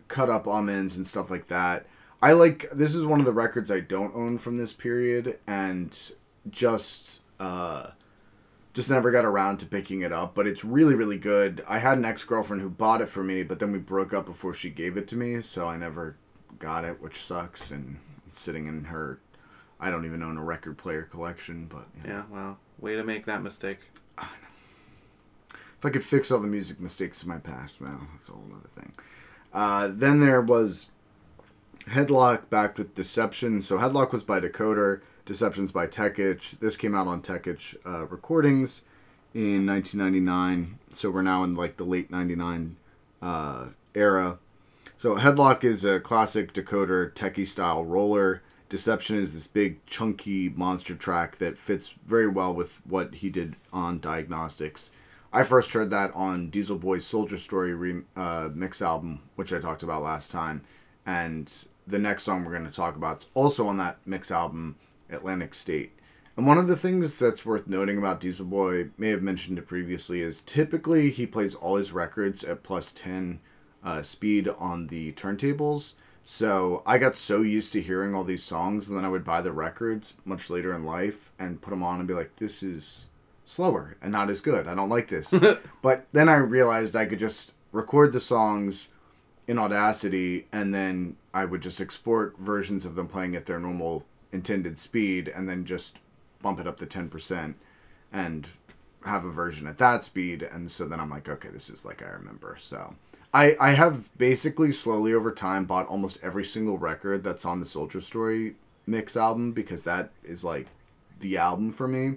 cut 0.08 0.28
up 0.28 0.46
amens 0.46 0.96
and 0.96 1.06
stuff 1.06 1.30
like 1.30 1.46
that. 1.48 1.86
I 2.20 2.32
like 2.32 2.68
this 2.72 2.96
is 2.96 3.04
one 3.04 3.20
of 3.20 3.26
the 3.26 3.32
records 3.32 3.70
I 3.70 3.80
don't 3.80 4.14
own 4.14 4.38
from 4.38 4.56
this 4.56 4.72
period 4.72 5.38
and 5.46 5.96
just 6.50 7.23
uh 7.40 7.90
just 8.72 8.90
never 8.90 9.12
got 9.12 9.24
around 9.24 9.58
to 9.58 9.66
picking 9.66 10.00
it 10.00 10.12
up, 10.12 10.34
but 10.34 10.46
it's 10.46 10.64
really 10.64 10.94
really 10.94 11.18
good. 11.18 11.64
I 11.68 11.78
had 11.78 11.98
an 11.98 12.04
ex-girlfriend 12.04 12.62
who 12.62 12.70
bought 12.70 13.00
it 13.00 13.08
for 13.08 13.22
me, 13.22 13.42
but 13.42 13.58
then 13.58 13.72
we 13.72 13.78
broke 13.78 14.12
up 14.12 14.26
before 14.26 14.54
she 14.54 14.70
gave 14.70 14.96
it 14.96 15.06
to 15.08 15.16
me, 15.16 15.40
so 15.42 15.68
I 15.68 15.76
never 15.76 16.16
got 16.58 16.84
it, 16.84 17.00
which 17.00 17.22
sucks 17.22 17.70
and 17.70 17.98
it's 18.26 18.40
sitting 18.40 18.66
in 18.66 18.84
her 18.84 19.20
I 19.80 19.90
don't 19.90 20.06
even 20.06 20.22
own 20.22 20.38
a 20.38 20.42
record 20.42 20.78
player 20.78 21.02
collection, 21.02 21.66
but 21.66 21.86
you 21.96 22.08
know. 22.08 22.16
Yeah, 22.16 22.22
well, 22.30 22.58
way 22.78 22.96
to 22.96 23.04
make 23.04 23.26
that 23.26 23.42
mistake. 23.42 23.80
if 24.18 25.84
I 25.84 25.90
could 25.90 26.04
fix 26.04 26.30
all 26.30 26.40
the 26.40 26.46
music 26.46 26.80
mistakes 26.80 27.22
of 27.22 27.28
my 27.28 27.38
past, 27.38 27.80
well, 27.80 28.08
that's 28.12 28.28
a 28.28 28.32
whole 28.32 28.46
other 28.50 28.68
thing. 28.68 28.92
Uh, 29.52 29.90
then 29.92 30.20
there 30.20 30.40
was 30.40 30.90
Headlock 31.88 32.48
backed 32.48 32.78
with 32.78 32.94
Deception. 32.94 33.62
So 33.62 33.78
Headlock 33.78 34.10
was 34.10 34.22
by 34.22 34.40
Decoder, 34.40 35.02
Deception's 35.24 35.70
by 35.70 35.86
Tech 35.86 36.18
Itch. 36.18 36.52
This 36.60 36.76
came 36.76 36.94
out 36.94 37.06
on 37.06 37.22
Tech 37.22 37.46
Itch 37.46 37.76
uh, 37.86 38.06
recordings 38.06 38.82
in 39.32 39.66
1999. 39.66 40.78
So 40.92 41.10
we're 41.10 41.22
now 41.22 41.42
in 41.42 41.54
like 41.54 41.76
the 41.76 41.84
late 41.84 42.10
99 42.10 42.76
uh, 43.22 43.66
era. 43.94 44.38
So 44.96 45.16
Headlock 45.16 45.64
is 45.64 45.84
a 45.84 46.00
classic 46.00 46.52
Decoder 46.52 47.12
techie 47.12 47.46
style 47.46 47.84
roller. 47.84 48.42
Deception 48.68 49.16
is 49.16 49.32
this 49.32 49.46
big 49.46 49.84
chunky 49.86 50.48
monster 50.48 50.94
track 50.94 51.36
that 51.38 51.58
fits 51.58 51.94
very 52.06 52.26
well 52.26 52.54
with 52.54 52.80
what 52.86 53.16
he 53.16 53.30
did 53.30 53.56
on 53.72 54.00
Diagnostics. 54.00 54.90
I 55.32 55.42
first 55.42 55.72
heard 55.72 55.90
that 55.90 56.14
on 56.14 56.48
Diesel 56.48 56.78
Boy's 56.78 57.04
Soldier 57.04 57.38
Story 57.38 57.74
re- 57.74 58.02
uh, 58.16 58.50
mix 58.54 58.80
album, 58.80 59.20
which 59.36 59.52
I 59.52 59.58
talked 59.58 59.82
about 59.82 60.02
last 60.02 60.30
time, 60.30 60.62
and 61.04 61.52
the 61.86 61.98
next 61.98 62.22
song 62.22 62.44
we're 62.44 62.52
going 62.52 62.64
to 62.64 62.70
talk 62.70 62.96
about 62.96 63.18
is 63.18 63.26
also 63.34 63.66
on 63.66 63.76
that 63.78 63.98
mix 64.06 64.30
album, 64.30 64.76
Atlantic 65.10 65.54
State. 65.54 65.92
And 66.36 66.46
one 66.46 66.58
of 66.58 66.66
the 66.66 66.76
things 66.76 67.18
that's 67.18 67.46
worth 67.46 67.68
noting 67.68 67.96
about 67.96 68.20
Diesel 68.20 68.46
Boy, 68.46 68.88
may 68.98 69.10
have 69.10 69.22
mentioned 69.22 69.58
it 69.58 69.68
previously, 69.68 70.20
is 70.20 70.40
typically 70.40 71.10
he 71.10 71.26
plays 71.26 71.54
all 71.54 71.76
his 71.76 71.92
records 71.92 72.42
at 72.42 72.64
plus 72.64 72.90
10 72.90 73.38
uh, 73.84 74.02
speed 74.02 74.48
on 74.48 74.88
the 74.88 75.12
turntables. 75.12 75.94
So 76.24 76.82
I 76.86 76.98
got 76.98 77.16
so 77.16 77.42
used 77.42 77.72
to 77.74 77.82
hearing 77.82 78.14
all 78.14 78.24
these 78.24 78.42
songs, 78.42 78.88
and 78.88 78.96
then 78.96 79.04
I 79.04 79.10
would 79.10 79.24
buy 79.24 79.42
the 79.42 79.52
records 79.52 80.14
much 80.24 80.50
later 80.50 80.74
in 80.74 80.84
life 80.84 81.30
and 81.38 81.60
put 81.60 81.70
them 81.70 81.82
on 81.82 81.98
and 81.98 82.08
be 82.08 82.14
like, 82.14 82.36
this 82.36 82.62
is 82.62 83.06
slower 83.44 83.96
and 84.02 84.10
not 84.10 84.30
as 84.30 84.40
good. 84.40 84.66
I 84.66 84.74
don't 84.74 84.88
like 84.88 85.08
this. 85.08 85.34
but 85.82 86.06
then 86.12 86.28
I 86.28 86.36
realized 86.36 86.96
I 86.96 87.06
could 87.06 87.18
just 87.18 87.52
record 87.72 88.12
the 88.12 88.20
songs 88.20 88.88
in 89.46 89.58
Audacity 89.58 90.46
and 90.50 90.74
then 90.74 91.16
I 91.32 91.44
would 91.44 91.60
just 91.60 91.80
export 91.80 92.38
versions 92.38 92.86
of 92.86 92.94
them 92.94 93.08
playing 93.08 93.36
at 93.36 93.46
their 93.46 93.60
normal 93.60 94.06
intended 94.34 94.78
speed 94.78 95.28
and 95.28 95.48
then 95.48 95.64
just 95.64 95.98
bump 96.42 96.60
it 96.60 96.66
up 96.66 96.76
to 96.78 96.86
10% 96.86 97.54
and 98.12 98.48
have 99.06 99.24
a 99.24 99.30
version 99.30 99.66
at 99.66 99.78
that 99.78 100.04
speed. 100.04 100.42
And 100.42 100.70
so 100.70 100.84
then 100.84 101.00
I'm 101.00 101.08
like 101.08 101.28
okay 101.28 101.48
this 101.48 101.70
is 101.70 101.84
like 101.84 102.02
I 102.02 102.08
remember. 102.08 102.56
So 102.58 102.96
I 103.32 103.56
I 103.60 103.70
have 103.70 104.16
basically 104.18 104.72
slowly 104.72 105.14
over 105.14 105.30
time 105.30 105.64
bought 105.64 105.86
almost 105.86 106.18
every 106.22 106.44
single 106.44 106.76
record 106.76 107.22
that's 107.22 107.44
on 107.44 107.60
the 107.60 107.66
Soldier 107.66 108.00
Story 108.00 108.56
mix 108.86 109.16
album 109.16 109.52
because 109.52 109.84
that 109.84 110.10
is 110.24 110.44
like 110.44 110.66
the 111.20 111.36
album 111.36 111.70
for 111.70 111.88
me. 111.88 112.16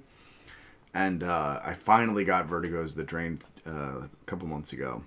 And 0.93 1.21
uh, 1.21 1.61
I 1.63 1.73
finally 1.73 2.25
got 2.25 2.47
Vertigo's 2.47 2.95
The 2.95 3.03
Drain 3.03 3.39
uh, 3.67 4.01
a 4.05 4.09
couple 4.25 4.47
months 4.47 4.73
ago, 4.73 5.03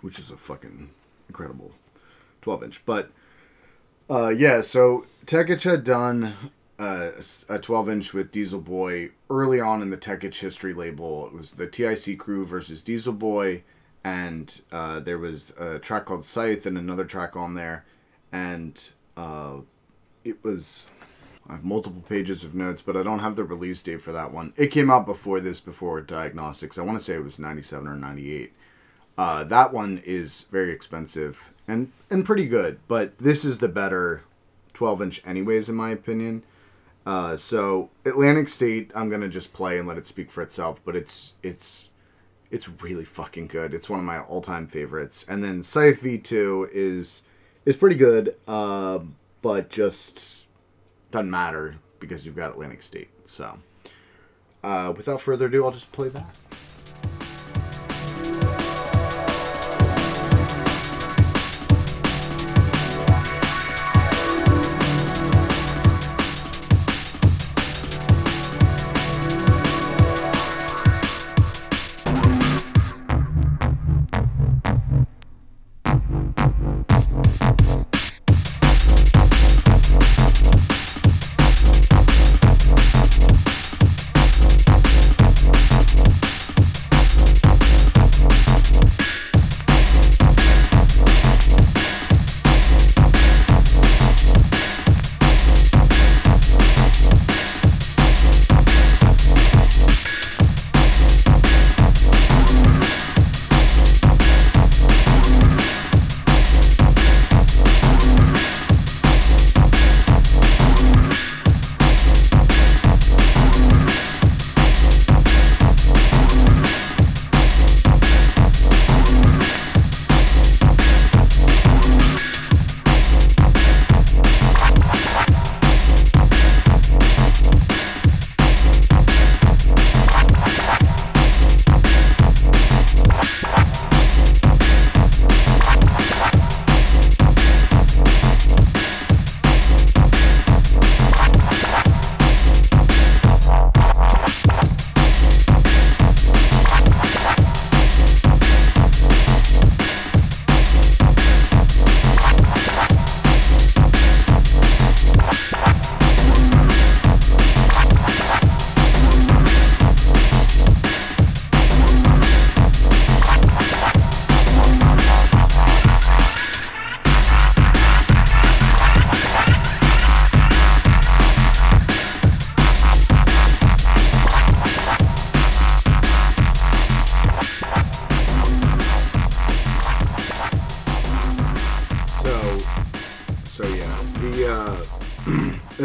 which 0.00 0.18
is 0.18 0.30
a 0.30 0.36
fucking 0.36 0.90
incredible 1.28 1.70
12 2.42 2.64
inch. 2.64 2.86
But 2.86 3.10
uh, 4.08 4.28
yeah, 4.28 4.60
so 4.60 5.06
Tech 5.26 5.50
Itch 5.50 5.64
had 5.64 5.84
done 5.84 6.34
uh, 6.78 7.10
a 7.48 7.58
12 7.58 7.90
inch 7.90 8.14
with 8.14 8.30
Diesel 8.30 8.60
Boy 8.60 9.10
early 9.30 9.60
on 9.60 9.82
in 9.82 9.90
the 9.90 9.96
Tech 9.96 10.24
Itch 10.24 10.40
history 10.40 10.74
label. 10.74 11.26
It 11.26 11.32
was 11.32 11.52
the 11.52 11.66
TIC 11.66 12.18
crew 12.18 12.44
versus 12.44 12.82
Diesel 12.82 13.12
Boy, 13.12 13.62
and 14.04 14.60
uh, 14.70 15.00
there 15.00 15.18
was 15.18 15.52
a 15.58 15.78
track 15.78 16.04
called 16.04 16.24
Scythe 16.24 16.66
and 16.66 16.78
another 16.78 17.04
track 17.04 17.34
on 17.36 17.54
there, 17.54 17.84
and 18.30 18.90
uh, 19.16 19.56
it 20.24 20.42
was 20.44 20.86
I 21.48 21.54
have 21.54 21.64
multiple 21.64 22.02
pages 22.08 22.42
of 22.44 22.54
notes, 22.54 22.82
but 22.82 22.96
I 22.96 23.02
don't 23.02 23.20
have 23.20 23.36
the 23.36 23.44
release 23.44 23.82
date 23.82 24.02
for 24.02 24.12
that 24.12 24.32
one. 24.32 24.52
It 24.56 24.68
came 24.68 24.90
out 24.90 25.06
before 25.06 25.40
this, 25.40 25.60
before 25.60 26.00
Diagnostics. 26.00 26.76
I 26.76 26.82
want 26.82 26.98
to 26.98 27.04
say 27.04 27.14
it 27.14 27.22
was 27.22 27.38
97 27.38 27.86
or 27.86 27.94
98. 27.94 28.52
Uh, 29.16 29.44
that 29.44 29.72
one 29.72 30.02
is 30.04 30.46
very 30.50 30.72
expensive 30.72 31.52
and, 31.68 31.92
and 32.10 32.24
pretty 32.24 32.46
good, 32.46 32.78
but 32.88 33.18
this 33.18 33.44
is 33.44 33.58
the 33.58 33.68
better 33.68 34.22
12 34.74 35.02
inch, 35.02 35.22
anyways, 35.26 35.68
in 35.68 35.74
my 35.74 35.90
opinion. 35.90 36.42
Uh, 37.06 37.36
so 37.36 37.90
Atlantic 38.04 38.48
State, 38.48 38.90
I'm 38.94 39.08
gonna 39.08 39.28
just 39.28 39.52
play 39.52 39.78
and 39.78 39.86
let 39.86 39.96
it 39.96 40.06
speak 40.06 40.30
for 40.30 40.42
itself, 40.42 40.80
but 40.84 40.96
it's 40.96 41.34
it's 41.42 41.90
it's 42.50 42.68
really 42.68 43.04
fucking 43.04 43.46
good. 43.46 43.74
It's 43.74 43.88
one 43.88 44.00
of 44.00 44.04
my 44.04 44.20
all 44.20 44.40
time 44.40 44.66
favorites. 44.66 45.24
And 45.28 45.42
then 45.42 45.62
Scythe 45.62 46.02
V2 46.02 46.68
is 46.72 47.22
is 47.64 47.76
pretty 47.76 47.96
good, 47.96 48.36
uh, 48.48 49.00
but 49.40 49.70
just 49.70 50.44
doesn't 51.10 51.30
matter 51.30 51.76
because 52.00 52.26
you've 52.26 52.36
got 52.36 52.50
Atlantic 52.50 52.82
State. 52.82 53.08
So 53.24 53.58
uh, 54.64 54.92
without 54.96 55.20
further 55.20 55.46
ado, 55.46 55.64
I'll 55.64 55.70
just 55.70 55.92
play 55.92 56.08
that. 56.08 56.36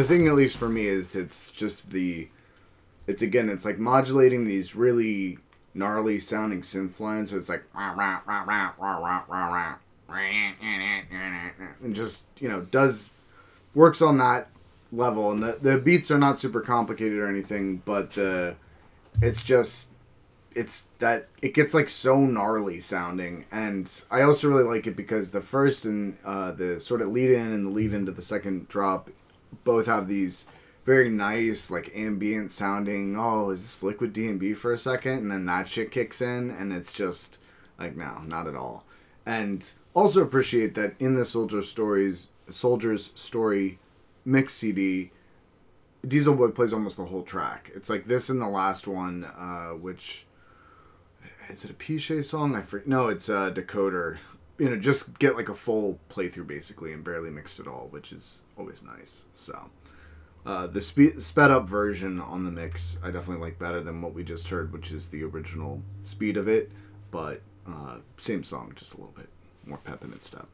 The 0.01 0.07
thing 0.07 0.27
at 0.27 0.33
least 0.33 0.57
for 0.57 0.69
me 0.69 0.87
is 0.87 1.15
it's 1.15 1.51
just 1.51 1.91
the, 1.91 2.27
it's 3.07 3.21
again 3.21 3.49
it's 3.49 3.65
like 3.65 3.77
modulating 3.77 4.45
these 4.45 4.75
really 4.75 5.37
gnarly 5.73 6.19
sounding 6.19 6.61
synth 6.61 6.99
lines. 6.99 7.29
So 7.29 7.37
it's 7.37 7.49
like 7.49 7.63
and 11.83 11.95
just 11.95 12.23
you 12.39 12.49
know 12.49 12.61
does 12.61 13.09
works 13.73 14.01
on 14.01 14.17
that 14.17 14.49
level, 14.91 15.31
and 15.31 15.41
the 15.43 15.57
the 15.61 15.77
beats 15.77 16.09
are 16.09 16.17
not 16.17 16.39
super 16.39 16.61
complicated 16.61 17.19
or 17.19 17.27
anything, 17.27 17.77
but 17.85 18.11
the 18.11 18.55
it's 19.21 19.43
just 19.43 19.89
it's 20.53 20.87
that 20.99 21.27
it 21.41 21.53
gets 21.53 21.73
like 21.73 21.87
so 21.87 22.19
gnarly 22.19 22.77
sounding 22.77 23.45
and 23.53 24.03
i 24.11 24.21
also 24.21 24.49
really 24.49 24.65
like 24.65 24.85
it 24.85 24.97
because 24.97 25.31
the 25.31 25.39
first 25.39 25.85
and 25.85 26.17
uh, 26.25 26.51
the 26.51 26.77
sort 26.77 27.01
of 27.01 27.07
lead 27.07 27.31
in 27.31 27.53
and 27.53 27.65
the 27.65 27.69
lead 27.69 27.93
into 27.93 28.11
the 28.11 28.21
second 28.21 28.67
drop 28.67 29.09
both 29.63 29.85
have 29.85 30.07
these 30.07 30.45
very 30.85 31.09
nice 31.09 31.69
like 31.69 31.91
ambient 31.95 32.51
sounding 32.51 33.15
oh 33.17 33.49
is 33.51 33.61
this 33.61 33.83
liquid 33.83 34.11
d&b 34.13 34.53
for 34.53 34.71
a 34.71 34.77
second 34.77 35.19
and 35.19 35.31
then 35.31 35.45
that 35.45 35.67
shit 35.67 35.91
kicks 35.91 36.21
in 36.21 36.49
and 36.49 36.73
it's 36.73 36.91
just 36.91 37.39
like 37.79 37.95
no 37.95 38.19
not 38.25 38.47
at 38.47 38.55
all 38.55 38.83
and 39.25 39.73
also 39.93 40.21
appreciate 40.21 40.73
that 40.73 40.95
in 40.99 41.15
the 41.15 41.25
soldier 41.25 41.61
stories 41.61 42.29
soldiers 42.49 43.11
story 43.15 43.79
mix 44.25 44.53
cd 44.53 45.11
Diesel 46.07 46.35
Boy 46.35 46.49
plays 46.49 46.73
almost 46.73 46.97
the 46.97 47.05
whole 47.05 47.23
track. 47.23 47.71
It's 47.75 47.89
like 47.89 48.07
this 48.07 48.29
and 48.29 48.41
the 48.41 48.47
last 48.47 48.87
one, 48.87 49.23
uh, 49.23 49.69
which 49.69 50.25
is 51.49 51.63
it 51.63 51.71
a 51.71 51.73
Piche 51.73 52.23
song? 52.23 52.55
I 52.55 52.61
forget. 52.61 52.87
No, 52.87 53.07
it's 53.07 53.29
a 53.29 53.51
decoder. 53.53 54.17
You 54.61 54.69
know, 54.69 54.75
just 54.75 55.17
get 55.17 55.35
like 55.35 55.49
a 55.49 55.55
full 55.55 55.99
playthrough 56.09 56.45
basically 56.45 56.93
and 56.93 57.03
barely 57.03 57.31
mixed 57.31 57.59
at 57.59 57.67
all, 57.67 57.87
which 57.89 58.11
is 58.11 58.41
always 58.57 58.83
nice. 58.83 59.25
So, 59.33 59.71
uh, 60.45 60.67
the 60.67 60.81
speed 60.81 61.21
sped 61.23 61.49
up 61.49 61.67
version 61.67 62.19
on 62.19 62.45
the 62.45 62.51
mix, 62.51 62.99
I 63.03 63.09
definitely 63.09 63.43
like 63.43 63.57
better 63.57 63.81
than 63.81 64.03
what 64.03 64.13
we 64.13 64.23
just 64.23 64.49
heard, 64.49 64.71
which 64.71 64.91
is 64.91 65.07
the 65.07 65.23
original 65.23 65.81
speed 66.03 66.37
of 66.37 66.47
it. 66.47 66.71
But 67.09 67.41
uh, 67.67 67.97
same 68.17 68.43
song, 68.43 68.73
just 68.75 68.93
a 68.93 68.97
little 68.97 69.13
bit 69.17 69.29
more 69.65 69.79
pep 69.79 70.03
in 70.03 70.13
its 70.13 70.27
step. 70.27 70.47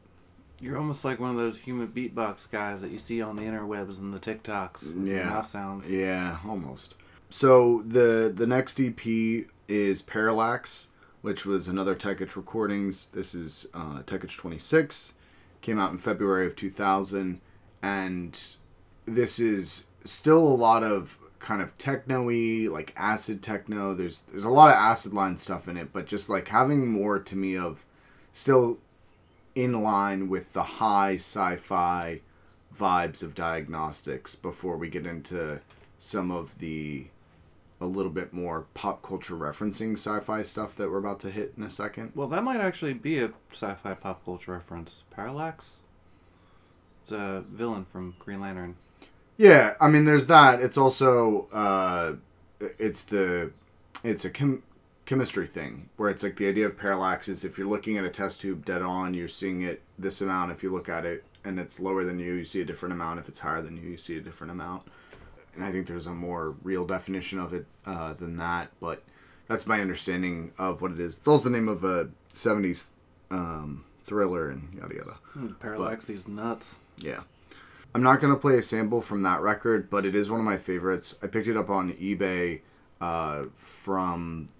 You're 0.60 0.78
almost 0.78 1.04
like 1.04 1.20
one 1.20 1.30
of 1.30 1.36
those 1.36 1.58
human 1.58 1.88
beatbox 1.88 2.50
guys 2.50 2.80
that 2.80 2.90
you 2.90 2.98
see 2.98 3.20
on 3.22 3.36
the 3.36 3.42
interwebs 3.42 4.00
and 4.00 4.12
the 4.12 4.18
TikToks. 4.18 5.06
Yeah. 5.06 5.26
mouth 5.26 5.46
sounds. 5.46 5.90
Yeah, 5.90 6.38
almost. 6.46 6.94
So 7.30 7.82
the 7.86 8.32
the 8.34 8.46
next 8.46 8.80
EP 8.80 9.06
is 9.68 10.02
Parallax, 10.02 10.88
which 11.22 11.44
was 11.44 11.68
another 11.68 11.94
Tech 11.94 12.20
Itch 12.20 12.36
recordings. 12.36 13.08
This 13.08 13.34
is 13.34 13.66
uh, 13.74 14.02
Tech 14.02 14.24
Itch 14.24 14.36
26, 14.36 15.14
came 15.60 15.78
out 15.78 15.90
in 15.90 15.98
February 15.98 16.46
of 16.46 16.56
2000, 16.56 17.40
and 17.82 18.46
this 19.04 19.38
is 19.38 19.84
still 20.04 20.46
a 20.46 20.54
lot 20.54 20.82
of 20.82 21.18
kind 21.38 21.62
of 21.62 21.76
techno-y, 21.78 22.68
like 22.70 22.92
acid 22.96 23.42
techno. 23.42 23.94
There's 23.94 24.20
there's 24.22 24.44
a 24.44 24.50
lot 24.50 24.70
of 24.70 24.76
acid 24.76 25.12
line 25.12 25.38
stuff 25.38 25.68
in 25.68 25.76
it, 25.76 25.92
but 25.92 26.06
just 26.06 26.28
like 26.28 26.48
having 26.48 26.86
more 26.86 27.18
to 27.18 27.36
me 27.36 27.56
of 27.56 27.84
still 28.32 28.78
in 29.54 29.82
line 29.82 30.28
with 30.28 30.52
the 30.52 30.62
high 30.62 31.14
sci-fi 31.14 32.20
vibes 32.76 33.22
of 33.22 33.34
diagnostics 33.34 34.36
before 34.36 34.76
we 34.76 34.88
get 34.88 35.06
into 35.06 35.60
some 35.98 36.30
of 36.30 36.58
the 36.58 37.06
a 37.80 37.86
little 37.86 38.10
bit 38.10 38.32
more 38.32 38.66
pop 38.74 39.02
culture 39.02 39.34
referencing 39.34 39.92
sci-fi 39.92 40.42
stuff 40.42 40.74
that 40.76 40.90
we're 40.90 40.98
about 40.98 41.20
to 41.20 41.30
hit 41.30 41.54
in 41.56 41.62
a 41.62 41.70
second. 41.70 42.12
Well, 42.14 42.28
that 42.28 42.42
might 42.42 42.60
actually 42.60 42.94
be 42.94 43.20
a 43.20 43.32
sci-fi 43.52 43.94
pop 43.94 44.24
culture 44.24 44.52
reference. 44.52 45.04
Parallax. 45.10 45.76
It's 47.02 47.12
a 47.12 47.44
villain 47.48 47.84
from 47.84 48.16
Green 48.18 48.40
Lantern. 48.40 48.76
Yeah, 49.36 49.74
I 49.80 49.88
mean 49.88 50.04
there's 50.04 50.26
that. 50.26 50.60
It's 50.60 50.76
also 50.76 51.46
uh 51.52 52.14
it's 52.60 53.04
the 53.04 53.52
it's 54.02 54.24
a 54.24 54.30
chem- 54.30 54.64
chemistry 55.06 55.46
thing 55.46 55.88
where 55.96 56.10
it's 56.10 56.22
like 56.22 56.36
the 56.36 56.48
idea 56.48 56.66
of 56.66 56.76
parallax 56.76 57.28
is 57.28 57.44
if 57.44 57.56
you're 57.56 57.68
looking 57.68 57.96
at 57.96 58.04
a 58.04 58.10
test 58.10 58.40
tube 58.40 58.64
dead 58.64 58.82
on, 58.82 59.14
you're 59.14 59.28
seeing 59.28 59.62
it 59.62 59.82
this 59.98 60.20
amount 60.20 60.50
if 60.50 60.62
you 60.62 60.70
look 60.70 60.88
at 60.88 61.06
it 61.06 61.24
and 61.44 61.58
it's 61.58 61.80
lower 61.80 62.04
than 62.04 62.18
you, 62.18 62.34
you 62.34 62.44
see 62.44 62.60
a 62.60 62.64
different 62.64 62.92
amount. 62.92 63.20
If 63.20 63.28
it's 63.28 63.38
higher 63.38 63.62
than 63.62 63.76
you, 63.76 63.90
you 63.90 63.96
see 63.96 64.16
a 64.16 64.20
different 64.20 64.50
amount. 64.50 64.82
And 65.54 65.64
I 65.64 65.72
think 65.72 65.86
there's 65.86 66.06
a 66.06 66.12
more 66.12 66.54
real 66.62 66.86
definition 66.86 67.38
of 67.38 67.52
it 67.52 67.66
uh, 67.84 68.12
than 68.14 68.36
that, 68.36 68.70
but 68.80 69.02
that's 69.48 69.66
my 69.66 69.80
understanding 69.80 70.52
of 70.58 70.82
what 70.82 70.92
it 70.92 71.00
is. 71.00 71.18
It's 71.18 71.26
also 71.26 71.44
the 71.44 71.56
name 71.56 71.68
of 71.68 71.82
a 71.82 72.10
70s 72.32 72.86
um, 73.30 73.84
thriller 74.02 74.50
and 74.50 74.74
yada 74.74 74.94
yada. 74.94 75.14
Hmm, 75.32 75.48
Parallax, 75.54 76.06
these 76.06 76.28
nuts. 76.28 76.78
Yeah. 76.98 77.22
I'm 77.94 78.02
not 78.02 78.20
going 78.20 78.32
to 78.32 78.38
play 78.38 78.58
a 78.58 78.62
sample 78.62 79.00
from 79.00 79.22
that 79.22 79.40
record, 79.40 79.90
but 79.90 80.04
it 80.04 80.14
is 80.14 80.30
one 80.30 80.40
of 80.40 80.46
my 80.46 80.58
favorites. 80.58 81.18
I 81.22 81.26
picked 81.26 81.48
it 81.48 81.56
up 81.56 81.70
on 81.70 81.92
eBay 81.94 82.60
uh, 83.00 83.44
from. 83.54 84.50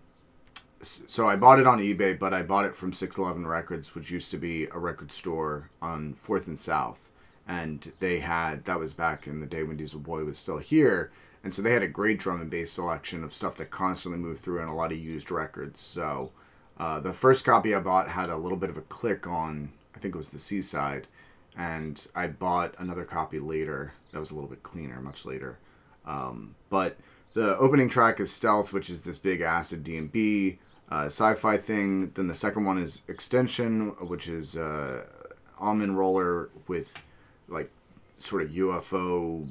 So 0.81 1.29
I 1.29 1.35
bought 1.35 1.59
it 1.59 1.67
on 1.67 1.81
eBay, 1.81 2.17
but 2.17 2.33
I 2.33 2.43
bought 2.43 2.65
it 2.65 2.77
from 2.77 2.93
611 2.93 3.49
Records, 3.49 3.97
which 3.97 4.13
used 4.13 4.31
to 4.31 4.39
be 4.39 4.67
a 4.67 4.79
record 4.79 5.11
store 5.11 5.71
on 5.83 6.15
4th 6.15 6.47
and 6.47 6.59
South. 6.59 7.08
And 7.49 7.93
they 7.99 8.21
had, 8.21 8.67
that 8.67 8.79
was 8.79 8.93
back 8.93 9.27
in 9.27 9.41
the 9.41 9.47
day 9.47 9.63
when 9.63 9.79
Diesel 9.79 10.01
Boy 10.01 10.23
was 10.25 10.39
still 10.39 10.59
here. 10.59 11.11
and 11.43 11.55
so 11.55 11.63
they 11.63 11.73
had 11.73 11.83
a 11.83 11.89
great 11.89 12.19
drum 12.19 12.41
and 12.41 12.51
bass 12.51 12.73
selection 12.73 13.25
of 13.25 13.33
stuff 13.33 13.57
that 13.57 13.71
constantly 13.71 14.21
moved 14.21 14.43
through 14.43 14.61
and 14.61 14.69
a 14.69 14.75
lot 14.75 14.93
of 14.93 14.99
used 14.99 15.31
records. 15.31 15.81
So 15.81 16.33
uh, 16.79 17.01
the 17.01 17.13
first 17.13 17.45
copy 17.45 17.75
I 17.75 17.81
bought 17.81 18.09
had 18.09 18.29
a 18.29 18.37
little 18.37 18.59
bit 18.59 18.71
of 18.71 18.77
a 18.77 18.83
click 18.83 19.27
on, 19.27 19.73
I 19.97 19.99
think 19.99 20.15
it 20.15 20.19
was 20.19 20.31
the 20.31 20.39
C 20.39 20.61
side, 20.63 21.07
and 21.57 22.07
I 22.15 22.27
bought 22.27 22.75
another 22.79 23.05
copy 23.05 23.41
later 23.41 23.95
that 24.13 24.21
was 24.21 24.31
a 24.31 24.35
little 24.35 24.51
bit 24.51 24.63
cleaner, 24.63 25.01
much 25.01 25.25
later. 25.25 25.59
Um, 26.07 26.55
but 26.69 26.97
the 27.35 27.57
opening 27.59 27.89
track 27.89 28.21
is 28.21 28.31
Stealth, 28.33 28.73
which 28.73 28.91
is 28.91 29.03
this 29.03 29.19
big 29.19 29.41
acid 29.41 29.85
D&B 29.85 30.59
uh, 30.91 31.07
sci-fi 31.07 31.57
thing. 31.57 32.11
Then 32.15 32.29
the 32.29 32.35
second 32.35 32.65
one 32.65 32.79
is 32.79 33.03
Extension, 33.09 33.89
which 34.07 34.29
is 34.29 34.57
uh, 34.57 35.05
amen 35.61 35.97
roller 35.97 36.51
with 36.67 37.03
like 37.49 37.71
sort 38.17 38.43
of 38.43 38.51
UFO 38.51 39.49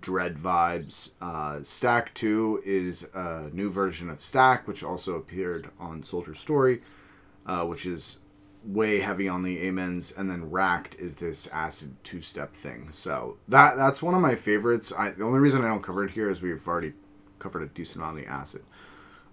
dread 0.00 0.36
vibes. 0.36 1.10
Uh, 1.20 1.62
Stack 1.62 2.14
2 2.14 2.62
is 2.64 3.06
a 3.14 3.50
new 3.52 3.70
version 3.70 4.10
of 4.10 4.22
Stack, 4.22 4.66
which 4.66 4.82
also 4.82 5.14
appeared 5.14 5.70
on 5.78 6.02
Soldier 6.02 6.34
Story, 6.34 6.80
uh, 7.46 7.64
which 7.64 7.86
is 7.86 8.18
way 8.64 9.00
heavy 9.00 9.28
on 9.28 9.42
the 9.42 9.68
amens. 9.68 10.12
And 10.12 10.30
then 10.30 10.50
Racked 10.50 10.96
is 10.96 11.16
this 11.16 11.46
acid 11.48 11.96
two 12.02 12.22
step 12.22 12.54
thing. 12.54 12.90
So 12.90 13.36
that 13.48 13.76
that's 13.76 14.02
one 14.02 14.14
of 14.14 14.20
my 14.20 14.34
favorites. 14.34 14.92
I, 14.96 15.10
the 15.10 15.24
only 15.24 15.40
reason 15.40 15.62
I 15.62 15.68
don't 15.68 15.82
cover 15.82 16.04
it 16.04 16.12
here 16.12 16.30
is 16.30 16.40
we've 16.40 16.66
already 16.66 16.94
covered 17.38 17.62
a 17.62 17.66
decent 17.66 18.02
amount 18.02 18.18
of 18.18 18.24
the 18.24 18.30
acid. 18.30 18.62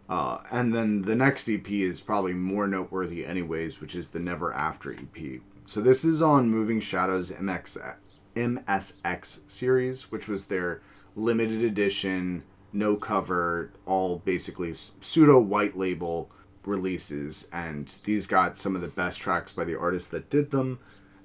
Uh, 0.09 0.43
and 0.51 0.75
then 0.75 1.03
the 1.03 1.15
next 1.15 1.49
EP 1.49 1.69
is 1.71 2.01
probably 2.01 2.33
more 2.33 2.67
noteworthy, 2.67 3.25
anyways, 3.25 3.79
which 3.79 3.95
is 3.95 4.09
the 4.09 4.19
Never 4.19 4.53
After 4.53 4.91
EP. 4.91 5.39
So 5.65 5.79
this 5.79 6.03
is 6.03 6.21
on 6.21 6.49
Moving 6.49 6.79
Shadows 6.79 7.31
MX, 7.31 7.95
MSX 8.35 9.39
series, 9.49 10.11
which 10.11 10.27
was 10.27 10.47
their 10.47 10.81
limited 11.15 11.63
edition, 11.63 12.43
no 12.73 12.95
cover, 12.95 13.71
all 13.85 14.19
basically 14.19 14.73
pseudo 14.73 15.39
white 15.39 15.77
label 15.77 16.31
releases. 16.65 17.47
And 17.53 17.87
these 18.03 18.27
got 18.27 18.57
some 18.57 18.75
of 18.75 18.81
the 18.81 18.87
best 18.87 19.19
tracks 19.19 19.51
by 19.51 19.63
the 19.63 19.79
artists 19.79 20.09
that 20.09 20.29
did 20.29 20.51
them. 20.51 20.79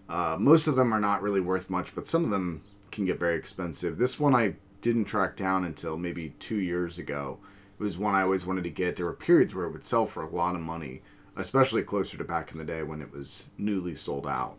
Uh, 0.09 0.37
most 0.39 0.67
of 0.67 0.77
them 0.77 0.93
are 0.93 1.01
not 1.01 1.23
really 1.23 1.41
worth 1.41 1.69
much, 1.71 1.95
but 1.95 2.07
some 2.07 2.25
of 2.25 2.31
them 2.31 2.63
can 2.93 3.05
get 3.05 3.19
very 3.19 3.37
expensive. 3.37 3.99
This 3.99 4.21
one 4.21 4.35
I 4.35 4.55
didn't 4.81 5.07
track 5.07 5.35
down 5.37 5.65
until 5.65 5.97
maybe 5.97 6.35
two 6.39 6.61
years 6.61 6.99
ago. 6.99 7.39
It 7.79 7.83
was 7.83 7.99
one 7.99 8.15
I 8.15 8.23
always 8.23 8.47
wanted 8.47 8.65
to 8.65 8.71
get. 8.71 8.97
There 8.97 9.07
were 9.07 9.13
periods 9.13 9.55
where 9.55 9.67
it 9.67 9.73
would 9.73 9.85
sell 9.85 10.07
for 10.07 10.23
a 10.23 10.29
lot 10.29 10.55
of 10.55 10.61
money, 10.61 11.03
especially 11.37 11.83
closer 11.83 12.17
to 12.17 12.25
back 12.25 12.53
in 12.53 12.59
the 12.59 12.65
day 12.65 12.83
when 12.83 13.03
it 13.03 13.13
was 13.13 13.47
newly 13.59 13.95
sold 13.95 14.27
out. 14.27 14.57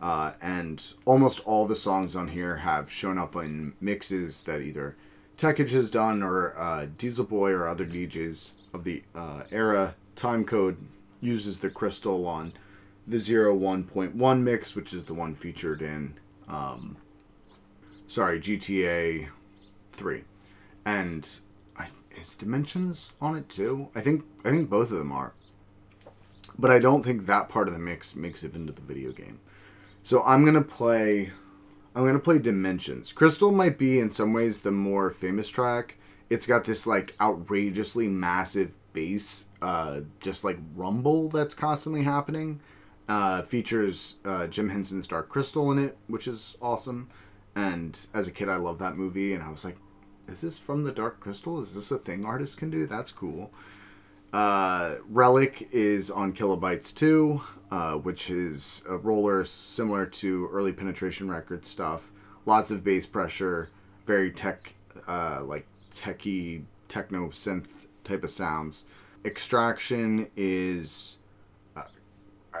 Uh, 0.00 0.32
and 0.42 0.92
almost 1.04 1.40
all 1.46 1.66
the 1.66 1.74
songs 1.74 2.14
on 2.14 2.28
here 2.28 2.56
have 2.56 2.90
shown 2.90 3.16
up 3.16 3.34
in 3.34 3.72
mixes 3.80 4.42
that 4.42 4.60
either 4.60 4.96
Tech 5.36 5.60
Itch 5.60 5.72
has 5.72 5.90
done 5.90 6.22
or 6.22 6.58
uh, 6.58 6.86
Diesel 6.96 7.24
Boy 7.24 7.52
or 7.52 7.68
other 7.68 7.86
DJs 7.86 8.52
of 8.72 8.84
the 8.84 9.02
uh, 9.14 9.42
era. 9.50 9.94
Time 10.14 10.44
Code 10.44 10.78
uses 11.20 11.58
the 11.58 11.70
crystal 11.70 12.26
on 12.26 12.52
the 13.06 13.18
01.1 13.18 14.40
mix, 14.40 14.74
which 14.74 14.92
is 14.92 15.04
the 15.04 15.14
one 15.14 15.34
featured 15.34 15.82
in, 15.82 16.14
um, 16.48 16.96
sorry, 18.06 18.40
GTA 18.40 19.28
3. 19.92 20.24
And 20.84 21.28
I, 21.76 21.88
is 22.12 22.34
Dimensions 22.34 23.12
on 23.20 23.36
it 23.36 23.48
too? 23.48 23.88
I 23.94 24.00
think 24.00 24.24
I 24.44 24.50
think 24.50 24.70
both 24.70 24.90
of 24.90 24.98
them 24.98 25.12
are. 25.12 25.34
But 26.58 26.70
I 26.70 26.78
don't 26.78 27.02
think 27.02 27.26
that 27.26 27.48
part 27.48 27.68
of 27.68 27.74
the 27.74 27.80
mix 27.80 28.16
makes 28.16 28.42
it 28.42 28.54
into 28.54 28.72
the 28.72 28.80
video 28.80 29.12
game. 29.12 29.40
So 30.02 30.22
I'm 30.22 30.44
gonna 30.44 30.62
play. 30.62 31.30
I'm 31.94 32.06
gonna 32.06 32.18
play 32.18 32.38
Dimensions. 32.38 33.12
Crystal 33.12 33.50
might 33.50 33.78
be 33.78 33.98
in 33.98 34.10
some 34.10 34.32
ways 34.32 34.60
the 34.60 34.70
more 34.70 35.10
famous 35.10 35.48
track. 35.48 35.96
It's 36.28 36.46
got 36.46 36.64
this 36.64 36.86
like 36.86 37.14
outrageously 37.20 38.08
massive 38.08 38.76
bass, 38.92 39.46
uh, 39.60 40.00
just 40.20 40.44
like 40.44 40.58
rumble 40.74 41.28
that's 41.28 41.54
constantly 41.54 42.02
happening. 42.02 42.60
Uh, 43.08 43.42
features 43.42 44.16
uh, 44.24 44.46
Jim 44.48 44.68
Henson's 44.68 45.06
Dark 45.06 45.28
Crystal 45.28 45.70
in 45.70 45.78
it, 45.78 45.96
which 46.08 46.26
is 46.26 46.56
awesome. 46.60 47.08
And 47.54 47.98
as 48.12 48.26
a 48.26 48.32
kid, 48.32 48.48
I 48.48 48.56
loved 48.56 48.80
that 48.80 48.96
movie, 48.96 49.32
and 49.32 49.42
I 49.42 49.50
was 49.50 49.64
like, 49.64 49.76
"Is 50.28 50.40
this 50.40 50.58
from 50.58 50.84
the 50.84 50.92
Dark 50.92 51.20
Crystal? 51.20 51.60
Is 51.60 51.74
this 51.74 51.90
a 51.90 51.98
thing 51.98 52.24
artists 52.24 52.56
can 52.56 52.70
do? 52.70 52.86
That's 52.86 53.12
cool." 53.12 53.52
Uh, 54.36 54.96
Relic 55.08 55.66
is 55.72 56.10
on 56.10 56.30
Kilobytes 56.34 56.94
2, 56.94 57.40
uh, 57.70 57.94
which 57.94 58.28
is 58.28 58.84
a 58.86 58.98
roller 58.98 59.44
similar 59.44 60.04
to 60.04 60.50
early 60.52 60.72
Penetration 60.72 61.30
Record 61.30 61.64
stuff. 61.64 62.12
Lots 62.44 62.70
of 62.70 62.84
bass 62.84 63.06
pressure, 63.06 63.70
very 64.04 64.30
tech, 64.30 64.74
uh, 65.08 65.42
like 65.42 65.66
techy, 65.94 66.66
techno 66.86 67.28
synth 67.30 67.86
type 68.04 68.24
of 68.24 68.28
sounds. 68.28 68.84
Extraction 69.24 70.30
is. 70.36 71.16
uh, 71.74 71.84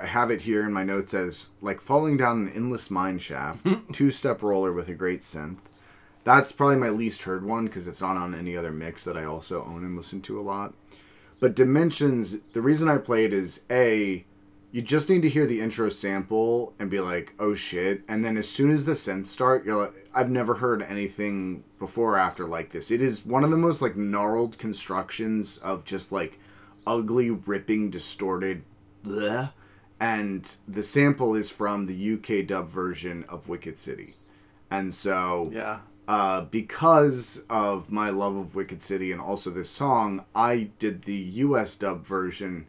I 0.02 0.06
have 0.06 0.30
it 0.30 0.40
here 0.40 0.64
in 0.64 0.72
my 0.72 0.82
notes 0.82 1.12
as 1.12 1.50
like 1.60 1.82
falling 1.82 2.16
down 2.16 2.46
an 2.46 2.52
endless 2.54 2.90
mine 2.90 3.18
shaft, 3.18 3.68
two 3.92 4.10
step 4.10 4.40
roller 4.42 4.72
with 4.72 4.88
a 4.88 4.94
great 4.94 5.20
synth. 5.20 5.58
That's 6.24 6.52
probably 6.52 6.76
my 6.76 6.88
least 6.88 7.24
heard 7.24 7.44
one 7.44 7.66
because 7.66 7.86
it's 7.86 8.00
not 8.00 8.16
on 8.16 8.34
any 8.34 8.56
other 8.56 8.72
mix 8.72 9.04
that 9.04 9.18
I 9.18 9.24
also 9.24 9.62
own 9.62 9.84
and 9.84 9.94
listen 9.94 10.22
to 10.22 10.40
a 10.40 10.42
lot. 10.42 10.72
But 11.40 11.54
Dimensions, 11.54 12.40
the 12.52 12.62
reason 12.62 12.88
I 12.88 12.98
played 12.98 13.32
is 13.32 13.62
A, 13.70 14.24
you 14.72 14.82
just 14.82 15.08
need 15.08 15.22
to 15.22 15.28
hear 15.28 15.46
the 15.46 15.60
intro 15.60 15.88
sample 15.88 16.74
and 16.78 16.90
be 16.90 17.00
like, 17.00 17.32
oh 17.38 17.54
shit. 17.54 18.02
And 18.08 18.24
then 18.24 18.36
as 18.36 18.48
soon 18.48 18.70
as 18.70 18.84
the 18.84 18.92
synths 18.92 19.26
start, 19.26 19.64
you're 19.64 19.76
like, 19.76 20.08
I've 20.14 20.30
never 20.30 20.54
heard 20.54 20.82
anything 20.82 21.64
before 21.78 22.14
or 22.14 22.18
after 22.18 22.46
like 22.46 22.72
this. 22.72 22.90
It 22.90 23.00
is 23.00 23.24
one 23.24 23.44
of 23.44 23.50
the 23.50 23.56
most 23.56 23.80
like 23.80 23.96
gnarled 23.96 24.58
constructions 24.58 25.58
of 25.58 25.84
just 25.84 26.12
like 26.12 26.38
ugly, 26.86 27.30
ripping, 27.30 27.90
distorted. 27.90 28.64
Bleh. 29.04 29.52
And 29.98 30.54
the 30.68 30.82
sample 30.82 31.34
is 31.34 31.48
from 31.48 31.86
the 31.86 32.14
UK 32.14 32.46
dub 32.46 32.68
version 32.68 33.24
of 33.28 33.48
Wicked 33.48 33.78
City. 33.78 34.16
And 34.70 34.94
so 34.94 35.50
Yeah. 35.52 35.80
Uh, 36.08 36.42
because 36.42 37.42
of 37.50 37.90
my 37.90 38.10
love 38.10 38.36
of 38.36 38.54
Wicked 38.54 38.80
City 38.80 39.10
and 39.12 39.20
also 39.20 39.50
this 39.50 39.70
song, 39.70 40.24
I 40.34 40.70
did 40.78 41.02
the 41.02 41.14
US 41.14 41.76
dub 41.76 42.04
version. 42.04 42.66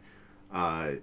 Uh, 0.52 0.94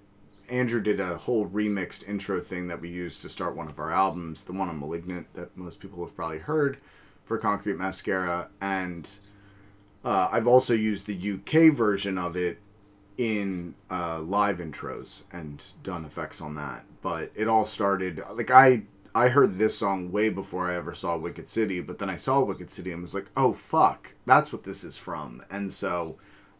Andrew 0.49 0.81
did 0.81 0.99
a 0.99 1.17
whole 1.17 1.47
remixed 1.47 2.07
intro 2.07 2.39
thing 2.39 2.67
that 2.67 2.81
we 2.81 2.89
used 2.89 3.21
to 3.21 3.29
start 3.29 3.55
one 3.55 3.67
of 3.67 3.79
our 3.79 3.91
albums, 3.91 4.43
the 4.43 4.53
one 4.53 4.69
on 4.69 4.79
Malignant 4.79 5.33
that 5.33 5.55
most 5.57 5.79
people 5.79 6.03
have 6.05 6.15
probably 6.15 6.39
heard 6.39 6.77
for 7.23 7.37
Concrete 7.37 7.77
Mascara. 7.77 8.49
And 8.61 9.09
uh, 10.03 10.29
I've 10.31 10.47
also 10.47 10.73
used 10.73 11.07
the 11.07 11.33
UK 11.33 11.73
version 11.73 12.17
of 12.17 12.35
it 12.35 12.59
in 13.17 13.75
uh, 13.89 14.21
live 14.21 14.57
intros 14.57 15.23
and 15.31 15.63
done 15.83 16.05
effects 16.05 16.41
on 16.41 16.55
that. 16.55 16.83
But 17.01 17.31
it 17.33 17.47
all 17.47 17.65
started 17.65 18.21
like 18.33 18.51
I 18.51 18.83
I 19.15 19.29
heard 19.29 19.57
this 19.57 19.77
song 19.77 20.11
way 20.11 20.27
before 20.27 20.69
I 20.69 20.75
ever 20.75 20.93
saw 20.93 21.17
Wicked 21.17 21.47
City, 21.47 21.79
but 21.79 21.99
then 21.99 22.09
I 22.09 22.17
saw 22.17 22.41
Wicked 22.41 22.69
City 22.69 22.91
and 22.91 23.01
was 23.01 23.15
like, 23.15 23.27
oh 23.37 23.53
fuck, 23.53 24.13
that's 24.25 24.51
what 24.51 24.65
this 24.65 24.83
is 24.83 24.97
from. 24.97 25.41
And 25.49 25.71
so, 25.71 26.17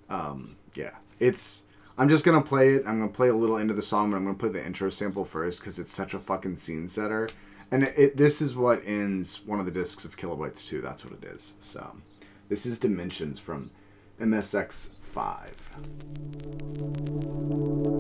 um, 0.10 0.56
yeah, 0.74 0.92
it's. 1.20 1.64
I'm 1.98 2.10
just 2.10 2.26
gonna 2.26 2.42
play 2.42 2.76
it. 2.76 2.84
I'm 2.88 3.00
gonna 3.00 3.12
play 3.12 3.28
a 3.28 3.36
little 3.36 3.58
into 3.58 3.74
the 3.74 3.82
song, 3.82 4.10
but 4.10 4.18
I'm 4.18 4.24
gonna 4.24 4.38
play 4.38 4.50
the 4.50 4.66
intro 4.66 4.90
sample 4.90 5.26
first 5.26 5.60
because 5.60 5.80
it's 5.80 5.92
such 5.92 6.14
a 6.14 6.20
fucking 6.20 6.56
scene 6.56 6.88
setter. 6.88 7.30
And 7.72 7.84
it, 7.84 7.94
it, 7.98 8.18
this 8.18 8.42
is 8.42 8.56
what 8.56 8.82
ends 8.86 9.46
one 9.46 9.60
of 9.60 9.66
the 9.66 9.72
discs 9.72 10.06
of 10.06 10.16
Kilobytes 10.16 10.66
2. 10.66 10.80
That's 10.80 11.04
what 11.04 11.14
it 11.14 11.26
is. 11.26 11.56
So, 11.60 11.98
this 12.48 12.66
is 12.66 12.80
Dimensions 12.80 13.38
from 13.38 13.72
MSX 14.20 14.94
5. 15.02 17.95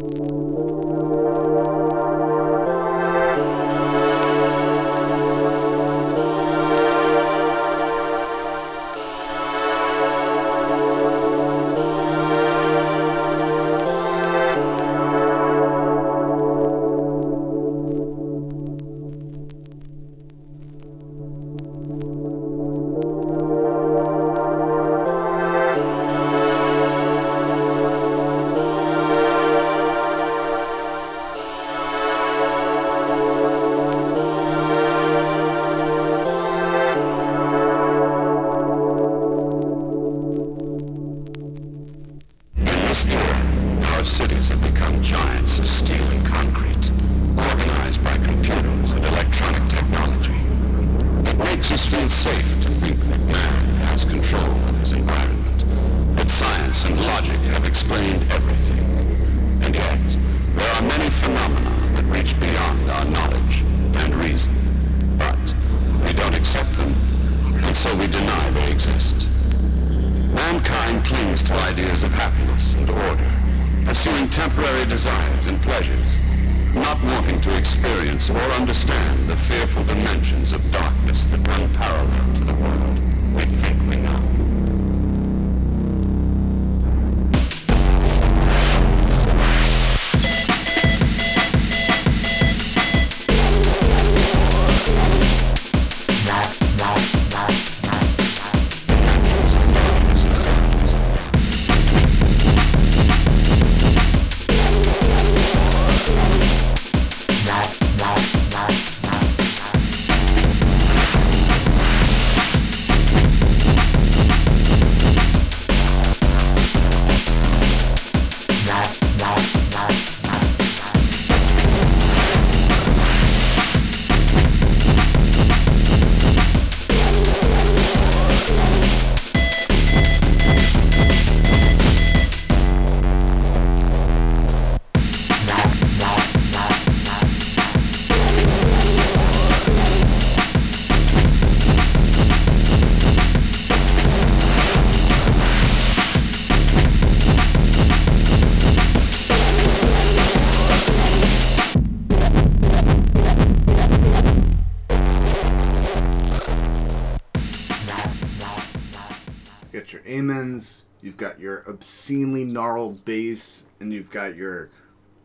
You've 161.15 161.29
got 161.29 161.39
your 161.39 161.63
obscenely 161.69 162.43
gnarled 162.43 163.05
bass, 163.05 163.65
and 163.79 163.93
you've 163.93 164.11
got 164.11 164.35
your 164.35 164.69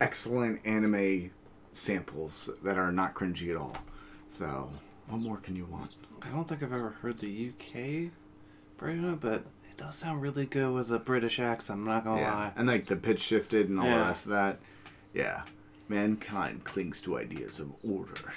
excellent 0.01 0.64
anime 0.64 1.32
samples 1.72 2.49
that 2.62 2.78
are 2.78 2.93
not 2.93 3.12
cringy 3.12 3.51
at 3.51 3.57
all. 3.57 3.76
So, 4.28 4.70
what 5.09 5.20
more 5.20 5.38
can 5.38 5.57
you 5.57 5.64
want? 5.64 5.91
I 6.22 6.28
don't 6.28 6.47
think 6.47 6.62
I've 6.62 6.72
ever 6.72 6.91
heard 6.91 7.18
the 7.18 7.49
UK 7.51 8.12
version, 8.78 9.16
but 9.16 9.45
it 9.68 9.78
does 9.78 9.97
sound 9.97 10.22
really 10.22 10.47
good 10.47 10.72
with 10.72 10.93
a 10.93 11.01
British 11.01 11.41
accent. 11.41 11.80
I'm 11.80 11.84
not 11.84 12.05
gonna 12.05 12.22
lie. 12.22 12.53
And 12.55 12.68
like 12.68 12.86
the 12.86 12.95
pitch 12.95 13.20
shifted 13.20 13.68
and 13.68 13.80
all 13.80 13.86
the 13.91 13.97
rest 13.97 14.26
of 14.26 14.30
that. 14.30 14.61
Yeah. 15.12 15.43
Mankind 15.88 16.62
clings 16.62 17.03
to 17.03 17.18
ideas 17.18 17.59
of 17.59 17.72
order, 17.84 18.32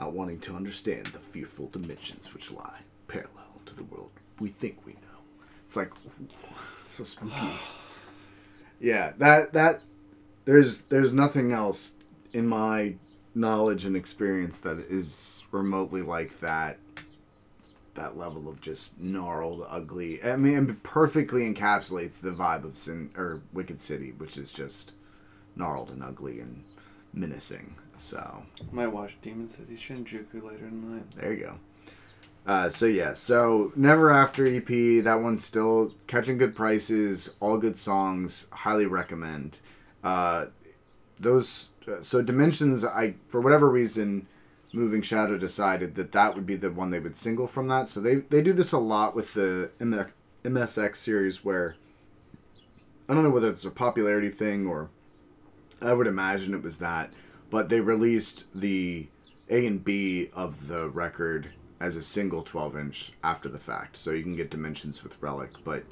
not 0.00 0.12
wanting 0.12 0.40
to 0.40 0.56
understand 0.56 1.06
the 1.06 1.20
fearful 1.20 1.68
dimensions 1.68 2.34
which 2.34 2.50
lie 2.50 2.80
parallel 3.06 3.60
to 3.66 3.76
the 3.76 3.84
world 3.84 4.10
we 4.40 4.48
think 4.48 4.84
we 4.84 4.94
know. 4.94 5.10
It's 5.70 5.76
like 5.76 5.92
so 6.90 7.04
spooky. 7.04 7.34
yeah, 8.80 9.12
that 9.18 9.52
that 9.52 9.82
there's 10.44 10.82
there's 10.82 11.12
nothing 11.12 11.52
else 11.52 11.92
in 12.32 12.46
my 12.46 12.94
knowledge 13.34 13.84
and 13.84 13.96
experience 13.96 14.60
that 14.60 14.78
is 14.78 15.44
remotely 15.52 16.02
like 16.02 16.40
that 16.40 16.78
that 17.94 18.16
level 18.16 18.48
of 18.48 18.60
just 18.60 18.96
gnarled, 18.98 19.66
ugly. 19.68 20.22
I 20.22 20.36
mean, 20.36 20.70
it 20.70 20.82
perfectly 20.82 21.42
encapsulates 21.52 22.20
the 22.20 22.30
vibe 22.30 22.64
of 22.64 22.76
Sin 22.76 23.10
or 23.16 23.42
Wicked 23.52 23.80
City, 23.80 24.12
which 24.16 24.36
is 24.38 24.52
just 24.52 24.92
gnarled 25.56 25.90
and 25.90 26.02
ugly 26.02 26.40
and 26.40 26.62
menacing. 27.12 27.74
So 27.98 28.44
Might 28.72 28.86
watch 28.86 29.18
Demon 29.20 29.48
City 29.48 29.74
Shinjuku 29.74 30.42
later 30.42 30.68
tonight. 30.70 31.04
there 31.16 31.32
you 31.32 31.40
go. 31.44 31.58
Uh, 32.46 32.68
so 32.68 32.86
yeah, 32.86 33.12
so 33.12 33.72
Never 33.76 34.10
After 34.10 34.46
EP, 34.46 34.66
that 35.04 35.20
one's 35.20 35.44
still 35.44 35.94
catching 36.06 36.38
good 36.38 36.54
prices, 36.54 37.34
all 37.38 37.58
good 37.58 37.76
songs, 37.76 38.46
highly 38.50 38.86
recommend. 38.86 39.60
Uh, 40.02 40.46
those 41.18 41.68
uh, 41.86 42.00
so 42.00 42.22
Dimensions, 42.22 42.84
I 42.84 43.14
for 43.28 43.40
whatever 43.40 43.68
reason, 43.68 44.26
Moving 44.72 45.02
Shadow 45.02 45.36
decided 45.36 45.94
that 45.96 46.12
that 46.12 46.34
would 46.34 46.46
be 46.46 46.56
the 46.56 46.70
one 46.70 46.90
they 46.90 47.00
would 47.00 47.16
single 47.16 47.46
from 47.46 47.68
that. 47.68 47.88
So 47.88 48.00
they 48.00 48.16
they 48.16 48.42
do 48.42 48.52
this 48.52 48.72
a 48.72 48.78
lot 48.78 49.14
with 49.14 49.34
the 49.34 49.70
MSX 50.44 50.96
series 50.96 51.44
where 51.44 51.76
I 53.08 53.14
don't 53.14 53.24
know 53.24 53.30
whether 53.30 53.50
it's 53.50 53.64
a 53.64 53.70
popularity 53.70 54.30
thing 54.30 54.66
or 54.66 54.88
I 55.82 55.92
would 55.92 56.06
imagine 56.06 56.54
it 56.54 56.62
was 56.62 56.78
that, 56.78 57.12
but 57.50 57.68
they 57.68 57.80
released 57.80 58.58
the 58.58 59.08
A 59.48 59.66
and 59.66 59.84
B 59.84 60.30
of 60.32 60.68
the 60.68 60.88
record 60.88 61.52
as 61.80 61.96
a 61.96 62.02
single 62.02 62.42
12 62.42 62.76
inch 62.76 63.12
after 63.24 63.48
the 63.48 63.58
fact. 63.58 63.96
So 63.96 64.10
you 64.10 64.22
can 64.22 64.36
get 64.36 64.50
Dimensions 64.50 65.02
with 65.02 65.20
Relic, 65.20 65.50
but 65.64 65.84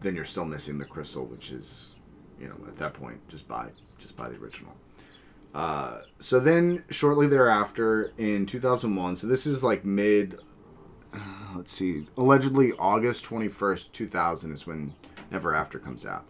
then 0.00 0.14
you're 0.14 0.24
still 0.24 0.44
missing 0.44 0.78
the 0.78 0.84
Crystal, 0.84 1.26
which 1.26 1.50
is, 1.50 1.94
you 2.40 2.48
know, 2.48 2.56
at 2.66 2.76
that 2.76 2.94
point, 2.94 3.26
just 3.28 3.48
buy 3.48 3.68
just 3.98 4.16
buy 4.16 4.28
the 4.28 4.36
original. 4.36 4.74
Uh, 5.54 6.00
so 6.18 6.40
then 6.40 6.82
shortly 6.90 7.26
thereafter 7.26 8.12
in 8.16 8.46
2001, 8.46 9.16
so 9.16 9.26
this 9.26 9.46
is 9.46 9.62
like 9.62 9.84
mid, 9.84 10.40
let's 11.56 11.72
see, 11.72 12.06
allegedly 12.16 12.72
August 12.78 13.24
21st, 13.26 13.92
2000 13.92 14.52
is 14.52 14.66
when 14.66 14.94
Never 15.30 15.54
After 15.54 15.78
comes 15.78 16.06
out. 16.06 16.26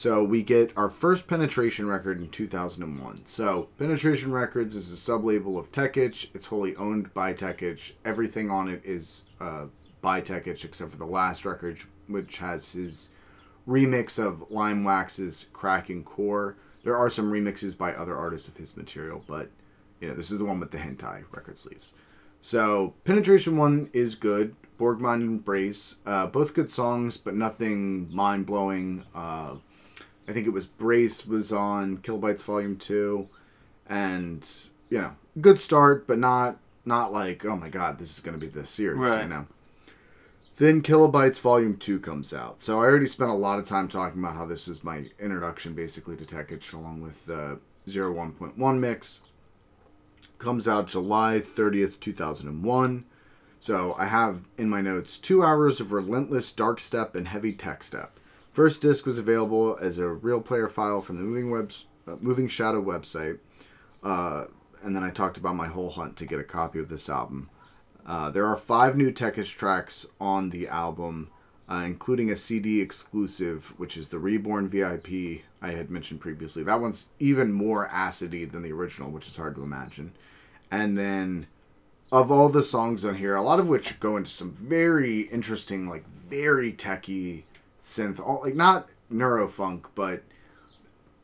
So 0.00 0.24
we 0.24 0.42
get 0.42 0.72
our 0.78 0.88
first 0.88 1.28
Penetration 1.28 1.86
record 1.86 2.22
in 2.22 2.30
2001. 2.30 3.26
So 3.26 3.68
Penetration 3.76 4.32
Records 4.32 4.74
is 4.74 4.90
a 4.90 4.96
sub-label 4.96 5.58
of 5.58 5.70
Tech 5.72 5.98
Itch. 5.98 6.30
It's 6.32 6.46
wholly 6.46 6.74
owned 6.76 7.12
by 7.12 7.34
Tech 7.34 7.62
Itch. 7.62 7.96
Everything 8.02 8.50
on 8.50 8.70
it 8.70 8.80
is 8.82 9.24
uh, 9.42 9.66
by 10.00 10.22
Tech 10.22 10.46
Itch 10.46 10.64
except 10.64 10.92
for 10.92 10.96
the 10.96 11.04
last 11.04 11.44
record, 11.44 11.80
which 12.06 12.38
has 12.38 12.72
his 12.72 13.10
remix 13.68 14.18
of 14.18 14.48
Limewax's 14.48 15.50
Cracking 15.52 16.02
Core. 16.02 16.56
There 16.82 16.96
are 16.96 17.10
some 17.10 17.30
remixes 17.30 17.76
by 17.76 17.92
other 17.92 18.16
artists 18.16 18.48
of 18.48 18.56
his 18.56 18.78
material, 18.78 19.22
but 19.26 19.50
you 20.00 20.08
know 20.08 20.14
this 20.14 20.30
is 20.30 20.38
the 20.38 20.46
one 20.46 20.60
with 20.60 20.70
the 20.70 20.78
hentai 20.78 21.24
record 21.30 21.58
sleeves. 21.58 21.92
So 22.40 22.94
Penetration 23.04 23.58
One 23.58 23.90
is 23.92 24.14
good. 24.14 24.56
Borgmine 24.78 25.20
and 25.20 25.44
Brace, 25.44 25.96
uh, 26.06 26.26
both 26.26 26.54
good 26.54 26.70
songs, 26.70 27.18
but 27.18 27.34
nothing 27.34 28.08
mind 28.10 28.46
blowing. 28.46 29.04
Uh, 29.14 29.56
I 30.30 30.32
think 30.32 30.46
it 30.46 30.50
was 30.50 30.64
Brace 30.64 31.26
was 31.26 31.52
on 31.52 31.98
Kilobytes 31.98 32.44
Volume 32.44 32.76
Two, 32.76 33.28
and 33.88 34.48
you 34.88 34.98
know, 34.98 35.16
good 35.40 35.58
start, 35.58 36.06
but 36.06 36.18
not 36.20 36.58
not 36.84 37.12
like 37.12 37.44
oh 37.44 37.56
my 37.56 37.68
god, 37.68 37.98
this 37.98 38.12
is 38.12 38.20
going 38.20 38.38
to 38.38 38.40
be 38.40 38.46
the 38.46 38.64
series, 38.64 38.96
you 38.98 39.02
Right. 39.16 39.28
know. 39.28 39.46
Then 40.56 40.82
Kilobytes 40.82 41.40
Volume 41.40 41.78
2 41.78 41.98
comes 42.00 42.34
out. 42.34 42.62
So 42.62 42.80
I 42.80 42.84
already 42.84 43.06
spent 43.06 43.30
a 43.30 43.34
lot 43.34 43.58
of 43.58 43.64
time 43.64 43.88
talking 43.88 44.20
about 44.22 44.36
how 44.36 44.44
this 44.44 44.68
is 44.68 44.84
my 44.84 45.06
introduction 45.18 45.72
basically 45.72 46.16
to 46.16 46.26
Tech 46.26 46.52
Itch 46.52 46.74
along 46.74 47.00
with 47.00 47.24
the 47.24 47.58
01.1 47.88 48.78
mix. 48.78 49.22
Comes 50.38 50.68
out 50.68 50.86
July 50.86 51.40
30th, 51.42 51.98
2001. 51.98 53.04
So 53.58 53.94
I 53.98 54.04
have 54.04 54.42
in 54.58 54.68
my 54.68 54.82
notes 54.82 55.16
two 55.16 55.42
hours 55.42 55.80
of 55.80 55.92
relentless 55.92 56.52
dark 56.52 56.78
step 56.78 57.14
and 57.14 57.26
heavy 57.26 57.54
tech 57.54 57.82
step. 57.82 58.19
First 58.52 58.80
disc 58.80 59.06
was 59.06 59.18
available 59.18 59.78
as 59.80 59.98
a 59.98 60.08
real 60.08 60.40
player 60.40 60.68
file 60.68 61.02
from 61.02 61.16
the 61.16 61.22
Moving 61.22 61.50
Webs, 61.50 61.86
uh, 62.06 62.16
Moving 62.20 62.48
Shadow 62.48 62.82
website. 62.82 63.38
Uh, 64.02 64.46
and 64.82 64.96
then 64.96 65.04
I 65.04 65.10
talked 65.10 65.36
about 65.36 65.54
my 65.54 65.68
whole 65.68 65.90
hunt 65.90 66.16
to 66.16 66.26
get 66.26 66.40
a 66.40 66.44
copy 66.44 66.78
of 66.78 66.88
this 66.88 67.08
album. 67.08 67.48
Uh, 68.04 68.30
there 68.30 68.46
are 68.46 68.56
five 68.56 68.96
new 68.96 69.12
Tech 69.12 69.38
Itch 69.38 69.56
tracks 69.56 70.06
on 70.20 70.50
the 70.50 70.66
album, 70.66 71.30
uh, 71.70 71.82
including 71.84 72.30
a 72.30 72.36
CD 72.36 72.80
exclusive, 72.80 73.72
which 73.76 73.96
is 73.96 74.08
the 74.08 74.18
Reborn 74.18 74.68
VIP 74.68 75.42
I 75.62 75.70
had 75.72 75.90
mentioned 75.90 76.20
previously. 76.20 76.64
That 76.64 76.80
one's 76.80 77.06
even 77.20 77.52
more 77.52 77.88
acidy 77.88 78.50
than 78.50 78.62
the 78.62 78.72
original, 78.72 79.10
which 79.10 79.28
is 79.28 79.36
hard 79.36 79.54
to 79.56 79.62
imagine. 79.62 80.12
And 80.70 80.98
then, 80.98 81.46
of 82.10 82.32
all 82.32 82.48
the 82.48 82.62
songs 82.62 83.04
on 83.04 83.16
here, 83.16 83.36
a 83.36 83.42
lot 83.42 83.60
of 83.60 83.68
which 83.68 84.00
go 84.00 84.16
into 84.16 84.30
some 84.30 84.50
very 84.50 85.22
interesting, 85.22 85.88
like 85.88 86.08
very 86.08 86.72
techy 86.72 87.44
synth, 87.82 88.20
all 88.20 88.40
like 88.42 88.54
not 88.54 88.88
neurofunk, 89.12 89.86
but 89.94 90.22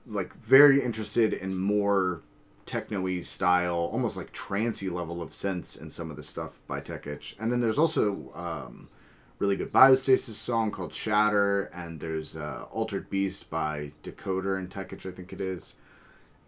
like 0.07 0.35
very 0.35 0.83
interested 0.83 1.33
in 1.33 1.57
more 1.57 2.23
techno-y 2.65 3.21
style, 3.21 3.89
almost 3.93 4.17
like 4.17 4.33
trancey 4.33 4.91
level 4.91 5.23
of 5.23 5.33
sense 5.33 5.77
in 5.77 5.89
some 5.91 6.11
of 6.11 6.17
the 6.17 6.23
stuff 6.23 6.63
by 6.67 6.81
Tech 6.81 7.07
Itch. 7.07 7.37
And 7.39 7.51
then 7.51 7.61
there's 7.61 7.79
also 7.79 8.33
um, 8.35 8.89
really 9.39 9.57
good 9.57 9.73
Biostasis 9.73 10.35
song 10.35 10.71
called 10.71 10.93
Shatter, 10.93 11.65
and 11.75 12.01
there's 12.01 12.37
uh, 12.37 12.67
Altered 12.71 13.09
Beast 13.09 13.51
by 13.51 13.93
Decoder 14.03 14.59
and 14.59 14.71
Tech 14.71 14.93
Itch, 14.93 15.07
I 15.07 15.11
think 15.11 15.33
it 15.33 15.41
is. 15.41 15.77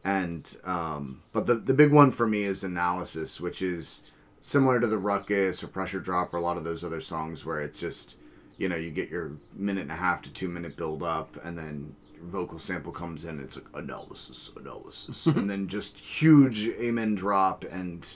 And 0.05 0.57
um, 0.65 1.23
but 1.33 1.47
the 1.47 1.57
the 1.57 1.75
big 1.75 1.93
one 1.93 2.13
for 2.13 2.27
me 2.27 2.45
is 2.45 2.63
Analysis, 2.63 3.41
which 3.41 3.61
is 3.61 4.03
similar 4.41 4.79
to 4.81 4.87
the 4.87 4.99
Ruckus 4.99 5.63
or 5.63 5.69
Pressure 5.69 5.99
Drop 6.01 6.33
or 6.33 6.37
a 6.37 6.41
lot 6.41 6.57
of 6.57 6.65
those 6.65 6.85
other 6.85 7.01
songs 7.01 7.45
where 7.45 7.61
it's 7.61 7.79
just 7.79 8.17
you 8.59 8.69
know 8.69 8.77
you 8.77 8.91
get 8.91 9.09
your 9.09 9.33
minute 9.55 9.83
and 9.83 9.93
a 9.93 9.97
half 9.97 10.21
to 10.23 10.33
two 10.33 10.49
minute 10.49 10.77
build 10.77 11.03
up, 11.03 11.39
and 11.43 11.57
then 11.57 11.95
vocal 12.21 12.59
sample 12.59 12.93
comes 12.93 13.25
in. 13.25 13.41
It's 13.41 13.57
like 13.57 13.67
analysis, 13.75 14.51
analysis, 14.57 15.27
and 15.27 15.49
then 15.49 15.69
just 15.69 15.99
huge 15.99 16.69
amen 16.69 17.15
drop 17.15 17.65
and 17.65 18.07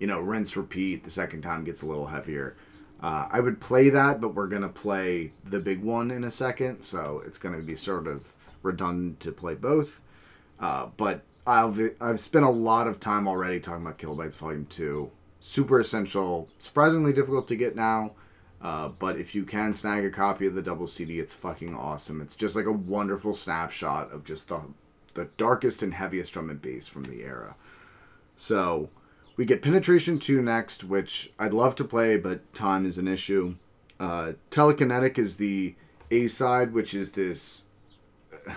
you 0.00 0.06
know 0.06 0.18
rinse 0.18 0.56
repeat. 0.56 1.04
The 1.04 1.10
second 1.10 1.42
time 1.42 1.64
gets 1.64 1.82
a 1.82 1.86
little 1.86 2.06
heavier. 2.06 2.56
Uh, 3.02 3.28
I 3.30 3.40
would 3.40 3.60
play 3.60 3.88
that, 3.90 4.20
but 4.20 4.34
we're 4.34 4.48
gonna 4.48 4.68
play 4.68 5.32
the 5.44 5.60
big 5.60 5.82
one 5.82 6.10
in 6.10 6.24
a 6.24 6.30
second, 6.30 6.82
so 6.82 7.22
it's 7.24 7.38
gonna 7.38 7.62
be 7.62 7.74
sort 7.74 8.06
of 8.06 8.32
redundant 8.62 9.20
to 9.20 9.32
play 9.32 9.54
both. 9.54 10.00
Uh, 10.58 10.88
but 10.96 11.22
I've 11.46 11.78
I've 12.00 12.20
spent 12.20 12.44
a 12.44 12.50
lot 12.50 12.86
of 12.86 13.00
time 13.00 13.28
already 13.28 13.60
talking 13.60 13.84
about 13.84 13.98
Kilobytes 13.98 14.36
Volume 14.36 14.66
Two. 14.66 15.10
Super 15.40 15.80
essential, 15.80 16.48
surprisingly 16.58 17.12
difficult 17.12 17.48
to 17.48 17.56
get 17.56 17.74
now. 17.74 18.12
Uh, 18.62 18.88
but 18.88 19.18
if 19.18 19.34
you 19.34 19.44
can 19.44 19.72
snag 19.72 20.04
a 20.04 20.10
copy 20.10 20.46
of 20.46 20.54
the 20.54 20.62
double 20.62 20.86
CD, 20.86 21.18
it's 21.18 21.32
fucking 21.32 21.74
awesome. 21.74 22.20
It's 22.20 22.36
just 22.36 22.54
like 22.54 22.66
a 22.66 22.72
wonderful 22.72 23.34
snapshot 23.34 24.12
of 24.12 24.24
just 24.24 24.48
the 24.48 24.62
the 25.14 25.24
darkest 25.36 25.82
and 25.82 25.94
heaviest 25.94 26.32
drum 26.32 26.50
and 26.50 26.62
bass 26.62 26.86
from 26.86 27.04
the 27.04 27.22
era. 27.22 27.56
So 28.36 28.90
we 29.36 29.44
get 29.44 29.62
Penetration 29.62 30.18
2 30.18 30.40
next, 30.42 30.84
which 30.84 31.32
I'd 31.38 31.54
love 31.54 31.74
to 31.76 31.84
play, 31.84 32.16
but 32.16 32.52
time 32.54 32.86
is 32.86 32.98
an 32.98 33.08
issue. 33.08 33.56
Uh, 33.98 34.32
Telekinetic 34.50 35.18
is 35.18 35.36
the 35.36 35.74
A 36.10 36.26
side, 36.26 36.72
which 36.72 36.94
is 36.94 37.12
this. 37.12 37.64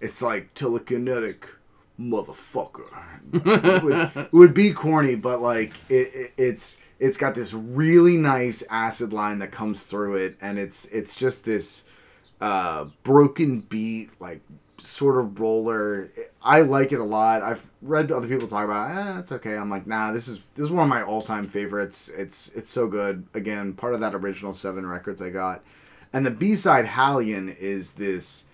It's 0.00 0.22
like 0.22 0.54
telekinetic 0.54 1.42
motherfucker. 2.00 2.86
it, 3.32 3.82
would, 3.82 4.10
it 4.14 4.32
would 4.32 4.54
be 4.54 4.72
corny, 4.72 5.16
but 5.16 5.42
like 5.42 5.72
it, 5.88 6.14
it, 6.14 6.32
it's 6.36 6.76
it's 6.98 7.16
got 7.16 7.34
this 7.34 7.54
really 7.54 8.16
nice 8.16 8.62
acid 8.70 9.12
line 9.12 9.38
that 9.38 9.52
comes 9.52 9.84
through 9.84 10.16
it, 10.16 10.36
and 10.40 10.58
it's 10.58 10.86
it's 10.86 11.14
just 11.14 11.44
this 11.44 11.84
uh, 12.40 12.86
broken 13.02 13.60
beat, 13.60 14.10
like 14.20 14.40
sort 14.78 15.18
of 15.18 15.38
roller. 15.38 16.10
I 16.42 16.62
like 16.62 16.92
it 16.92 17.00
a 17.00 17.04
lot. 17.04 17.42
I've 17.42 17.70
read 17.82 18.10
other 18.10 18.28
people 18.28 18.48
talk 18.48 18.64
about 18.64 18.90
it. 18.90 18.96
Eh, 18.96 19.18
it's 19.20 19.32
okay. 19.32 19.56
I'm 19.56 19.70
like, 19.70 19.86
nah, 19.86 20.12
this 20.12 20.28
is 20.28 20.42
this 20.54 20.64
is 20.64 20.70
one 20.70 20.84
of 20.84 20.88
my 20.88 21.02
all 21.02 21.22
time 21.22 21.46
favorites. 21.46 22.08
It's 22.08 22.48
it's 22.50 22.70
so 22.70 22.88
good. 22.88 23.26
Again, 23.34 23.74
part 23.74 23.94
of 23.94 24.00
that 24.00 24.14
original 24.14 24.54
seven 24.54 24.86
records 24.86 25.22
I 25.22 25.30
got. 25.30 25.62
And 26.12 26.24
the 26.26 26.30
B 26.30 26.54
side 26.54 26.86
Hallion 26.86 27.54
is 27.58 27.92
this 27.92 28.46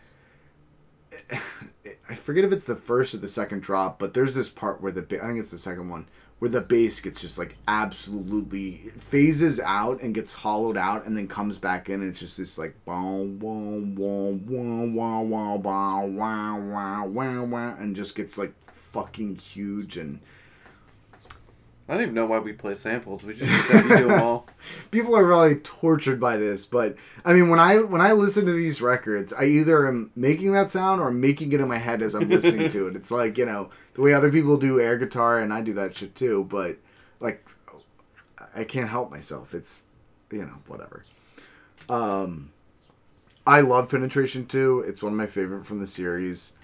I 2.10 2.14
forget 2.14 2.44
if 2.44 2.52
it's 2.52 2.66
the 2.66 2.76
first 2.76 3.14
or 3.14 3.18
the 3.18 3.28
second 3.28 3.62
drop, 3.62 3.98
but 3.98 4.14
there's 4.14 4.34
this 4.34 4.50
part 4.50 4.82
where 4.82 4.92
the 4.92 5.02
I 5.22 5.26
think 5.26 5.38
it's 5.38 5.50
the 5.50 5.58
second 5.58 5.88
one 5.88 6.06
where 6.38 6.50
the 6.50 6.60
bass 6.60 7.00
gets 7.00 7.20
just 7.20 7.38
like 7.38 7.56
absolutely 7.68 8.76
phases 8.98 9.60
out 9.60 10.00
and 10.02 10.14
gets 10.14 10.32
hollowed 10.32 10.76
out 10.76 11.06
and 11.06 11.16
then 11.16 11.28
comes 11.28 11.58
back 11.58 11.88
in 11.88 12.00
and 12.00 12.10
it's 12.10 12.20
just 12.20 12.36
this 12.38 12.58
like 12.58 12.74
boom 12.84 13.38
boom 13.38 13.94
boom 13.94 14.38
boom 14.38 14.94
boom 14.94 14.94
wow 14.94 15.22
wow 15.22 15.56
wow 15.56 17.44
wow 17.44 17.76
and 17.78 17.96
just 17.96 18.16
gets 18.16 18.36
like 18.36 18.52
fucking 18.72 19.36
huge 19.36 19.96
and 19.96 20.20
I 21.88 21.94
don't 21.94 22.02
even 22.02 22.14
know 22.14 22.26
why 22.26 22.38
we 22.38 22.54
play 22.54 22.74
samples. 22.74 23.24
We 23.24 23.34
just 23.34 23.70
do 23.70 24.08
them 24.08 24.22
all. 24.22 24.46
people 24.90 25.16
are 25.16 25.24
really 25.24 25.56
tortured 25.56 26.20
by 26.20 26.36
this 26.36 26.64
but 26.64 26.96
i 27.24 27.32
mean 27.32 27.48
when 27.48 27.58
i 27.58 27.78
when 27.78 28.00
i 28.00 28.12
listen 28.12 28.46
to 28.46 28.52
these 28.52 28.80
records 28.80 29.32
i 29.32 29.44
either 29.44 29.86
am 29.86 30.10
making 30.16 30.52
that 30.52 30.70
sound 30.70 31.00
or 31.00 31.08
I'm 31.08 31.20
making 31.20 31.52
it 31.52 31.60
in 31.60 31.68
my 31.68 31.78
head 31.78 32.00
as 32.02 32.14
i'm 32.14 32.28
listening 32.28 32.68
to 32.70 32.88
it. 32.88 32.96
It's 32.96 33.10
like 33.10 33.36
you 33.36 33.46
know 33.46 33.70
the 33.94 34.00
way 34.00 34.12
other 34.14 34.30
people 34.30 34.56
do 34.56 34.80
air 34.80 34.96
guitar 34.96 35.40
and 35.40 35.52
i 35.52 35.60
do 35.60 35.72
that 35.74 35.96
shit 35.96 36.14
too 36.14 36.46
but 36.48 36.76
like 37.20 37.48
i 38.54 38.64
can't 38.64 38.88
help 38.88 39.10
myself. 39.10 39.52
It's 39.54 39.84
you 40.30 40.42
know 40.42 40.58
whatever. 40.66 41.04
Um 41.88 42.50
i 43.46 43.60
love 43.60 43.90
penetration 43.90 44.46
2 44.46 44.84
it's 44.86 45.02
one 45.02 45.12
of 45.12 45.18
my 45.18 45.26
favorite 45.26 45.66
from 45.66 45.78
the 45.78 45.86
series 45.86 46.54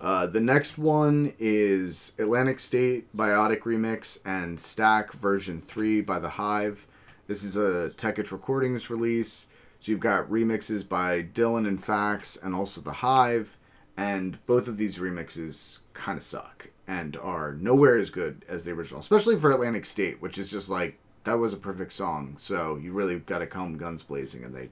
uh, 0.00 0.26
the 0.26 0.40
next 0.40 0.78
one 0.78 1.34
is 1.38 2.12
Atlantic 2.18 2.60
State 2.60 3.16
Biotic 3.16 3.60
Remix 3.60 4.20
and 4.24 4.60
Stack 4.60 5.12
version 5.12 5.60
3 5.60 6.02
by 6.02 6.18
The 6.18 6.30
Hive. 6.30 6.86
This 7.26 7.42
is 7.42 7.56
a 7.56 7.90
Tech 7.90 8.18
Itch 8.18 8.30
Recordings 8.30 8.90
release. 8.90 9.48
So 9.80 9.92
you've 9.92 10.00
got 10.00 10.30
remixes 10.30 10.88
by 10.88 11.22
Dylan 11.22 11.66
and 11.66 11.82
Facs 11.82 12.36
and 12.42 12.54
also 12.54 12.80
The 12.80 12.92
Hive. 12.92 13.56
And 13.96 14.44
both 14.46 14.68
of 14.68 14.76
these 14.78 14.98
remixes 14.98 15.80
kind 15.92 16.16
of 16.16 16.22
suck 16.22 16.68
and 16.86 17.16
are 17.16 17.54
nowhere 17.54 17.98
as 17.98 18.10
good 18.10 18.44
as 18.48 18.64
the 18.64 18.70
original, 18.70 19.00
especially 19.00 19.36
for 19.36 19.50
Atlantic 19.50 19.84
State, 19.84 20.22
which 20.22 20.38
is 20.38 20.48
just 20.48 20.70
like, 20.70 20.98
that 21.24 21.38
was 21.38 21.52
a 21.52 21.58
perfect 21.58 21.92
song. 21.92 22.36
So 22.38 22.76
you 22.76 22.92
really 22.92 23.18
got 23.18 23.38
to 23.38 23.46
come 23.46 23.76
guns 23.76 24.02
blazing, 24.02 24.44
and 24.44 24.54
they 24.54 24.70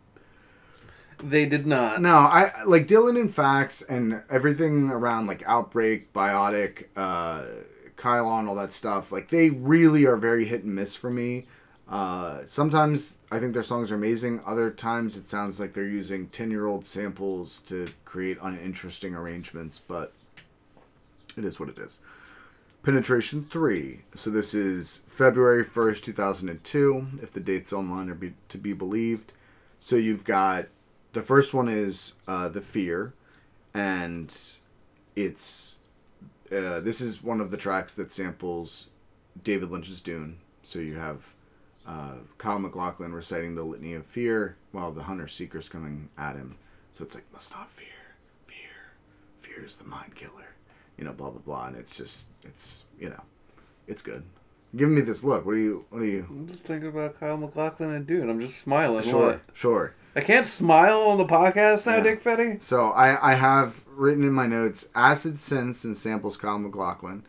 They 1.18 1.46
did 1.46 1.66
not. 1.66 2.02
no, 2.02 2.16
I 2.18 2.52
like 2.66 2.86
Dylan 2.86 3.18
and 3.18 3.30
Facs 3.30 3.82
and 3.88 4.22
everything 4.28 4.90
around 4.90 5.26
like 5.26 5.42
Outbreak, 5.46 6.12
Biotic, 6.12 6.88
uh, 6.96 7.46
Kylon, 7.96 8.48
all 8.48 8.54
that 8.56 8.72
stuff. 8.72 9.10
Like 9.10 9.28
they 9.28 9.50
really 9.50 10.04
are 10.04 10.16
very 10.16 10.44
hit 10.44 10.64
and 10.64 10.74
miss 10.74 10.94
for 10.94 11.10
me. 11.10 11.46
Uh, 11.88 12.40
sometimes 12.44 13.18
I 13.30 13.38
think 13.38 13.54
their 13.54 13.62
songs 13.62 13.90
are 13.90 13.94
amazing. 13.94 14.42
Other 14.44 14.70
times 14.70 15.16
it 15.16 15.28
sounds 15.28 15.58
like 15.58 15.72
they're 15.72 15.84
using 15.84 16.28
ten-year-old 16.28 16.86
samples 16.86 17.60
to 17.62 17.86
create 18.04 18.38
uninteresting 18.42 19.14
arrangements. 19.14 19.78
But 19.78 20.12
it 21.36 21.44
is 21.44 21.58
what 21.58 21.68
it 21.68 21.78
is. 21.78 22.00
Penetration 22.82 23.46
three. 23.50 24.00
So 24.14 24.30
this 24.30 24.52
is 24.52 25.02
February 25.06 25.64
first, 25.64 26.04
two 26.04 26.12
thousand 26.12 26.48
and 26.50 26.62
two. 26.62 27.06
If 27.22 27.32
the 27.32 27.40
dates 27.40 27.72
online 27.72 28.10
are 28.10 28.14
be, 28.14 28.34
to 28.48 28.58
be 28.58 28.72
believed. 28.72 29.32
So 29.78 29.96
you've 29.96 30.24
got 30.24 30.66
the 31.16 31.22
first 31.22 31.54
one 31.54 31.66
is 31.66 32.12
uh, 32.28 32.46
the 32.46 32.60
fear, 32.60 33.14
and 33.72 34.28
it's 35.16 35.78
uh, 36.52 36.80
this 36.80 37.00
is 37.00 37.22
one 37.22 37.40
of 37.40 37.50
the 37.50 37.56
tracks 37.56 37.94
that 37.94 38.12
samples 38.12 38.88
David 39.42 39.70
Lynch's 39.70 40.02
Dune. 40.02 40.36
So 40.62 40.78
you 40.78 40.96
have 40.96 41.32
uh, 41.86 42.16
Kyle 42.36 42.58
MacLachlan 42.58 43.14
reciting 43.14 43.54
the 43.54 43.62
litany 43.62 43.94
of 43.94 44.04
fear 44.04 44.56
while 44.72 44.92
the 44.92 45.04
hunter 45.04 45.26
seeker's 45.26 45.70
coming 45.70 46.10
at 46.18 46.36
him. 46.36 46.56
So 46.92 47.02
it's 47.02 47.14
like 47.14 47.24
must 47.32 47.50
not 47.54 47.70
fear, 47.70 47.86
fear, 48.46 48.92
fear 49.38 49.64
is 49.64 49.76
the 49.78 49.84
mind 49.84 50.14
killer, 50.16 50.54
you 50.98 51.04
know, 51.04 51.14
blah 51.14 51.30
blah 51.30 51.40
blah, 51.40 51.66
and 51.68 51.76
it's 51.76 51.96
just 51.96 52.28
it's 52.42 52.84
you 53.00 53.08
know, 53.08 53.22
it's 53.86 54.02
good. 54.02 54.22
Giving 54.76 54.96
me 54.96 55.00
this 55.00 55.24
look. 55.24 55.46
What 55.46 55.54
are 55.54 55.58
you? 55.58 55.86
What 55.88 56.02
are 56.02 56.06
you? 56.06 56.26
I'm 56.28 56.46
just 56.46 56.62
thinking 56.64 56.90
about 56.90 57.18
Kyle 57.18 57.38
MacLachlan 57.38 57.90
and 57.92 58.06
Dune. 58.06 58.28
I'm 58.28 58.40
just 58.40 58.58
smiling. 58.58 59.02
Sure, 59.02 59.28
What? 59.28 59.40
sure. 59.54 59.94
I 60.16 60.22
can't 60.22 60.46
smile 60.46 61.00
on 61.02 61.18
the 61.18 61.26
podcast 61.26 61.86
now, 61.86 61.96
Yeah. 61.96 62.02
Dick 62.02 62.24
Fetty. 62.24 62.62
So 62.62 62.86
I, 62.90 63.32
I 63.32 63.34
have 63.34 63.84
written 63.86 64.24
in 64.24 64.32
my 64.32 64.46
notes 64.46 64.88
acid 64.94 65.40
sense 65.42 65.84
and 65.84 65.96
samples 65.96 66.36
Kyle 66.38 66.58
MacLachlan, 66.58 67.22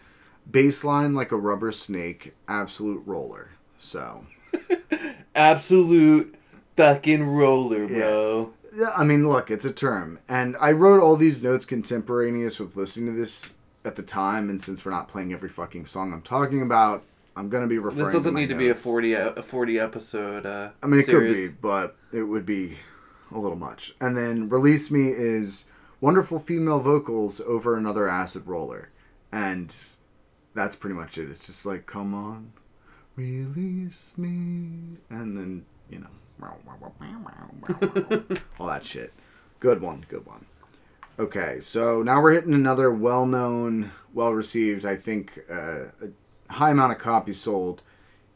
baseline 0.49 1.13
like 1.13 1.31
a 1.33 1.37
rubber 1.37 1.71
snake, 1.73 2.33
absolute 2.47 3.03
roller. 3.05 3.49
So 3.77 4.25
Absolute 5.35 6.35
fucking 6.75 7.23
roller, 7.23 7.87
bro. 7.87 8.53
yeah, 8.75 8.91
I 8.95 9.03
mean, 9.03 9.27
look, 9.27 9.51
it's 9.51 9.65
a 9.65 9.71
term, 9.71 10.19
and 10.27 10.55
I 10.59 10.71
wrote 10.71 11.01
all 11.01 11.15
these 11.15 11.43
notes 11.43 11.65
contemporaneous 11.65 12.59
with 12.59 12.75
listening 12.75 13.13
to 13.13 13.19
this 13.19 13.53
at 13.85 13.95
the 13.95 14.03
time, 14.03 14.49
and 14.49 14.59
since 14.61 14.83
we're 14.83 14.91
not 14.91 15.07
playing 15.07 15.31
every 15.33 15.49
fucking 15.49 15.85
song 15.85 16.11
I'm 16.13 16.21
talking 16.21 16.61
about, 16.61 17.03
I'm 17.37 17.49
gonna 17.49 17.67
be 17.67 17.77
referring. 17.77 18.05
This 18.05 18.13
doesn't 18.13 18.33
my 18.33 18.41
need 18.41 18.49
to 18.49 18.55
be 18.55 18.69
a 18.69 18.75
40 18.75 19.09
e- 19.09 19.13
a 19.13 19.43
40 19.43 19.79
episode 19.79 20.45
uh 20.45 20.71
I 20.81 20.87
mean, 20.87 20.99
it 21.01 21.05
series. 21.05 21.49
could 21.49 21.51
be, 21.53 21.57
but 21.61 21.95
it 22.11 22.23
would 22.23 22.45
be 22.45 22.77
a 23.31 23.37
little 23.37 23.57
much. 23.57 23.95
And 24.01 24.17
then 24.17 24.49
Release 24.49 24.89
Me 24.89 25.09
is 25.09 25.65
wonderful 26.01 26.39
female 26.39 26.79
vocals 26.79 27.39
over 27.41 27.77
another 27.77 28.07
acid 28.07 28.47
roller. 28.47 28.89
And 29.31 29.75
that's 30.53 30.75
pretty 30.75 30.95
much 30.95 31.17
it. 31.17 31.29
It's 31.29 31.45
just 31.45 31.65
like, 31.65 31.85
come 31.85 32.13
on, 32.13 32.53
release 33.15 34.17
me. 34.17 34.97
And 35.09 35.37
then, 35.37 35.65
you 35.89 35.99
know, 35.99 36.07
all 38.59 38.67
that 38.67 38.85
shit. 38.85 39.13
Good 39.59 39.81
one, 39.81 40.05
good 40.07 40.25
one. 40.25 40.45
Okay, 41.19 41.59
so 41.59 42.03
now 42.03 42.21
we're 42.21 42.33
hitting 42.33 42.53
another 42.53 42.91
well 42.91 43.25
known, 43.25 43.91
well 44.13 44.33
received, 44.33 44.85
I 44.85 44.95
think, 44.95 45.39
uh, 45.49 45.85
a 46.01 46.09
high 46.49 46.71
amount 46.71 46.91
of 46.91 46.97
copies 46.97 47.39
sold 47.39 47.81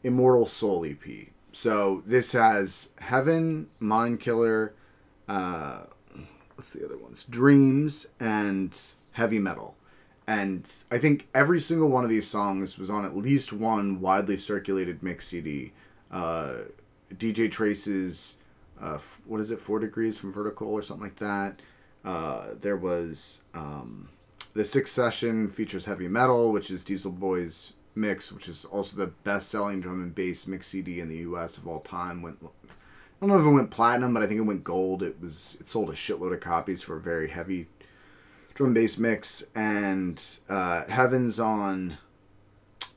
Immortal 0.02 0.46
Soul 0.46 0.84
EP. 0.84 1.28
So 1.52 2.02
this 2.06 2.32
has 2.32 2.90
Heaven, 2.98 3.68
Mind 3.78 4.20
Killer, 4.20 4.74
uh, 5.28 5.84
what's 6.54 6.72
the 6.72 6.84
other 6.84 6.96
ones? 6.96 7.24
Dreams 7.24 8.06
and 8.20 8.78
Heavy 9.12 9.38
Metal. 9.38 9.76
And 10.26 10.70
I 10.90 10.98
think 10.98 11.28
every 11.34 11.60
single 11.60 11.88
one 11.88 12.04
of 12.04 12.10
these 12.10 12.28
songs 12.28 12.78
was 12.78 12.90
on 12.90 13.04
at 13.04 13.16
least 13.16 13.52
one 13.52 14.00
widely 14.00 14.36
circulated 14.36 15.02
mix 15.02 15.28
CD. 15.28 15.72
Uh, 16.10 16.58
DJ 17.12 17.50
Trace's, 17.50 18.36
uh, 18.80 18.98
what 19.26 19.40
is 19.40 19.50
it, 19.50 19.60
Four 19.60 19.80
Degrees 19.80 20.18
from 20.18 20.32
Vertical 20.32 20.68
or 20.68 20.82
something 20.82 21.04
like 21.04 21.16
that. 21.16 21.60
Uh, 22.04 22.54
there 22.60 22.76
was 22.76 23.42
um, 23.54 24.08
the 24.54 24.64
Sixth 24.64 24.94
Session 24.94 25.48
features 25.48 25.86
Heavy 25.86 26.08
Metal, 26.08 26.52
which 26.52 26.70
is 26.70 26.84
Dieselboy's 26.84 27.72
mix, 27.94 28.32
which 28.32 28.48
is 28.48 28.64
also 28.64 28.96
the 28.96 29.08
best-selling 29.08 29.80
drum 29.80 30.02
and 30.02 30.14
bass 30.14 30.46
mix 30.46 30.68
CD 30.68 31.00
in 31.00 31.08
the 31.08 31.18
U.S. 31.18 31.56
of 31.56 31.66
all 31.66 31.80
time. 31.80 32.22
Went, 32.22 32.38
I 32.42 32.46
don't 33.20 33.28
know 33.28 33.38
if 33.38 33.46
it 33.46 33.50
went 33.50 33.70
platinum, 33.70 34.14
but 34.14 34.22
I 34.22 34.26
think 34.26 34.38
it 34.38 34.44
went 34.44 34.64
gold. 34.64 35.02
It 35.02 35.20
was 35.20 35.56
it 35.60 35.68
sold 35.68 35.90
a 35.90 35.94
shitload 35.94 36.32
of 36.32 36.40
copies 36.40 36.82
for 36.82 36.96
a 36.96 37.00
very 37.00 37.28
heavy 37.28 37.68
drum 38.54 38.68
and 38.68 38.74
bass 38.74 38.98
mix. 38.98 39.44
And 39.54 40.22
uh, 40.48 40.84
Heaven's 40.86 41.38
on 41.38 41.98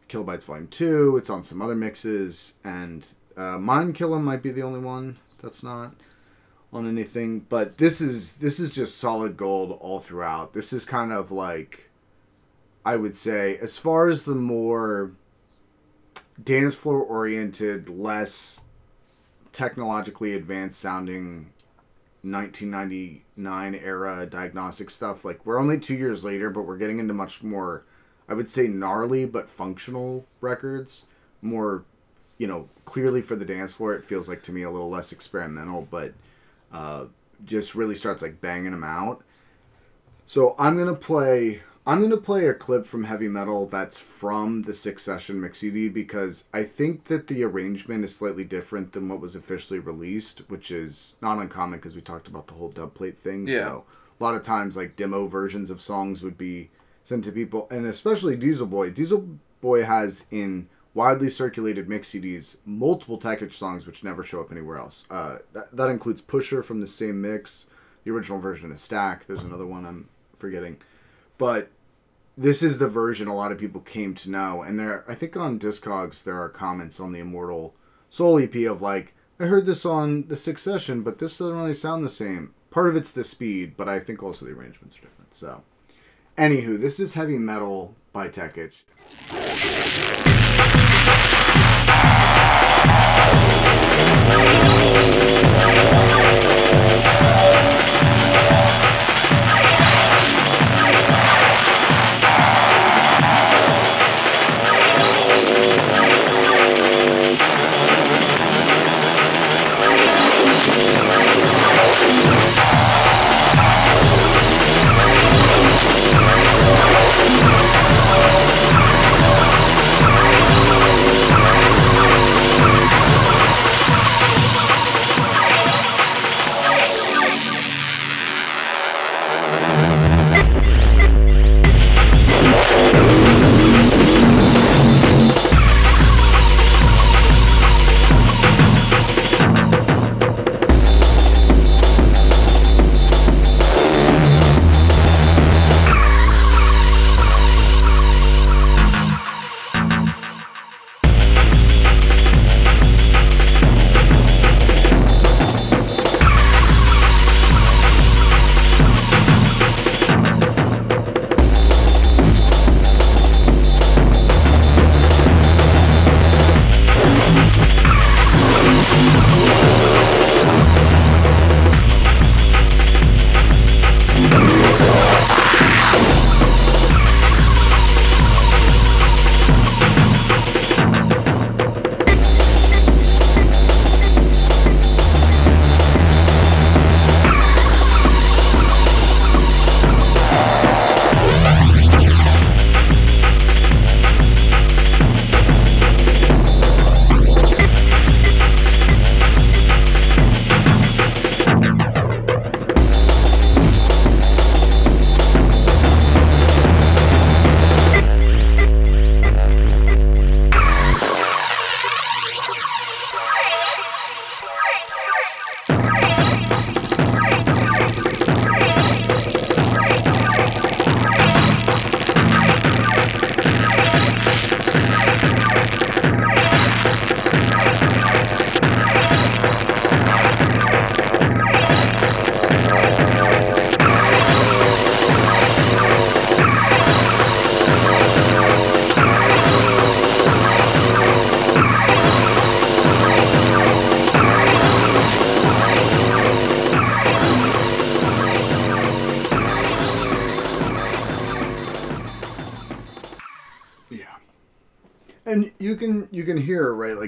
Kilobytes 0.10 0.46
Volume 0.46 0.68
Two. 0.68 1.18
It's 1.18 1.30
on 1.30 1.44
some 1.44 1.62
other 1.62 1.76
mixes, 1.76 2.54
and 2.64 3.08
uh, 3.38 3.58
Mind 3.58 3.96
Killer 3.96 4.20
might 4.20 4.42
be 4.42 4.52
the 4.52 4.64
only 4.64 4.80
one 4.80 5.18
that's 5.42 5.64
not 5.64 5.94
on 6.74 6.88
anything. 6.88 7.42
But 7.42 7.78
this 7.78 8.02
is 8.02 8.34
this 8.34 8.60
is 8.60 8.72
just 8.72 8.98
solid 8.98 9.38
gold 9.38 9.78
all 9.80 10.00
throughout. 10.00 10.54
This 10.54 10.74
is 10.74 10.86
kind 10.86 11.12
of 11.12 11.32
like 11.32 11.85
I 12.86 12.96
would 12.96 13.18
say, 13.18 13.58
as 13.58 13.78
far 13.78 14.08
as 14.08 14.26
the 14.26 14.36
more 14.36 15.12
dance 16.42 16.76
floor 16.76 17.02
oriented, 17.02 17.90
less 17.90 18.62
technologically 19.52 20.34
advanced 20.34 20.80
sounding 20.80 21.52
1999 22.22 23.76
era 23.76 24.26
diagnostic 24.26 24.90
stuff, 24.90 25.26
like 25.26 25.46
we're 25.46 25.60
only 25.60 25.80
two 25.80 25.96
years 25.96 26.24
later, 26.24 26.50
but 26.50 26.64
we're 26.64 26.78
getting 26.78 27.00
into 27.00 27.14
much 27.14 27.42
more, 27.42 27.84
I 28.30 28.34
would 28.34 28.50
say, 28.50 28.68
gnarly 28.68 29.26
but 29.26 29.50
functional 29.50 30.26
records. 30.42 31.06
More, 31.42 31.84
you 32.38 32.48
know, 32.48 32.70
clearly 32.86 33.22
for 33.22 33.36
the 33.36 33.46
dance 33.46 33.74
floor, 33.74 33.94
it 33.94 34.04
feels 34.04 34.30
like 34.30 34.44
to 34.44 34.52
me 34.52 34.64
a 34.64 34.70
little 34.70 34.90
less 34.90 35.12
experimental, 35.12 35.88
but 35.90 36.14
uh, 36.72 37.06
just 37.46 37.76
really 37.76 37.96
starts 37.96 38.22
like 38.22 38.42
banging 38.42 38.72
them 38.72 38.84
out. 38.84 39.24
So 40.26 40.56
I'm 40.60 40.78
gonna 40.78 40.94
play. 40.96 41.62
I'm 41.88 42.02
gonna 42.02 42.18
play 42.18 42.48
a 42.48 42.54
clip 42.54 42.86
from 42.86 43.04
Heavy 43.04 43.28
Metal 43.28 43.68
that's 43.68 44.00
from 44.00 44.64
the 44.64 44.74
Six 44.74 45.04
Session 45.04 45.40
mix 45.40 45.60
CD 45.60 45.88
because 45.88 46.46
I 46.52 46.64
think 46.64 47.06
that 47.06 47.28
the 47.28 47.44
arrangement 47.44 48.04
is 48.04 48.16
slightly 48.16 48.44
different 48.44 48.94
than 48.94 49.08
what 49.08 49.22
was 49.22 49.36
officially 49.36 49.80
released, 49.80 50.50
which 50.50 50.72
is 50.72 51.16
not 51.22 51.38
uncommon 51.38 51.78
because 51.78 51.96
we 51.96 52.02
talked 52.02 52.28
about 52.28 52.48
the 52.48 52.54
whole 52.54 52.70
dub 52.70 52.96
plate 52.96 53.20
thing. 53.20 53.48
Yeah. 53.48 53.60
So 53.60 53.84
a 54.20 54.24
lot 54.24 54.34
of 54.34 54.42
times, 54.42 54.76
like 54.76 54.96
demo 54.96 55.28
versions 55.28 55.70
of 55.70 55.80
songs 55.80 56.24
would 56.24 56.38
be 56.38 56.72
sent 57.04 57.24
to 57.26 57.32
people, 57.32 57.68
and 57.70 57.86
especially 57.86 58.36
Dieselboy. 58.36 58.94
Diesel 58.94 59.38
Boy 59.62 59.84
has 59.84 60.26
in 60.32 60.68
widely 60.96 61.30
circulated 61.30 61.88
mix 61.88 62.10
CDs 62.10 62.58
multiple 62.66 63.18
Tech 63.18 63.42
Itch 63.42 63.56
songs 63.56 63.86
which 63.86 64.04
never 64.04 64.24
show 64.24 64.42
up 64.42 64.52
anywhere 64.52 64.78
else. 64.78 65.06
Uh, 65.12 65.38
that, 65.54 65.76
that 65.76 65.90
includes 65.90 66.22
Pusher 66.22 66.64
from 66.64 66.82
the 66.82 66.88
same 66.88 67.22
mix, 67.22 67.68
the 68.04 68.12
original 68.12 68.40
version 68.40 68.72
of 68.72 68.80
Stack. 68.80 69.26
There's 69.26 69.44
another 69.44 69.68
one 69.68 69.86
I'm 69.86 70.10
forgetting, 70.40 70.78
but 71.38 71.70
this 72.38 72.62
is 72.62 72.78
the 72.78 72.88
version 72.88 73.28
a 73.28 73.36
lot 73.36 73.52
of 73.52 73.58
people 73.58 73.82
came 73.82 74.14
to 74.16 74.30
know. 74.30 74.62
And 74.62 74.80
there, 74.80 75.04
I 75.08 75.16
think 75.16 75.36
on 75.38 75.60
Discogs 75.60 76.24
there 76.24 76.42
are 76.42 76.50
comments 76.50 77.00
on 77.00 77.12
the 77.12 77.20
Immortal 77.20 77.74
Soul 78.10 78.40
EP 78.40 78.56
of 78.68 78.82
like, 78.82 79.14
I 79.40 79.46
heard 79.46 79.66
this 79.66 79.86
on 79.86 80.28
the 80.28 80.38
Sixth 80.38 80.64
Session, 80.64 81.02
but 81.02 81.20
this 81.20 81.38
doesn't 81.38 81.58
really 81.58 81.74
sound 81.74 82.04
the 82.04 82.10
same. 82.10 82.54
Part 82.72 82.90
of 82.90 82.96
it's 82.96 83.12
the 83.12 83.24
speed, 83.24 83.76
but 83.78 83.90
I 83.90 84.00
think 84.00 84.22
also 84.24 84.46
the 84.46 84.54
arrangements 84.54 84.98
are 84.98 85.02
different. 85.02 85.34
So, 85.34 85.64
anywho, 86.38 86.80
this 86.80 87.00
is 87.00 87.14
Heavy 87.14 87.38
Metal 87.38 87.96
by 88.14 88.28
Tech 88.30 88.58
Itch. 88.58 88.86
Yeah. 95.68 95.95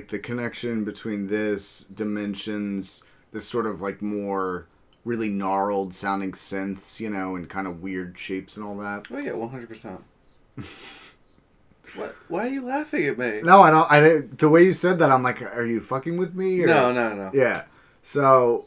Like 0.08 0.12
the 0.12 0.20
connection 0.26 0.86
between 0.86 1.28
this 1.28 1.84
dimensions, 1.84 3.04
this 3.34 3.46
sort 3.48 3.66
of 3.66 3.82
like 3.82 4.02
more 4.02 4.68
really 5.04 5.28
gnarled 5.30 5.94
sounding 5.94 6.32
synths, 6.32 7.00
you 7.02 7.10
know, 7.10 7.36
and 7.36 7.50
kind 7.50 7.68
of 7.68 7.82
weird 7.82 8.18
shapes 8.18 8.56
and 8.56 8.66
all 8.66 8.78
that. 8.78 9.06
Oh 9.12 9.18
yeah, 9.18 9.34
one 9.34 9.50
hundred 9.50 9.68
percent. 9.68 10.02
What? 11.96 12.16
Why 12.28 12.48
are 12.48 12.50
you 12.50 12.66
laughing 12.66 13.06
at 13.06 13.18
me? 13.18 13.42
No, 13.42 13.62
I 13.62 13.70
don't. 13.72 13.92
I 13.92 14.00
didn't- 14.02 14.38
the 14.40 14.50
way 14.50 14.64
you 14.64 14.74
said 14.74 15.00
that, 15.00 15.12
I'm 15.12 15.24
like, 15.24 15.42
are 15.42 15.66
you 15.66 15.80
fucking 15.82 16.18
with 16.18 16.36
me? 16.36 16.62
Or? 16.64 16.68
no, 16.68 16.92
no, 16.94 17.14
no. 17.16 17.32
Yeah. 17.34 17.64
So, 18.04 18.66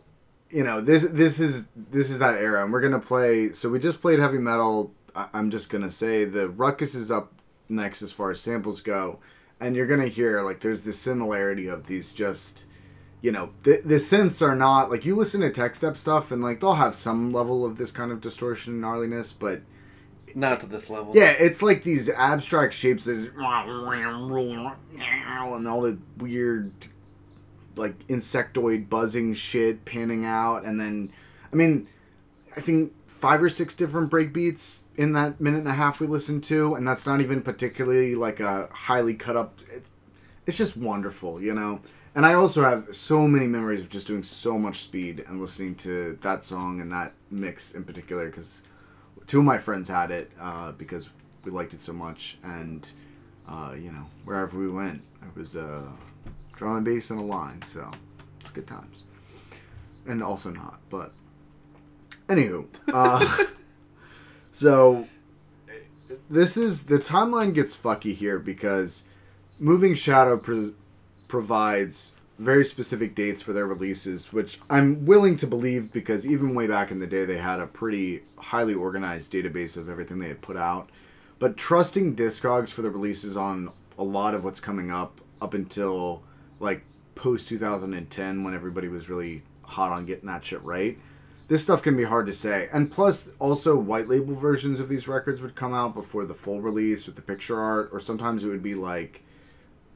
you 0.51 0.63
know, 0.65 0.81
this 0.83 1.05
this 1.05 1.41
is 1.41 1.65
this 1.91 2.11
is 2.11 2.19
that 2.19 2.35
era, 2.35 2.63
and 2.63 2.73
we're 2.73 2.81
gonna 2.83 2.99
play. 3.01 3.53
So 3.53 3.71
we 3.71 3.79
just 3.79 4.01
played 4.03 4.19
heavy 4.19 4.39
metal. 4.39 4.93
I, 5.15 5.29
I'm 5.33 5.51
just 5.51 5.71
gonna 5.71 5.91
say 5.91 6.25
the 6.25 6.49
ruckus 6.51 6.95
is 6.95 7.11
up 7.11 7.33
next 7.69 8.03
as 8.03 8.11
far 8.13 8.31
as 8.31 8.41
samples 8.41 8.81
go, 8.81 9.19
and 9.61 9.77
you're 9.77 9.87
gonna 9.87 10.07
hear 10.09 10.41
like 10.43 10.61
there's 10.61 10.83
this 10.83 10.99
similarity 10.99 11.67
of 11.69 11.87
these 11.87 12.13
just. 12.13 12.65
You 13.23 13.33
know, 13.33 13.51
the, 13.65 13.83
the 13.85 13.97
synths 13.97 14.41
are 14.41 14.57
not 14.57 14.91
like 14.91 15.05
you 15.05 15.15
listen 15.15 15.43
to 15.43 15.51
tech 15.51 15.75
step 15.75 15.99
stuff 15.99 16.31
and 16.33 16.41
like 16.43 16.61
they'll 16.61 16.73
have 16.77 16.95
some 16.95 17.35
level 17.35 17.67
of 17.67 17.77
this 17.77 17.93
kind 17.93 18.11
of 18.11 18.23
distortion 18.23 18.73
and 18.73 18.83
gnarliness, 18.83 19.35
but 19.39 19.61
Not 20.35 20.61
to 20.61 20.67
this 20.67 20.89
level. 20.89 21.15
yeah, 21.15 21.35
it's 21.39 21.61
like 21.61 21.83
these 21.83 22.09
abstract 22.09 22.73
shapes 22.73 23.05
that 23.05 23.13
is- 23.13 23.29
and 25.55 25.69
all 25.69 25.83
the 25.83 25.99
weird 26.17 26.73
like 27.77 28.07
insectoid 28.09 28.89
buzzing 28.89 29.35
shit 29.35 29.85
panning 29.85 30.25
out 30.25 30.65
and 30.65 30.81
then 30.81 31.13
I 31.53 31.57
mean 31.57 31.89
I 32.57 32.63
think 32.63 32.95
five 33.21 33.43
or 33.43 33.49
six 33.49 33.75
different 33.75 34.11
breakbeats 34.11 34.83
in 34.97 35.13
that 35.13 35.41
minute 35.41 35.59
and 35.59 35.69
a 35.69 35.73
half 35.73 36.01
we 36.01 36.07
listened 36.07 36.43
to 36.43 36.75
and 36.75 36.87
that's 36.89 37.07
not 37.07 37.21
even 37.21 37.43
particularly 37.43 38.15
like 38.15 38.41
a 38.41 38.69
highly 38.73 39.15
cut 39.15 39.37
up 39.37 39.61
it, 39.71 39.85
it's 40.47 40.59
just 40.59 40.77
wonderful, 40.77 41.41
you 41.41 41.55
know. 41.55 41.81
And 42.15 42.27
I 42.27 42.35
also 42.35 42.65
have 42.65 42.93
so 42.95 43.29
many 43.29 43.47
memories 43.47 43.83
of 43.83 43.89
just 43.89 44.09
doing 44.09 44.25
so 44.25 44.59
much 44.59 44.81
speed 44.83 45.25
and 45.29 45.41
listening 45.41 45.77
to 45.77 46.19
that 46.23 46.43
song 46.43 46.81
and 46.81 46.91
that 46.91 47.13
mix 47.31 47.73
in 47.73 47.85
particular 47.85 48.27
because 48.27 48.63
two 49.29 49.39
of 49.39 49.45
my 49.45 49.59
friends 49.59 49.89
had 49.89 50.11
it 50.11 50.33
uh, 50.41 50.73
because 50.73 51.09
we 51.45 51.53
liked 51.53 51.73
it 51.73 51.81
so 51.81 51.93
much, 51.93 52.37
and 52.43 52.91
uh, 53.49 53.75
you 53.79 53.93
know 53.93 54.07
wherever 54.25 54.59
we 54.59 54.69
went, 54.69 55.03
it 55.23 55.39
was 55.39 55.55
uh, 55.55 55.89
drum 56.57 56.77
and 56.77 56.85
bass 56.85 57.11
and 57.11 57.21
a 57.21 57.23
line, 57.23 57.63
so 57.63 57.89
it's 58.41 58.51
good 58.51 58.67
times, 58.67 59.05
and 60.07 60.21
also 60.21 60.51
not. 60.51 60.81
But 60.91 61.13
anywho, 62.31 62.67
uh, 62.93 63.45
so 64.53 65.07
this 66.31 66.57
is 66.57 66.85
the 66.85 66.99
timeline 66.99 67.53
gets 67.53 67.77
fucky 67.77 68.15
here 68.15 68.39
because 68.39 69.05
Moving 69.59 69.95
Shadow 69.95 70.41
provides 71.29 72.15
very 72.39 72.65
specific 72.65 73.15
dates 73.15 73.43
for 73.43 73.53
their 73.53 73.67
releases, 73.67 74.33
which 74.33 74.59
I'm 74.71 75.05
willing 75.05 75.37
to 75.37 75.47
believe 75.47 75.93
because 75.93 76.27
even 76.27 76.55
way 76.55 76.67
back 76.67 76.91
in 76.91 76.99
the 76.99 77.07
day, 77.07 77.27
they 77.27 77.37
had 77.37 77.61
a 77.61 77.67
pretty 77.67 78.23
highly 78.39 78.73
organized 78.73 79.33
database 79.33 79.77
of 79.77 79.91
everything 79.91 80.19
they 80.19 80.29
had 80.29 80.41
put 80.41 80.57
out. 80.57 80.89
But 81.39 81.59
trusting 81.59 82.17
Discogs 82.17 82.71
for 82.71 82.81
the 82.81 82.91
releases 82.91 83.37
on 83.37 83.71
a 83.99 84.03
lot 84.03 84.35
of 84.35 84.43
what's 84.43 84.61
coming 84.61 84.91
up, 84.91 85.21
up 85.43 85.53
until 85.53 86.23
like 86.61 86.83
post 87.15 87.47
2010, 87.49 88.43
when 88.43 88.55
everybody 88.55 88.89
was 88.89 89.11
really 89.11 89.43
hot 89.63 89.93
on 89.93 90.07
getting 90.07 90.27
that 90.27 90.45
shit 90.45 90.63
right, 90.63 90.99
this 91.51 91.65
stuff 91.65 91.83
can 91.83 91.97
be 91.97 92.05
hard 92.05 92.29
to 92.29 92.33
say. 92.33 92.69
And 92.73 92.93
plus, 92.93 93.33
also, 93.41 93.75
white 93.75 94.07
label 94.09 94.37
versions 94.37 94.79
of 94.79 94.89
these 94.89 95.09
records 95.09 95.43
would 95.43 95.57
come 95.57 95.75
out 95.75 95.95
before 95.95 96.25
the 96.25 96.33
full 96.33 96.61
release 96.61 97.07
with 97.07 97.17
the 97.17 97.23
picture 97.23 97.59
art, 97.59 97.91
or 97.93 97.99
sometimes 97.99 98.45
it 98.45 98.47
would 98.47 98.63
be 98.63 98.77
like 98.77 99.25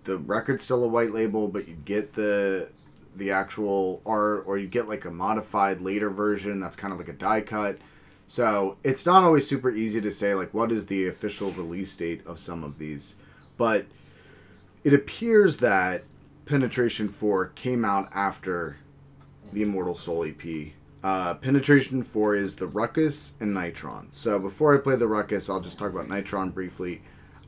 the 0.02 0.18
record's 0.18 0.64
still 0.64 0.82
a 0.82 0.88
white 0.88 1.12
label, 1.12 1.46
but 1.46 1.68
you 1.68 1.76
get 1.84 2.14
the 2.14 2.70
the 3.14 3.30
actual 3.30 4.02
art, 4.04 4.42
or 4.48 4.58
you 4.58 4.66
get 4.66 4.88
like 4.88 5.04
a 5.04 5.12
modified 5.12 5.80
later 5.80 6.10
version 6.10 6.58
that's 6.58 6.74
kind 6.74 6.92
of 6.92 6.98
like 6.98 7.08
a 7.08 7.12
die 7.12 7.40
cut. 7.40 7.78
So 8.26 8.76
it's 8.82 9.06
not 9.06 9.22
always 9.22 9.48
super 9.48 9.70
easy 9.70 10.00
to 10.00 10.10
say 10.10 10.34
like 10.34 10.52
what 10.52 10.72
is 10.72 10.86
the 10.86 11.06
official 11.06 11.52
release 11.52 11.94
date 11.94 12.26
of 12.26 12.40
some 12.40 12.64
of 12.64 12.78
these, 12.78 13.14
but 13.56 13.86
it 14.82 14.92
appears 14.92 15.58
that 15.58 16.02
Penetration 16.46 17.08
Four 17.08 17.46
came 17.54 17.84
out 17.84 18.08
after 18.12 18.78
the 19.52 19.62
Immortal 19.62 19.96
Soul 19.96 20.24
EP. 20.24 20.74
Uh, 21.04 21.34
Penetration 21.34 22.02
4 22.02 22.34
is 22.34 22.56
the 22.56 22.66
Ruckus 22.66 23.32
and 23.38 23.54
Nitron. 23.54 24.06
So 24.10 24.38
before 24.38 24.74
I 24.74 24.80
play 24.80 24.96
the 24.96 25.06
Ruckus, 25.06 25.50
I'll 25.50 25.60
just 25.60 25.78
talk 25.78 25.90
about 25.90 26.08
Nitron 26.08 26.54
briefly. 26.54 27.02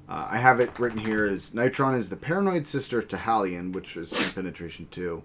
Uh, 0.07 0.29
I 0.31 0.37
have 0.37 0.61
it 0.61 0.79
written 0.79 0.99
here 0.99 1.25
as 1.25 1.53
Nitron 1.53 1.97
is 1.97 2.11
the 2.11 2.17
paranoid 2.17 2.69
sister 2.69 3.01
to 3.01 3.17
Hallion, 3.17 3.73
which 3.73 3.97
is 3.97 4.13
from 4.13 4.43
Penetration 4.43 4.89
2, 4.91 5.23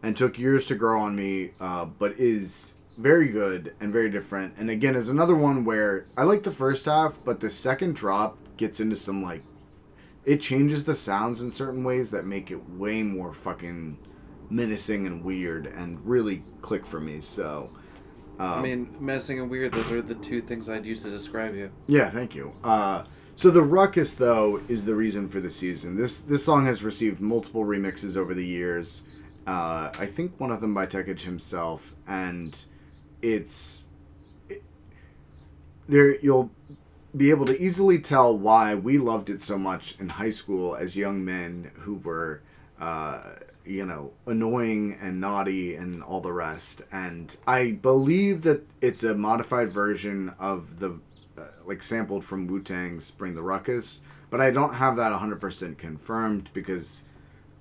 and 0.00 0.16
took 0.16 0.38
years 0.38 0.64
to 0.66 0.76
grow 0.76 1.00
on 1.00 1.16
me, 1.16 1.50
uh, 1.58 1.86
but 1.86 2.12
is 2.20 2.74
very 2.98 3.26
good 3.26 3.74
and 3.80 3.92
very 3.92 4.10
different. 4.10 4.54
And 4.56 4.70
again, 4.70 4.94
is 4.94 5.08
another 5.08 5.34
one 5.34 5.64
where 5.64 6.06
I 6.16 6.22
like 6.22 6.44
the 6.44 6.52
first 6.52 6.86
half, 6.86 7.18
but 7.24 7.40
the 7.40 7.50
second 7.50 7.96
drop 7.96 8.38
gets 8.56 8.78
into 8.78 8.94
some 8.94 9.24
like. 9.24 9.42
It 10.24 10.40
changes 10.40 10.84
the 10.84 10.94
sounds 10.94 11.42
in 11.42 11.50
certain 11.50 11.82
ways 11.82 12.12
that 12.12 12.26
make 12.26 12.52
it 12.52 12.70
way 12.70 13.02
more 13.02 13.34
fucking 13.34 13.98
menacing 14.52 15.06
and 15.06 15.24
weird 15.24 15.66
and 15.66 15.98
really 16.06 16.42
click 16.60 16.84
for 16.86 17.00
me. 17.00 17.20
So, 17.20 17.70
I 18.38 18.60
mean, 18.60 18.94
menacing 19.00 19.40
and 19.40 19.50
weird. 19.50 19.72
Those 19.72 19.92
are 19.92 20.02
the 20.02 20.14
two 20.14 20.40
things 20.40 20.68
I'd 20.68 20.84
use 20.84 21.02
to 21.04 21.10
describe 21.10 21.54
you. 21.54 21.70
Yeah, 21.86 22.10
thank 22.10 22.34
you. 22.34 22.52
Uh, 22.62 23.04
so 23.34 23.50
the 23.50 23.62
ruckus 23.62 24.14
though 24.14 24.60
is 24.68 24.84
the 24.84 24.94
reason 24.94 25.28
for 25.28 25.40
the 25.40 25.50
season. 25.50 25.96
This 25.96 26.20
this 26.20 26.44
song 26.44 26.66
has 26.66 26.82
received 26.82 27.20
multiple 27.20 27.64
remixes 27.64 28.16
over 28.16 28.34
the 28.34 28.44
years. 28.44 29.04
Uh, 29.46 29.90
I 29.98 30.06
think 30.06 30.38
one 30.38 30.50
of 30.50 30.60
them 30.60 30.74
by 30.74 30.86
Tech 30.86 31.08
Itch 31.08 31.24
himself, 31.24 31.96
and 32.06 32.64
it's 33.20 33.86
it, 34.48 34.62
there. 35.88 36.16
You'll 36.20 36.50
be 37.16 37.30
able 37.30 37.44
to 37.46 37.60
easily 37.60 37.98
tell 37.98 38.36
why 38.36 38.74
we 38.74 38.98
loved 38.98 39.30
it 39.30 39.40
so 39.40 39.58
much 39.58 39.98
in 39.98 40.08
high 40.10 40.30
school 40.30 40.74
as 40.74 40.96
young 40.96 41.24
men 41.24 41.70
who 41.80 41.96
were, 41.96 42.40
uh, 42.80 43.20
you 43.64 43.84
know, 43.86 44.12
annoying 44.26 44.98
and 45.00 45.20
naughty 45.20 45.74
and 45.74 46.02
all 46.02 46.20
the 46.20 46.32
rest. 46.32 46.82
And 46.90 47.36
I 47.46 47.72
believe 47.72 48.42
that 48.42 48.66
it's 48.80 49.04
a 49.04 49.14
modified 49.14 49.70
version 49.70 50.34
of 50.38 50.80
the, 50.80 50.98
uh, 51.38 51.42
like, 51.64 51.82
sampled 51.82 52.24
from 52.24 52.46
Wu 52.46 52.60
Tang's 52.60 53.10
Bring 53.10 53.34
the 53.34 53.42
Ruckus, 53.42 54.00
but 54.30 54.40
I 54.40 54.50
don't 54.50 54.74
have 54.74 54.96
that 54.96 55.12
100% 55.12 55.78
confirmed 55.78 56.50
because 56.52 57.04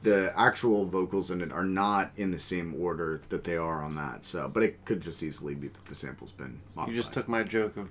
the 0.04 0.34
actual 0.36 0.86
vocals 0.86 1.30
in 1.30 1.42
it 1.42 1.52
are 1.52 1.66
not 1.66 2.12
in 2.18 2.32
the 2.32 2.40
same 2.40 2.74
order 2.82 3.22
that 3.30 3.44
they 3.44 3.56
are 3.58 3.84
on 3.84 3.96
that. 3.96 4.26
So, 4.26 4.50
but 4.52 4.64
it 4.64 4.84
could 4.86 5.02
just 5.02 5.22
easily 5.22 5.54
be 5.54 5.68
that 5.68 5.86
the 5.86 5.94
sample's 5.96 6.32
been 6.32 6.60
modified. 6.76 6.96
You 6.96 7.00
just 7.02 7.14
took 7.14 7.28
my 7.28 7.44
joke 7.44 7.78
of 7.78 7.90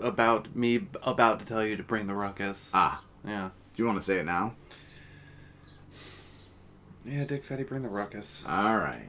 about 0.00 0.54
me 0.54 0.86
about 1.04 1.40
to 1.40 1.46
tell 1.46 1.64
you 1.64 1.76
to 1.76 1.82
bring 1.82 2.06
the 2.06 2.14
ruckus. 2.14 2.70
ah. 2.74 3.02
Yeah. 3.26 3.50
Do 3.74 3.82
you 3.82 3.86
want 3.86 3.98
to 3.98 4.04
say 4.04 4.18
it 4.18 4.26
now? 4.26 4.54
Yeah, 7.08 7.24
Dick 7.24 7.42
Fetty, 7.42 7.66
bring 7.66 7.82
the 7.82 7.88
ruckus. 7.88 8.44
All 8.46 8.76
right. 8.76 9.08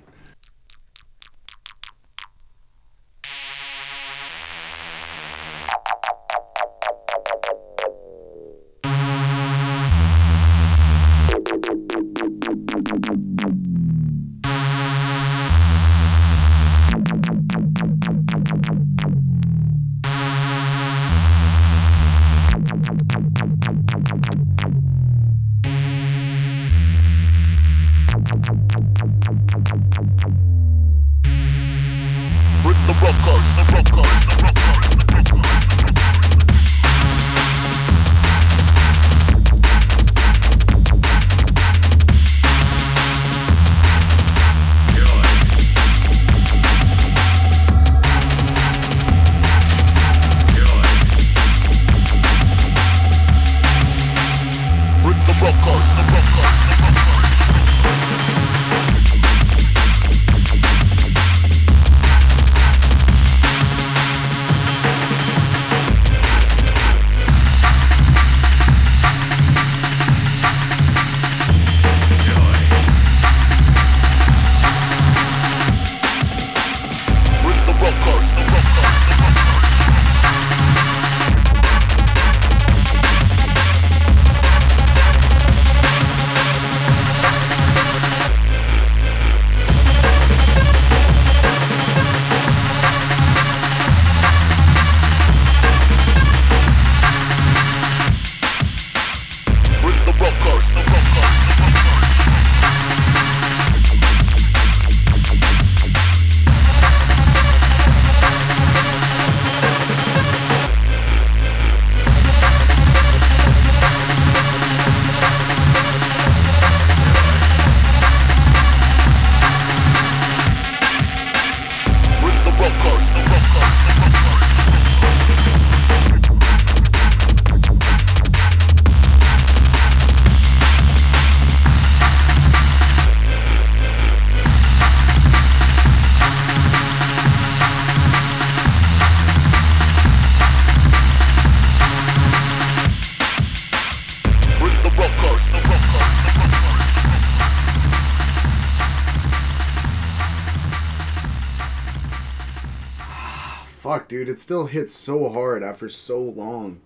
Dude. 154.19 154.29
It 154.29 154.39
still 154.39 154.65
hits 154.65 154.93
so 154.93 155.29
hard 155.29 155.63
after 155.63 155.87
so 155.87 156.19
long. 156.19 156.81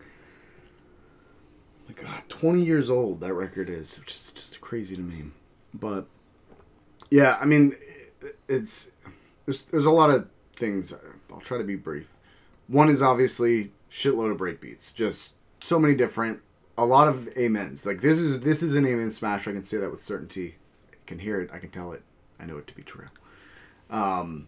My 1.88 1.95
God, 1.95 2.23
20 2.30 2.64
years 2.64 2.89
old 2.89 3.22
that 3.22 3.34
record 3.34 3.69
is, 3.69 3.99
which 3.99 4.14
is 4.14 4.31
just 4.31 4.61
crazy 4.61 4.95
to 4.95 5.01
me. 5.01 5.26
But 5.73 6.05
yeah, 7.10 7.38
I 7.41 7.45
mean, 7.45 7.73
it's 8.47 8.91
there's 9.45 9.64
there's 9.64 9.85
a 9.85 9.91
lot 9.91 10.11
of 10.11 10.30
things. 10.55 10.93
I'll 11.31 11.39
try 11.39 11.57
to 11.57 11.64
be 11.64 11.76
brief. 11.76 12.07
One 12.68 12.89
is 12.89 13.01
obviously 13.01 13.72
shitload 13.89 14.31
of 14.31 14.38
breakbeats, 14.38 14.93
just 14.93 15.34
so 15.60 15.80
many 15.80 15.95
different, 15.95 16.41
a 16.77 16.85
lot 16.85 17.07
of 17.07 17.30
amens. 17.35 17.85
Like 17.85 18.01
this 18.01 18.19
is 18.19 18.41
this 18.41 18.61
is 18.61 18.76
an 18.76 18.85
amen 18.85 19.10
smash. 19.10 19.47
I 19.47 19.53
can 19.53 19.64
say 19.64 19.77
that 19.77 19.89
with 19.91 20.03
certainty. 20.03 20.55
I 20.91 20.95
can 21.07 21.19
hear 21.19 21.41
it. 21.41 21.49
I 21.51 21.57
can 21.57 21.72
tell 21.72 21.91
it. 21.93 22.03
I 22.39 22.45
know 22.45 22.57
it 22.57 22.68
to 22.68 22.76
be 22.76 22.84
true. 22.84 23.07
Um, 23.89 24.47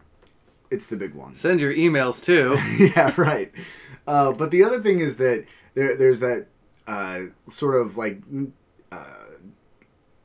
it's 0.76 0.88
the 0.88 0.98
big 0.98 1.14
one. 1.14 1.36
Send 1.36 1.62
your 1.62 1.74
emails 1.74 2.24
too. 2.24 2.58
yeah, 2.96 3.14
right. 3.18 3.52
Uh, 4.06 4.34
but 4.34 4.52
the 4.52 4.64
other 4.64 4.82
thing 4.82 5.00
is 5.00 5.18
that 5.18 5.46
there, 5.74 5.96
there's 5.96 6.20
that 6.20 6.48
uh, 6.86 7.22
sort 7.48 7.80
of 7.80 7.98
like 7.98 8.22
uh, 8.92 9.26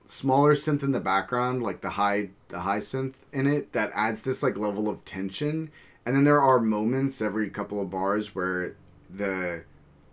smaller 0.06 0.54
synth 0.54 0.82
in 0.82 0.92
the 0.92 1.00
background, 1.00 1.62
like 1.62 1.80
the 1.80 1.90
high 1.90 2.30
the 2.48 2.60
high 2.60 2.80
synth 2.80 3.14
in 3.32 3.46
it, 3.46 3.72
that 3.72 3.90
adds 3.94 4.22
this 4.22 4.42
like 4.42 4.56
level 4.56 4.88
of 4.88 5.04
tension. 5.04 5.70
And 6.04 6.16
then 6.16 6.24
there 6.24 6.42
are 6.42 6.58
moments 6.60 7.22
every 7.22 7.48
couple 7.48 7.80
of 7.80 7.90
bars 7.90 8.34
where 8.34 8.76
the 9.08 9.64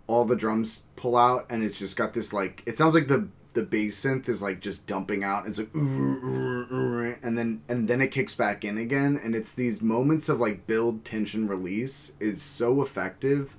all 0.06 0.24
the 0.24 0.36
drums 0.36 0.82
pull 0.96 1.16
out, 1.16 1.46
and 1.50 1.64
it's 1.64 1.78
just 1.78 1.96
got 1.96 2.14
this 2.14 2.32
like 2.32 2.62
it 2.64 2.78
sounds 2.78 2.94
like 2.94 3.08
the 3.08 3.28
the 3.58 3.64
bass 3.64 4.00
synth 4.00 4.28
is 4.28 4.40
like 4.40 4.60
just 4.60 4.86
dumping 4.86 5.24
out. 5.24 5.44
It's 5.48 5.58
like 5.58 5.74
and 5.74 7.36
then 7.36 7.60
and 7.68 7.88
then 7.88 8.00
it 8.00 8.12
kicks 8.12 8.32
back 8.32 8.64
in 8.64 8.78
again, 8.78 9.20
and 9.20 9.34
it's 9.34 9.52
these 9.52 9.82
moments 9.82 10.28
of 10.28 10.38
like 10.38 10.68
build 10.68 11.04
tension 11.04 11.48
release 11.48 12.12
is 12.20 12.40
so 12.40 12.80
effective. 12.80 13.56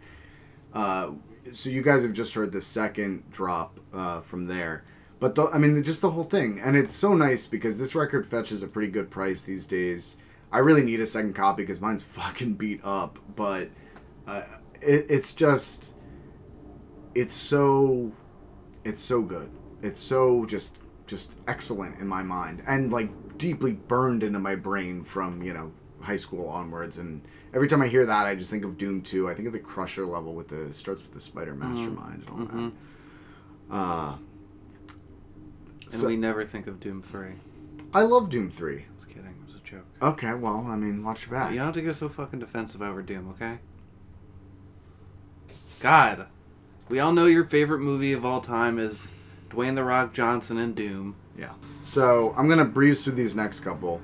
Uh, 0.73 1.11
so 1.51 1.69
you 1.69 1.81
guys 1.81 2.03
have 2.03 2.13
just 2.13 2.33
heard 2.33 2.53
the 2.53 2.61
second 2.61 3.29
drop 3.29 3.77
uh, 3.93 4.21
from 4.21 4.47
there, 4.47 4.85
but 5.19 5.35
the, 5.35 5.47
I 5.47 5.57
mean 5.57 5.83
just 5.83 5.99
the 5.99 6.11
whole 6.11 6.23
thing, 6.23 6.61
and 6.63 6.77
it's 6.77 6.95
so 6.95 7.13
nice 7.13 7.45
because 7.45 7.77
this 7.77 7.93
record 7.93 8.25
fetches 8.25 8.63
a 8.63 8.69
pretty 8.69 8.89
good 8.89 9.11
price 9.11 9.41
these 9.41 9.67
days. 9.67 10.15
I 10.49 10.59
really 10.59 10.83
need 10.83 11.01
a 11.01 11.05
second 11.05 11.35
copy 11.35 11.63
because 11.63 11.81
mine's 11.81 12.03
fucking 12.17 12.53
beat 12.53 12.79
up, 12.85 13.19
but 13.35 13.67
uh, 14.25 14.43
it, 14.81 15.07
it's 15.09 15.33
just 15.33 15.93
it's 17.13 17.35
so 17.35 18.13
it's 18.85 19.01
so 19.01 19.21
good. 19.21 19.51
It's 19.81 19.99
so 19.99 20.45
just 20.45 20.79
just 21.07 21.33
excellent 21.47 21.97
in 21.99 22.07
my 22.07 22.21
mind 22.21 22.61
and 22.67 22.91
like 22.91 23.09
deeply 23.39 23.73
burned 23.73 24.21
into 24.23 24.37
my 24.39 24.55
brain 24.55 25.03
from, 25.03 25.41
you 25.41 25.53
know, 25.53 25.71
high 26.01 26.17
school 26.17 26.47
onwards 26.47 26.97
and 26.97 27.21
every 27.53 27.67
time 27.67 27.81
I 27.81 27.87
hear 27.87 28.05
that 28.05 28.25
I 28.27 28.35
just 28.35 28.51
think 28.51 28.63
of 28.63 28.77
Doom 28.77 29.01
2. 29.01 29.27
I 29.29 29.33
think 29.33 29.47
of 29.47 29.53
the 29.53 29.59
Crusher 29.59 30.05
level 30.05 30.33
with 30.35 30.49
the 30.49 30.71
starts 30.73 31.01
with 31.01 31.13
the 31.13 31.19
Spider 31.19 31.55
Mastermind 31.55 32.23
and 32.27 32.29
all 32.29 32.45
that. 32.45 33.75
Uh 33.75 34.17
And 35.83 35.91
So- 35.91 36.07
we 36.07 36.15
never 36.17 36.45
think 36.45 36.67
of 36.67 36.79
Doom 36.79 37.01
3. 37.01 37.29
I 37.93 38.03
love 38.03 38.29
Doom 38.29 38.51
3. 38.51 38.85
Just 38.95 39.07
kidding. 39.09 39.25
It 39.41 39.45
was 39.47 39.55
a 39.55 39.59
joke. 39.59 39.85
Okay, 40.01 40.33
well, 40.35 40.67
I 40.69 40.75
mean, 40.75 41.03
watch 41.03 41.25
your 41.25 41.31
back. 41.31 41.49
You 41.51 41.57
don't 41.57 41.65
have 41.67 41.73
to 41.75 41.81
go 41.81 41.91
so 41.91 42.07
fucking 42.07 42.39
defensive 42.39 42.81
over 42.83 43.01
Doom, 43.01 43.29
okay? 43.29 43.59
God. 45.79 46.27
We 46.87 46.99
all 46.99 47.11
know 47.13 47.25
your 47.25 47.45
favorite 47.45 47.79
movie 47.79 48.13
of 48.13 48.25
all 48.25 48.41
time 48.41 48.77
is 48.79 49.11
Dwayne 49.49 49.75
The 49.75 49.83
Rock 49.83 50.13
Johnson 50.13 50.57
and 50.57 50.75
Doom. 50.75 51.15
Yeah. 51.37 51.53
So 51.83 52.33
I'm 52.37 52.47
gonna 52.47 52.65
breeze 52.65 53.03
through 53.03 53.15
these 53.15 53.35
next 53.35 53.61
couple. 53.61 54.01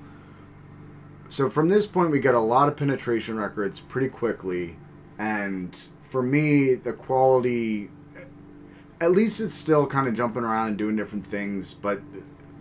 So 1.29 1.49
from 1.49 1.69
this 1.69 1.85
point, 1.85 2.11
we 2.11 2.19
get 2.19 2.35
a 2.35 2.39
lot 2.39 2.67
of 2.67 2.77
penetration 2.77 3.37
records 3.37 3.79
pretty 3.79 4.09
quickly, 4.09 4.77
and 5.17 5.75
for 6.01 6.21
me, 6.21 6.75
the 6.75 6.93
quality, 6.93 7.89
at 9.01 9.11
least 9.11 9.41
it's 9.41 9.55
still 9.55 9.85
kind 9.87 10.07
of 10.07 10.13
jumping 10.13 10.43
around 10.43 10.69
and 10.69 10.77
doing 10.77 10.95
different 10.95 11.25
things. 11.25 11.73
But 11.73 12.01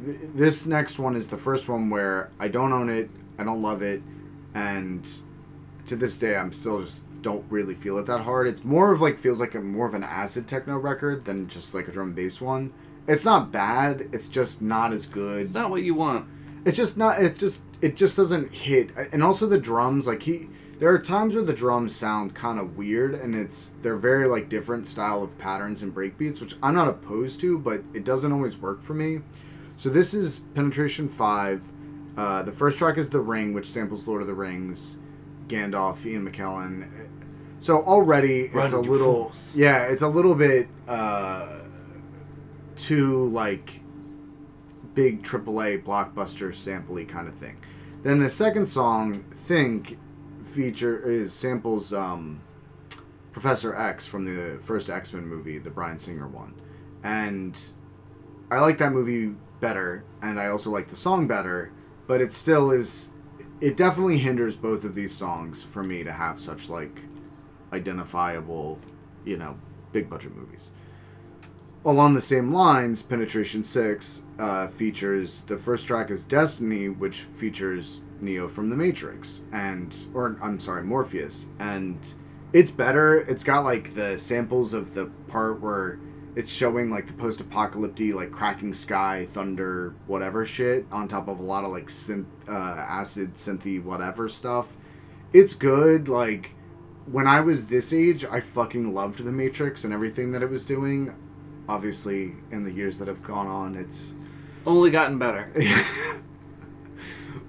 th- 0.04 0.18
this 0.34 0.66
next 0.66 0.98
one 0.98 1.14
is 1.14 1.28
the 1.28 1.38
first 1.38 1.68
one 1.68 1.90
where 1.90 2.30
I 2.40 2.48
don't 2.48 2.72
own 2.72 2.88
it, 2.88 3.10
I 3.38 3.44
don't 3.44 3.62
love 3.62 3.82
it, 3.82 4.02
and 4.54 5.08
to 5.86 5.96
this 5.96 6.16
day, 6.18 6.36
I'm 6.36 6.52
still 6.52 6.80
just 6.80 7.04
don't 7.24 7.44
really 7.50 7.74
feel 7.74 7.96
it 7.98 8.04
that 8.06 8.20
hard. 8.20 8.46
It's 8.46 8.62
more 8.62 8.92
of 8.92 9.00
like 9.00 9.18
feels 9.18 9.40
like 9.40 9.54
a 9.54 9.60
more 9.60 9.86
of 9.86 9.94
an 9.94 10.04
acid 10.04 10.46
techno 10.46 10.76
record 10.76 11.24
than 11.24 11.48
just 11.48 11.74
like 11.74 11.88
a 11.88 11.90
drum 11.90 12.08
and 12.08 12.14
bass 12.14 12.40
one. 12.40 12.72
It's 13.08 13.24
not 13.24 13.50
bad. 13.50 14.10
It's 14.12 14.28
just 14.28 14.62
not 14.62 14.92
as 14.92 15.06
good. 15.06 15.40
It's 15.40 15.54
not 15.54 15.70
what 15.70 15.82
you 15.82 15.94
want. 15.94 16.28
It's 16.64 16.76
just 16.76 16.96
not. 16.96 17.20
It 17.20 17.38
just 17.38 17.62
it 17.80 17.96
just 17.96 18.16
doesn't 18.16 18.52
hit. 18.52 18.90
And 19.12 19.22
also 19.22 19.46
the 19.46 19.58
drums, 19.58 20.06
like 20.06 20.22
he. 20.22 20.48
There 20.78 20.90
are 20.90 20.98
times 20.98 21.34
where 21.34 21.44
the 21.44 21.54
drums 21.54 21.94
sound 21.94 22.34
kind 22.34 22.58
of 22.58 22.76
weird, 22.76 23.14
and 23.14 23.34
it's 23.34 23.70
they're 23.80 23.96
very 23.96 24.26
like 24.26 24.48
different 24.48 24.86
style 24.86 25.22
of 25.22 25.38
patterns 25.38 25.82
and 25.82 25.94
breakbeats, 25.94 26.40
which 26.40 26.56
I'm 26.62 26.74
not 26.74 26.88
opposed 26.88 27.40
to, 27.40 27.58
but 27.58 27.82
it 27.94 28.04
doesn't 28.04 28.32
always 28.32 28.58
work 28.58 28.82
for 28.82 28.92
me. 28.92 29.20
So 29.76 29.88
this 29.88 30.12
is 30.12 30.40
Penetration 30.54 31.08
Five. 31.08 31.62
Uh, 32.16 32.42
the 32.42 32.52
first 32.52 32.76
track 32.78 32.98
is 32.98 33.08
The 33.08 33.20
Ring, 33.20 33.54
which 33.54 33.66
samples 33.66 34.06
Lord 34.06 34.20
of 34.20 34.28
the 34.28 34.34
Rings, 34.34 34.98
Gandalf, 35.48 36.04
Ian 36.06 36.30
McKellen. 36.30 37.08
So 37.64 37.80
already 37.80 38.50
it's 38.52 38.74
a 38.74 38.78
little 38.78 39.30
fools. 39.30 39.56
yeah, 39.56 39.84
it's 39.84 40.02
a 40.02 40.08
little 40.08 40.34
bit 40.34 40.68
uh, 40.86 41.60
too 42.76 43.28
like 43.28 43.80
big 44.92 45.22
AAA 45.22 45.82
blockbuster 45.82 46.50
sampley 46.50 47.08
kind 47.08 47.26
of 47.26 47.34
thing. 47.36 47.56
Then 48.02 48.18
the 48.18 48.28
second 48.28 48.66
song, 48.66 49.22
Think, 49.30 49.98
feature 50.44 51.02
is 51.10 51.32
samples 51.32 51.94
um, 51.94 52.42
Professor 53.32 53.74
X 53.74 54.06
from 54.06 54.26
the 54.26 54.58
first 54.60 54.90
X 54.90 55.14
Men 55.14 55.26
movie, 55.26 55.56
the 55.56 55.70
Bryan 55.70 55.98
Singer 55.98 56.28
one, 56.28 56.52
and 57.02 57.58
I 58.50 58.60
like 58.60 58.76
that 58.76 58.92
movie 58.92 59.36
better, 59.60 60.04
and 60.20 60.38
I 60.38 60.48
also 60.48 60.70
like 60.70 60.88
the 60.88 60.96
song 60.96 61.26
better, 61.26 61.72
but 62.06 62.20
it 62.20 62.34
still 62.34 62.70
is. 62.70 63.08
It 63.62 63.78
definitely 63.78 64.18
hinders 64.18 64.54
both 64.54 64.84
of 64.84 64.94
these 64.94 65.14
songs 65.14 65.62
for 65.62 65.82
me 65.82 66.04
to 66.04 66.12
have 66.12 66.38
such 66.38 66.68
like 66.68 67.00
identifiable, 67.74 68.78
you 69.24 69.36
know, 69.36 69.58
big 69.92 70.08
budget 70.08 70.34
movies. 70.34 70.72
Along 71.84 72.14
the 72.14 72.22
same 72.22 72.52
lines, 72.52 73.02
Penetration 73.02 73.62
6 73.62 74.22
uh, 74.38 74.68
features 74.68 75.42
the 75.42 75.58
first 75.58 75.86
track 75.86 76.10
is 76.10 76.22
Destiny, 76.22 76.88
which 76.88 77.20
features 77.20 78.00
Neo 78.22 78.48
from 78.48 78.70
The 78.70 78.76
Matrix, 78.76 79.42
and, 79.52 79.94
or 80.14 80.38
I'm 80.42 80.58
sorry, 80.58 80.82
Morpheus. 80.82 81.48
And 81.58 81.98
it's 82.54 82.70
better. 82.70 83.20
It's 83.20 83.44
got 83.44 83.64
like 83.64 83.94
the 83.94 84.18
samples 84.18 84.72
of 84.72 84.94
the 84.94 85.06
part 85.28 85.60
where 85.60 85.98
it's 86.36 86.50
showing 86.50 86.90
like 86.90 87.06
the 87.06 87.12
post 87.12 87.40
apocalyptic, 87.40 88.14
like 88.14 88.32
cracking 88.32 88.72
sky, 88.72 89.26
thunder, 89.32 89.94
whatever 90.06 90.46
shit, 90.46 90.86
on 90.90 91.06
top 91.06 91.28
of 91.28 91.38
a 91.38 91.42
lot 91.42 91.64
of 91.64 91.70
like 91.70 91.88
synth, 91.88 92.26
uh, 92.48 92.52
acid, 92.52 93.34
synthy, 93.34 93.82
whatever 93.82 94.28
stuff. 94.28 94.76
It's 95.32 95.54
good. 95.54 96.08
Like, 96.08 96.54
when 97.06 97.26
I 97.26 97.40
was 97.40 97.66
this 97.66 97.92
age, 97.92 98.24
I 98.24 98.40
fucking 98.40 98.94
loved 98.94 99.24
The 99.24 99.32
Matrix 99.32 99.84
and 99.84 99.92
everything 99.92 100.32
that 100.32 100.42
it 100.42 100.50
was 100.50 100.64
doing 100.64 101.14
obviously 101.68 102.32
in 102.50 102.64
the 102.64 102.72
years 102.72 102.98
that 102.98 103.08
have 103.08 103.22
gone 103.22 103.46
on 103.46 103.74
it's 103.74 104.14
Only 104.66 104.90
gotten 104.90 105.18
better. 105.18 105.50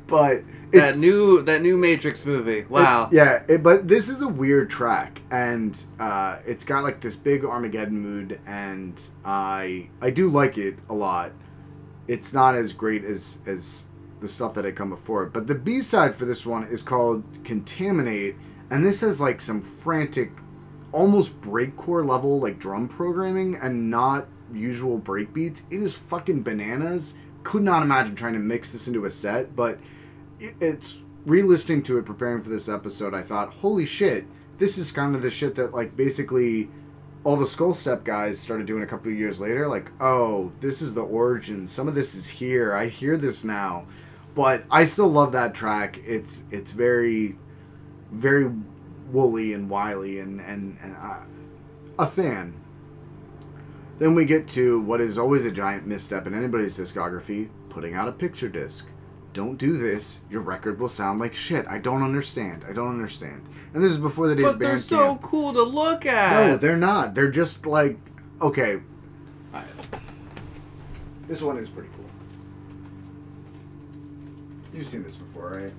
but 0.07 0.43
that 0.71 0.97
new 0.97 1.41
that 1.43 1.61
new 1.61 1.77
Matrix 1.77 2.25
movie. 2.25 2.65
Wow. 2.69 3.09
yeah 3.11 3.43
it, 3.47 3.63
but 3.63 3.87
this 3.87 4.09
is 4.09 4.21
a 4.21 4.27
weird 4.27 4.69
track 4.69 5.21
and 5.31 5.83
uh, 5.99 6.39
it's 6.45 6.65
got 6.65 6.83
like 6.83 7.01
this 7.01 7.15
big 7.15 7.43
armageddon 7.43 7.99
mood 7.99 8.39
and 8.45 9.01
i 9.23 9.89
i 10.01 10.09
do 10.09 10.29
like 10.29 10.57
it 10.57 10.77
a 10.89 10.93
lot 10.93 11.31
it's 12.07 12.33
not 12.33 12.55
as 12.55 12.73
great 12.73 13.03
as 13.03 13.39
as 13.45 13.85
the 14.21 14.27
stuff 14.27 14.53
that 14.53 14.65
had 14.65 14.75
come 14.75 14.89
before 14.89 15.23
it 15.23 15.33
but 15.33 15.47
the 15.47 15.55
b-side 15.55 16.15
for 16.15 16.25
this 16.25 16.45
one 16.45 16.63
is 16.63 16.81
called 16.81 17.23
contaminate 17.43 18.35
and 18.69 18.83
this 18.85 19.01
has 19.01 19.21
like 19.21 19.41
some 19.41 19.61
frantic 19.61 20.31
almost 20.91 21.39
breakcore 21.41 22.07
level 22.07 22.39
like 22.39 22.57
drum 22.57 22.87
programming 22.87 23.55
and 23.55 23.89
not 23.89 24.27
usual 24.53 24.99
breakbeats. 24.99 25.63
It 25.69 25.81
is 25.81 25.95
fucking 25.95 26.43
bananas. 26.43 27.15
Could 27.43 27.63
not 27.63 27.83
imagine 27.83 28.15
trying 28.15 28.33
to 28.33 28.39
mix 28.39 28.71
this 28.71 28.87
into 28.87 29.05
a 29.05 29.11
set, 29.11 29.55
but 29.55 29.79
it's 30.39 30.97
re-listening 31.25 31.83
to 31.83 31.97
it, 31.97 32.05
preparing 32.05 32.41
for 32.41 32.49
this 32.49 32.69
episode. 32.69 33.13
I 33.13 33.21
thought, 33.21 33.53
holy 33.55 33.85
shit, 33.85 34.25
this 34.57 34.77
is 34.77 34.91
kind 34.91 35.15
of 35.15 35.21
the 35.21 35.29
shit 35.29 35.55
that 35.55 35.73
like 35.73 35.95
basically 35.95 36.69
all 37.23 37.35
the 37.35 37.47
Skull 37.47 37.73
Step 37.73 38.03
guys 38.03 38.39
started 38.39 38.67
doing 38.67 38.83
a 38.83 38.87
couple 38.87 39.11
of 39.11 39.17
years 39.17 39.41
later. 39.41 39.67
Like, 39.67 39.91
oh, 39.99 40.51
this 40.59 40.81
is 40.81 40.93
the 40.93 41.03
origin. 41.03 41.67
Some 41.67 41.87
of 41.87 41.95
this 41.95 42.15
is 42.15 42.29
here. 42.29 42.73
I 42.73 42.87
hear 42.87 43.17
this 43.17 43.43
now, 43.43 43.85
but 44.33 44.63
I 44.71 44.85
still 44.85 45.09
love 45.09 45.31
that 45.33 45.53
track. 45.53 45.99
It's 46.05 46.43
it's 46.51 46.71
very 46.71 47.37
very 48.11 48.51
woolly 49.11 49.53
and 49.53 49.69
wily 49.69 50.19
and 50.19 50.39
and, 50.41 50.77
and 50.81 50.95
uh, 50.95 51.23
a 51.99 52.07
fan. 52.07 52.53
Then 53.97 54.13
we 54.13 54.25
get 54.25 54.47
to 54.49 54.81
what 54.81 54.99
is 54.99 55.17
always 55.17 55.45
a 55.45 55.51
giant 55.51 55.87
misstep 55.87 56.27
in 56.27 56.33
anybody's 56.33 56.77
discography: 56.77 57.49
putting 57.69 57.93
out 57.93 58.07
a 58.07 58.11
picture 58.11 58.49
disc. 58.49 58.87
don't 59.33 59.57
do 59.57 59.77
this. 59.77 60.21
Your 60.29 60.41
record 60.41 60.79
will 60.79 60.89
sound 60.89 61.19
like 61.19 61.33
shit. 61.33 61.67
I 61.67 61.77
don't 61.77 62.03
understand. 62.03 62.65
I 62.67 62.73
don't 62.73 62.93
understand. 62.93 63.47
And 63.73 63.83
this 63.83 63.91
is 63.91 63.97
before 63.97 64.27
the 64.27 64.35
days 64.35 64.45
But 64.45 64.59
they're 64.59 64.79
so 64.79 65.17
cool 65.21 65.53
to 65.53 65.61
look 65.63 66.05
at. 66.05 66.47
No, 66.47 66.57
they're 66.57 66.77
not. 66.77 67.15
They're 67.15 67.31
just 67.31 67.65
like 67.65 67.97
okay. 68.41 68.81
This 71.27 71.41
one 71.41 71.57
is 71.57 71.69
pretty 71.69 71.89
cool. 71.95 72.05
You've 74.73 74.87
seen 74.87 75.03
this 75.03 75.15
before, 75.15 75.49
right? 75.49 75.73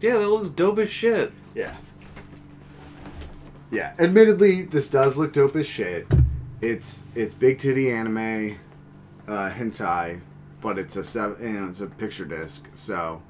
Yeah, 0.00 0.16
that 0.16 0.28
looks 0.28 0.50
dope 0.50 0.78
as 0.78 0.90
shit. 0.90 1.32
Yeah. 1.54 1.74
Yeah. 3.70 3.94
Admittedly, 3.98 4.62
this 4.62 4.88
does 4.88 5.16
look 5.16 5.32
dope 5.32 5.56
as 5.56 5.66
shit. 5.66 6.06
It's 6.60 7.04
it's 7.14 7.34
big 7.34 7.58
titty 7.58 7.90
anime, 7.90 8.58
uh, 9.26 9.50
hentai, 9.50 10.20
but 10.60 10.78
it's 10.78 10.96
a 10.96 11.04
seven, 11.04 11.42
you 11.42 11.60
know, 11.60 11.68
it's 11.68 11.80
a 11.80 11.86
picture 11.86 12.24
disc. 12.24 12.68
So, 12.74 13.22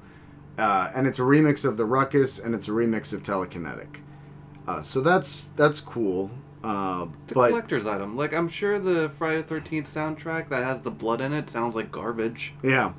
uh, 0.57 0.91
and 0.93 1.07
it's 1.07 1.19
a 1.19 1.23
remix 1.23 1.63
of 1.63 1.77
the 1.77 1.85
Ruckus, 1.85 2.39
and 2.39 2.53
it's 2.53 2.67
a 2.67 2.71
remix 2.71 3.13
of 3.13 3.23
Telekinetic. 3.23 4.01
Uh, 4.67 4.81
so 4.81 5.01
that's 5.01 5.45
that's 5.55 5.79
cool. 5.79 6.31
Uh, 6.63 6.67
a 6.67 7.09
but 7.33 7.49
collector's 7.49 7.87
item. 7.87 8.15
Like 8.15 8.33
I'm 8.33 8.47
sure 8.47 8.79
the 8.79 9.09
Friday 9.09 9.41
the 9.41 9.55
13th 9.55 9.87
soundtrack 9.87 10.49
that 10.49 10.63
has 10.63 10.81
the 10.81 10.91
blood 10.91 11.21
in 11.21 11.33
it 11.33 11.49
sounds 11.49 11.75
like 11.75 11.91
garbage. 11.91 12.53
Yeah. 12.61 12.93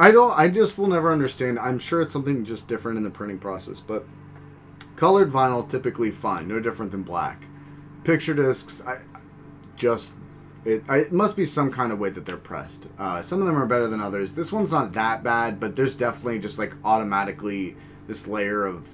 I 0.00 0.12
don't. 0.12 0.36
I 0.36 0.48
just 0.48 0.78
will 0.78 0.86
never 0.86 1.12
understand. 1.12 1.58
I'm 1.58 1.78
sure 1.78 2.00
it's 2.00 2.12
something 2.12 2.42
just 2.42 2.66
different 2.66 2.96
in 2.96 3.04
the 3.04 3.10
printing 3.10 3.38
process, 3.38 3.80
but 3.80 4.06
colored 4.96 5.30
vinyl 5.30 5.68
typically 5.68 6.10
fine, 6.10 6.48
no 6.48 6.58
different 6.58 6.90
than 6.90 7.02
black. 7.02 7.44
Picture 8.02 8.32
discs, 8.32 8.82
I 8.86 8.96
just 9.76 10.14
it. 10.64 10.84
I, 10.88 11.00
it 11.00 11.12
must 11.12 11.36
be 11.36 11.44
some 11.44 11.70
kind 11.70 11.92
of 11.92 11.98
way 11.98 12.08
that 12.08 12.24
they're 12.24 12.38
pressed. 12.38 12.88
Uh, 12.98 13.20
some 13.20 13.40
of 13.40 13.46
them 13.46 13.58
are 13.58 13.66
better 13.66 13.86
than 13.88 14.00
others. 14.00 14.32
This 14.32 14.50
one's 14.50 14.72
not 14.72 14.94
that 14.94 15.22
bad, 15.22 15.60
but 15.60 15.76
there's 15.76 15.94
definitely 15.94 16.38
just 16.38 16.58
like 16.58 16.74
automatically 16.82 17.76
this 18.06 18.26
layer 18.26 18.64
of 18.64 18.88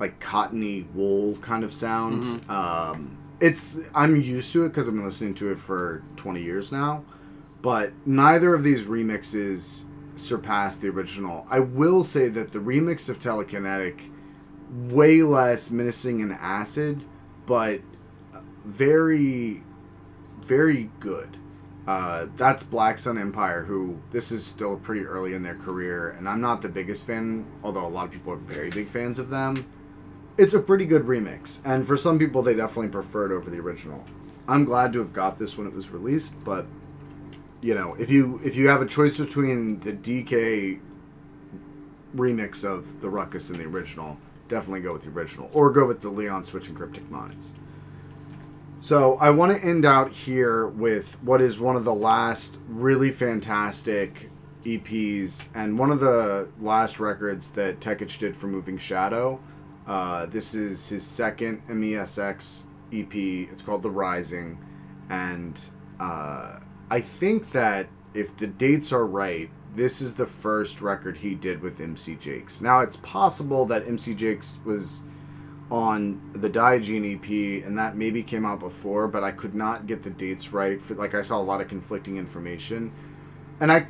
like 0.00 0.18
cottony 0.18 0.82
wool 0.94 1.36
kind 1.36 1.62
of 1.62 1.72
sound. 1.72 2.24
Um, 2.50 3.18
it's 3.38 3.78
I'm 3.94 4.20
used 4.20 4.52
to 4.54 4.64
it 4.64 4.70
because 4.70 4.88
I've 4.88 4.94
been 4.94 5.04
listening 5.04 5.34
to 5.34 5.52
it 5.52 5.60
for 5.60 6.02
20 6.16 6.42
years 6.42 6.72
now 6.72 7.04
but 7.62 7.92
neither 8.04 8.54
of 8.54 8.64
these 8.64 8.84
remixes 8.84 9.84
surpass 10.16 10.76
the 10.76 10.88
original. 10.88 11.46
I 11.50 11.60
will 11.60 12.04
say 12.04 12.28
that 12.28 12.52
the 12.52 12.58
remix 12.58 13.08
of 13.08 13.18
Telekinetic 13.18 14.10
way 14.70 15.22
less 15.22 15.70
menacing 15.70 16.22
and 16.22 16.32
acid, 16.32 17.04
but 17.46 17.80
very, 18.64 19.62
very 20.40 20.90
good. 21.00 21.36
Uh, 21.86 22.26
that's 22.36 22.62
Black 22.62 22.98
Sun 22.98 23.18
Empire, 23.18 23.64
who 23.64 23.98
this 24.12 24.30
is 24.30 24.46
still 24.46 24.76
pretty 24.76 25.04
early 25.04 25.34
in 25.34 25.42
their 25.42 25.56
career, 25.56 26.10
and 26.10 26.28
I'm 26.28 26.40
not 26.40 26.62
the 26.62 26.68
biggest 26.68 27.06
fan, 27.06 27.44
although 27.64 27.84
a 27.84 27.88
lot 27.88 28.06
of 28.06 28.12
people 28.12 28.32
are 28.32 28.36
very 28.36 28.70
big 28.70 28.88
fans 28.88 29.18
of 29.18 29.30
them. 29.30 29.66
It's 30.38 30.54
a 30.54 30.60
pretty 30.60 30.84
good 30.86 31.02
remix, 31.02 31.58
and 31.64 31.86
for 31.86 31.96
some 31.96 32.18
people, 32.18 32.42
they 32.42 32.54
definitely 32.54 32.88
prefer 32.88 33.30
it 33.30 33.36
over 33.36 33.50
the 33.50 33.58
original. 33.58 34.04
I'm 34.46 34.64
glad 34.64 34.92
to 34.92 35.00
have 35.00 35.12
got 35.12 35.38
this 35.38 35.58
when 35.58 35.66
it 35.66 35.74
was 35.74 35.90
released, 35.90 36.42
but 36.44 36.66
you 37.62 37.74
know, 37.74 37.94
if 37.94 38.10
you 38.10 38.40
if 38.44 38.56
you 38.56 38.68
have 38.68 38.82
a 38.82 38.86
choice 38.86 39.16
between 39.16 39.80
the 39.80 39.92
DK 39.92 40.80
remix 42.14 42.64
of 42.68 43.00
the 43.00 43.08
Ruckus 43.08 43.48
and 43.48 43.58
the 43.58 43.64
original, 43.64 44.18
definitely 44.48 44.80
go 44.80 44.92
with 44.92 45.02
the 45.02 45.10
original, 45.10 45.48
or 45.52 45.70
go 45.70 45.86
with 45.86 46.02
the 46.02 46.10
Leon 46.10 46.44
Switch 46.44 46.68
and 46.68 46.76
Kryptic 46.76 47.08
Minds. 47.08 47.54
So 48.80 49.16
I 49.18 49.30
want 49.30 49.56
to 49.56 49.64
end 49.64 49.84
out 49.84 50.10
here 50.10 50.66
with 50.66 51.22
what 51.22 51.40
is 51.40 51.60
one 51.60 51.76
of 51.76 51.84
the 51.84 51.94
last 51.94 52.58
really 52.66 53.12
fantastic 53.12 54.28
EPs 54.64 55.46
and 55.54 55.78
one 55.78 55.92
of 55.92 56.00
the 56.00 56.48
last 56.60 56.98
records 56.98 57.52
that 57.52 57.80
Tech 57.80 58.02
Itch 58.02 58.18
did 58.18 58.36
for 58.36 58.48
Moving 58.48 58.76
Shadow. 58.76 59.40
Uh, 59.86 60.26
this 60.26 60.56
is 60.56 60.88
his 60.88 61.06
second 61.06 61.62
MESX 61.68 62.64
EP. 62.92 63.14
It's 63.14 63.62
called 63.62 63.82
The 63.82 63.90
Rising, 63.90 64.58
and 65.08 65.60
uh, 66.00 66.58
I 66.92 67.00
think 67.00 67.52
that 67.52 67.86
if 68.12 68.36
the 68.36 68.46
dates 68.46 68.92
are 68.92 69.06
right, 69.06 69.48
this 69.74 70.02
is 70.02 70.16
the 70.16 70.26
first 70.26 70.82
record 70.82 71.16
he 71.16 71.34
did 71.34 71.62
with 71.62 71.80
MC 71.80 72.16
Jakes. 72.16 72.60
Now 72.60 72.80
it's 72.80 72.96
possible 72.96 73.64
that 73.64 73.88
MC 73.88 74.12
Jakes 74.12 74.58
was 74.62 75.00
on 75.70 76.20
the 76.34 76.50
Diogene 76.50 77.14
EP, 77.16 77.64
and 77.64 77.78
that 77.78 77.96
maybe 77.96 78.22
came 78.22 78.44
out 78.44 78.60
before, 78.60 79.08
but 79.08 79.24
I 79.24 79.30
could 79.32 79.54
not 79.54 79.86
get 79.86 80.02
the 80.02 80.10
dates 80.10 80.52
right. 80.52 80.82
For, 80.82 80.92
like 80.92 81.14
I 81.14 81.22
saw 81.22 81.38
a 81.38 81.40
lot 81.40 81.62
of 81.62 81.68
conflicting 81.68 82.18
information, 82.18 82.92
and 83.58 83.72
I, 83.72 83.86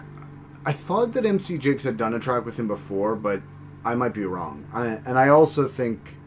I 0.64 0.70
thought 0.70 1.12
that 1.14 1.26
MC 1.26 1.58
Jakes 1.58 1.82
had 1.82 1.96
done 1.96 2.14
a 2.14 2.20
track 2.20 2.44
with 2.44 2.56
him 2.56 2.68
before, 2.68 3.16
but 3.16 3.42
I 3.84 3.96
might 3.96 4.14
be 4.14 4.24
wrong. 4.24 4.68
I, 4.72 4.86
and 4.86 5.18
I 5.18 5.26
also 5.26 5.66
think, 5.66 6.18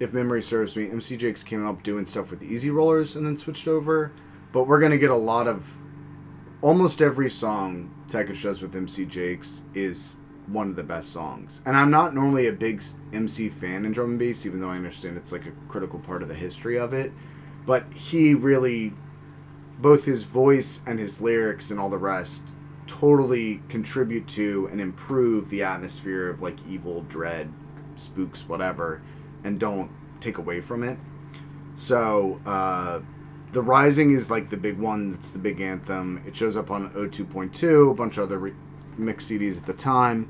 if 0.00 0.12
memory 0.12 0.42
serves 0.42 0.74
me, 0.74 0.90
MC 0.90 1.16
Jakes 1.16 1.44
came 1.44 1.64
up 1.64 1.84
doing 1.84 2.04
stuff 2.04 2.32
with 2.32 2.42
E-Z 2.42 2.68
Rollers 2.68 3.14
and 3.14 3.24
then 3.24 3.36
switched 3.36 3.68
over. 3.68 4.10
But 4.50 4.66
we're 4.66 4.80
gonna 4.80 4.98
get 4.98 5.10
a 5.10 5.16
lot 5.16 5.46
of, 5.46 5.76
almost 6.62 7.02
every 7.02 7.30
song 7.30 7.92
Tech 8.08 8.30
Itch 8.30 8.42
does 8.42 8.62
with 8.62 8.74
MC 8.74 9.04
Jakes 9.04 9.62
is 9.74 10.16
one 10.46 10.68
of 10.68 10.76
the 10.76 10.84
best 10.84 11.12
songs. 11.12 11.60
And 11.66 11.76
I'm 11.76 11.90
not 11.90 12.14
normally 12.14 12.46
a 12.46 12.52
big 12.52 12.82
MC 13.12 13.48
fan 13.48 13.84
in 13.84 13.92
drum 13.92 14.10
and 14.10 14.18
bass, 14.18 14.46
even 14.46 14.60
though 14.60 14.70
I 14.70 14.76
understand 14.76 15.16
it's 15.16 15.32
like 15.32 15.46
a 15.46 15.52
critical 15.68 15.98
part 15.98 16.22
of 16.22 16.28
the 16.28 16.34
history 16.34 16.78
of 16.78 16.92
it. 16.92 17.12
But 17.64 17.92
he 17.92 18.34
really, 18.34 18.92
both 19.78 20.04
his 20.04 20.22
voice 20.22 20.82
and 20.86 20.98
his 20.98 21.20
lyrics 21.20 21.70
and 21.70 21.80
all 21.80 21.90
the 21.90 21.98
rest, 21.98 22.42
totally 22.86 23.62
contribute 23.68 24.28
to 24.28 24.68
and 24.70 24.80
improve 24.80 25.50
the 25.50 25.64
atmosphere 25.64 26.30
of 26.30 26.40
like 26.40 26.56
evil, 26.68 27.02
dread, 27.02 27.52
spooks, 27.96 28.48
whatever, 28.48 29.02
and 29.42 29.58
don't 29.58 29.90
take 30.20 30.38
away 30.38 30.60
from 30.60 30.84
it. 30.84 30.98
So, 31.74 32.40
uh, 32.46 33.00
the 33.56 33.62
Rising 33.62 34.10
is 34.12 34.28
like 34.30 34.50
the 34.50 34.58
big 34.58 34.76
one. 34.78 35.08
That's 35.08 35.30
the 35.30 35.38
big 35.38 35.62
anthem. 35.62 36.22
It 36.26 36.36
shows 36.36 36.58
up 36.58 36.70
on 36.70 36.90
O2.2, 36.90 37.90
a 37.90 37.94
bunch 37.94 38.18
of 38.18 38.24
other 38.24 38.38
re- 38.38 38.52
mix 38.98 39.24
CDs 39.24 39.56
at 39.56 39.64
the 39.64 39.72
time. 39.72 40.28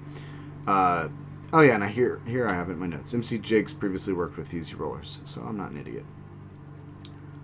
Uh, 0.65 1.09
oh 1.53 1.61
yeah, 1.61 1.75
and 1.75 1.83
I 1.83 1.89
here 1.89 2.21
here 2.25 2.47
I 2.47 2.53
have 2.55 2.69
it 2.71 2.75
in 2.75 2.79
my 2.79 2.87
notes. 2.87 3.13
MC 3.13 3.39
Jakes 3.39 3.73
previously 3.73 4.13
worked 4.13 4.37
with 4.37 4.55
E-Z 4.55 4.73
Rollers, 4.77 5.23
so 5.25 5.41
I'm 5.41 5.57
not 5.57 5.73
an 5.73 5.81
idiot. 5.81 6.05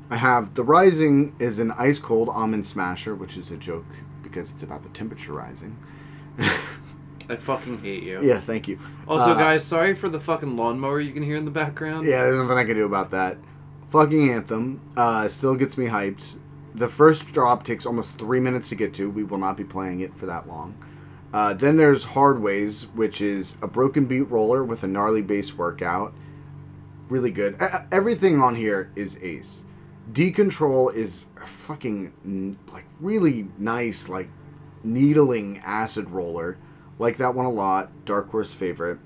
I 0.09 0.19
have 0.19 0.55
The 0.55 0.63
Rising 0.63 1.35
is 1.41 1.59
an 1.59 1.73
ice 1.73 1.99
cold 1.99 2.29
amen 2.29 2.63
smasher, 2.63 3.17
which 3.17 3.37
is 3.37 3.51
a 3.51 3.57
joke 3.57 3.87
because 4.23 4.53
it's 4.53 4.63
about 4.63 4.85
the 4.85 4.89
temperature 4.91 5.33
rising. 5.33 5.77
I 6.39 7.35
fucking 7.35 7.81
hate 7.81 8.05
you. 8.05 8.23
Yeah, 8.23 8.39
thank 8.39 8.69
you. 8.69 8.79
Also, 9.09 9.33
Uh, 9.33 9.35
guys, 9.35 9.65
sorry 9.65 9.95
for 9.97 10.09
the 10.09 10.21
fucking 10.21 10.57
lawnmower 10.57 11.01
you 11.01 11.13
can 11.13 11.25
hear 11.25 11.37
in 11.37 11.45
the 11.45 11.51
background. 11.51 12.07
Yeah, 12.07 12.23
there's 12.23 12.39
nothing 12.39 12.57
I 12.59 12.65
can 12.65 12.77
do 12.77 12.85
about 12.87 13.11
that. 13.11 13.37
Fucking 13.93 14.33
Anthem 14.33 14.81
uh, 14.97 15.29
still 15.29 15.55
gets 15.55 15.77
me 15.77 15.85
hyped. 15.85 16.39
The 16.75 16.89
first 16.89 17.31
drop 17.31 17.63
takes 17.63 17.85
almost 17.85 18.17
three 18.17 18.41
minutes 18.41 18.71
to 18.71 18.75
get 18.75 18.95
to. 18.95 19.11
We 19.11 19.23
will 19.23 19.37
not 19.37 19.59
be 19.59 19.65
playing 19.65 20.01
it 20.01 20.17
for 20.17 20.25
that 20.25 20.49
long. 20.49 20.83
Uh, 21.31 21.53
then 21.53 21.77
there's 21.77 22.05
Hard 22.05 22.41
Ways, 22.41 22.87
which 22.95 23.21
is 23.21 23.59
a 23.61 23.67
broken 23.67 24.07
beat 24.07 24.31
roller 24.31 24.65
with 24.65 24.83
a 24.83 24.87
gnarly 24.87 25.21
bass 25.21 25.53
workout. 25.53 26.15
Really 27.11 27.31
good. 27.31 27.61
E- 27.61 27.85
everything 27.93 28.41
on 28.41 28.57
here 28.57 28.91
is 28.97 29.23
ace. 29.23 29.67
Decontrol 30.11 30.95
is 30.95 31.27
a 31.37 31.45
fucking 31.47 32.57
like 32.73 32.87
really 32.99 33.49
nice, 33.59 34.09
like 34.09 34.31
needling 34.83 35.59
acid 35.59 36.09
roller. 36.09 36.57
Like 36.99 37.19
that 37.19 37.35
one 37.35 37.45
a 37.45 37.51
lot. 37.51 38.07
Dark 38.07 38.31
Horse 38.31 38.55
favorite. 38.55 39.01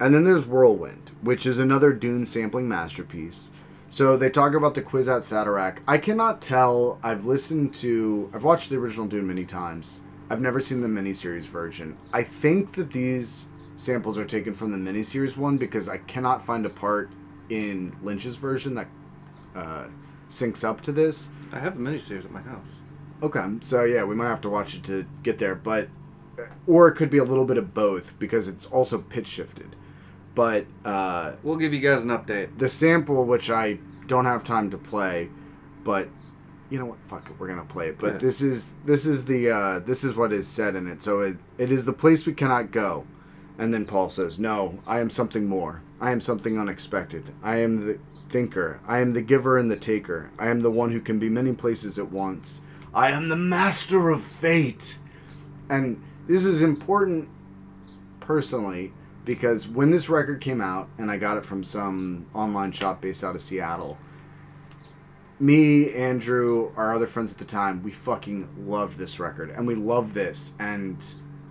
And 0.00 0.14
then 0.14 0.24
there's 0.24 0.46
Whirlwind, 0.46 1.10
which 1.20 1.44
is 1.44 1.58
another 1.58 1.92
Dune 1.92 2.24
sampling 2.24 2.66
masterpiece. 2.66 3.50
So 3.92 4.16
they 4.16 4.30
talk 4.30 4.54
about 4.54 4.72
the 4.72 4.80
Kwisatz 4.80 5.30
Haderach. 5.30 5.80
I 5.86 5.98
cannot 5.98 6.40
tell. 6.40 6.98
I've 7.02 7.26
listened 7.26 7.74
to, 7.74 8.30
I've 8.32 8.42
watched 8.42 8.70
the 8.70 8.78
original 8.78 9.06
Dune 9.06 9.26
many 9.26 9.44
times. 9.44 10.00
I've 10.30 10.40
never 10.40 10.60
seen 10.60 10.80
the 10.80 10.88
miniseries 10.88 11.42
version. 11.42 11.98
I 12.10 12.22
think 12.22 12.72
that 12.76 12.92
these 12.92 13.48
samples 13.76 14.16
are 14.16 14.24
taken 14.24 14.54
from 14.54 14.72
the 14.72 14.78
miniseries 14.78 15.36
one 15.36 15.58
because 15.58 15.90
I 15.90 15.98
cannot 15.98 16.42
find 16.42 16.64
a 16.64 16.70
part 16.70 17.10
in 17.50 17.94
Lynch's 18.02 18.36
version 18.36 18.76
that 18.76 18.88
uh, 19.54 19.88
syncs 20.30 20.64
up 20.64 20.80
to 20.80 20.92
this. 20.92 21.28
I 21.52 21.58
have 21.58 21.76
a 21.76 21.78
miniseries 21.78 22.24
at 22.24 22.30
my 22.30 22.40
house. 22.40 22.76
Okay, 23.22 23.44
so 23.60 23.84
yeah, 23.84 24.04
we 24.04 24.14
might 24.14 24.28
have 24.28 24.40
to 24.40 24.48
watch 24.48 24.74
it 24.74 24.84
to 24.84 25.04
get 25.22 25.38
there, 25.38 25.54
but 25.54 25.90
or 26.66 26.88
it 26.88 26.94
could 26.94 27.10
be 27.10 27.18
a 27.18 27.24
little 27.24 27.44
bit 27.44 27.58
of 27.58 27.74
both 27.74 28.18
because 28.18 28.48
it's 28.48 28.64
also 28.64 28.96
pitch 28.96 29.26
shifted. 29.26 29.76
But 30.34 30.66
uh, 30.84 31.32
We'll 31.42 31.56
give 31.56 31.74
you 31.74 31.80
guys 31.80 32.02
an 32.02 32.08
update. 32.08 32.58
the 32.58 32.68
sample, 32.68 33.24
which 33.24 33.50
I 33.50 33.78
don't 34.06 34.24
have 34.24 34.44
time 34.44 34.70
to 34.70 34.78
play, 34.78 35.28
but 35.84 36.08
you 36.70 36.78
know 36.78 36.86
what? 36.86 36.98
Fuck 37.00 37.28
it, 37.28 37.36
we're 37.38 37.48
gonna 37.48 37.64
play 37.64 37.88
it. 37.88 37.98
But 37.98 38.14
Yeah. 38.14 38.18
this 38.18 38.40
is 38.40 38.74
this 38.86 39.04
is 39.06 39.26
the 39.26 39.50
uh, 39.50 39.78
this 39.80 40.04
is 40.04 40.16
what 40.16 40.32
is 40.32 40.48
said 40.48 40.74
in 40.74 40.86
it. 40.86 41.02
So 41.02 41.20
it, 41.20 41.36
it 41.58 41.70
is 41.70 41.84
the 41.84 41.92
place 41.92 42.24
we 42.26 42.32
cannot 42.32 42.70
go. 42.70 43.04
And 43.58 43.74
then 43.74 43.84
Paul 43.84 44.08
says, 44.08 44.38
"No, 44.38 44.80
I 44.86 45.00
am 45.00 45.10
something 45.10 45.46
more. 45.46 45.82
I 46.00 46.10
am 46.12 46.20
something 46.22 46.58
unexpected. 46.58 47.30
I 47.42 47.56
am 47.58 47.86
the 47.86 47.98
thinker. 48.30 48.80
I 48.88 48.98
am 49.00 49.12
the 49.12 49.20
giver 49.20 49.58
and 49.58 49.70
the 49.70 49.76
taker. 49.76 50.30
I 50.38 50.48
am 50.48 50.62
the 50.62 50.70
one 50.70 50.90
who 50.92 51.00
can 51.00 51.18
be 51.18 51.28
many 51.28 51.52
places 51.52 51.98
at 51.98 52.10
once. 52.10 52.62
I 52.94 53.10
am 53.10 53.28
the 53.28 53.36
master 53.36 54.08
of 54.08 54.22
fate. 54.22 54.98
And 55.68 56.02
this 56.26 56.44
is 56.46 56.62
important 56.62 57.28
personally 58.20 58.92
because 59.24 59.68
when 59.68 59.90
this 59.90 60.08
record 60.08 60.40
came 60.40 60.60
out 60.60 60.88
and 60.98 61.10
I 61.10 61.16
got 61.16 61.36
it 61.36 61.44
from 61.44 61.64
some 61.64 62.26
online 62.34 62.72
shop 62.72 63.00
based 63.00 63.22
out 63.22 63.34
of 63.34 63.40
Seattle, 63.40 63.98
me, 65.38 65.92
Andrew, 65.92 66.72
our 66.76 66.94
other 66.94 67.06
friends 67.06 67.32
at 67.32 67.38
the 67.38 67.44
time, 67.44 67.82
we 67.82 67.90
fucking 67.90 68.48
loved 68.66 68.98
this 68.98 69.18
record 69.18 69.50
and 69.50 69.66
we 69.66 69.74
loved 69.74 70.14
this. 70.14 70.54
And 70.58 71.04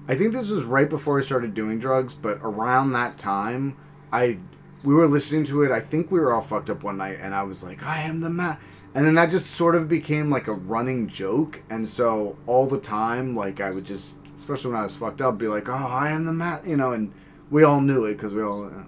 I 0.08 0.16
think 0.16 0.34
this 0.34 0.50
was 0.50 0.64
right 0.64 0.90
before 0.90 1.20
I 1.20 1.22
started 1.22 1.54
doing 1.54 1.80
drugs, 1.80 2.14
but 2.14 2.40
around 2.42 2.94
that 2.94 3.18
time, 3.18 3.78
I 4.12 4.40
we 4.84 4.94
were 4.94 5.08
listening 5.08 5.44
to 5.46 5.64
it. 5.64 5.72
I 5.72 5.80
think 5.80 6.10
we 6.10 6.20
were 6.20 6.34
all 6.34 6.42
fucked 6.42 6.70
up 6.70 6.84
one 6.84 6.98
night, 6.98 7.20
and 7.22 7.36
I 7.36 7.44
was 7.44 7.64
like, 7.64 7.86
"I 7.86 8.02
am 8.02 8.22
the 8.22 8.30
man," 8.30 8.58
and 8.96 9.06
then 9.06 9.16
that 9.16 9.30
just 9.30 9.48
sort 9.48 9.76
of 9.76 9.88
became 9.88 10.30
like 10.30 10.48
a 10.48 10.54
running 10.54 11.08
joke. 11.08 11.62
And 11.70 11.88
so 11.88 12.36
all 12.48 12.66
the 12.66 12.80
time, 12.80 13.36
like 13.36 13.62
I 13.62 13.72
would 13.72 13.86
just, 13.86 14.14
especially 14.36 14.72
when 14.72 14.80
I 14.80 14.84
was 14.84 14.96
fucked 14.96 15.22
up, 15.22 15.38
be 15.38 15.48
like, 15.48 15.70
"Oh, 15.70 15.74
I 15.74 16.10
am 16.10 16.26
the 16.26 16.34
man," 16.34 16.62
you 16.66 16.78
know, 16.78 16.94
and 16.94 17.14
we 17.52 17.64
all 17.64 17.82
knew 17.82 18.06
it 18.06 18.14
because 18.14 18.34
we 18.34 18.42
all 18.42 18.66
uh, 18.66 18.84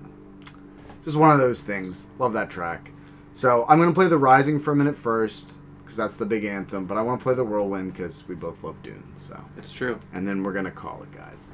just 1.06 1.18
one 1.18 1.30
of 1.32 1.38
those 1.38 1.64
things. 1.64 2.08
Love 2.18 2.34
that 2.34 2.50
track. 2.50 2.92
So 3.34 3.66
I'm 3.68 3.78
gonna 3.80 3.94
play 3.94 4.08
the 4.08 4.18
Rising 4.18 4.60
for 4.60 4.72
a 4.72 4.76
minute 4.76 4.96
first 4.96 5.60
because 5.84 5.98
that's 5.98 6.16
the 6.18 6.26
big 6.26 6.46
anthem. 6.46 6.86
But 6.86 6.98
I 6.98 7.02
want 7.02 7.20
to 7.20 7.24
play 7.24 7.36
the 7.36 7.44
Whirlwind 7.44 7.94
because 7.94 8.28
we 8.28 8.36
both 8.36 8.64
love 8.64 8.82
Dune. 8.82 9.04
So 9.16 9.40
It's 9.58 9.72
true. 9.72 10.00
and 10.14 10.28
then 10.28 10.44
we're 10.44 10.54
gonna 10.54 10.72
call 10.72 11.04
it, 11.04 11.12
guys. 11.16 11.52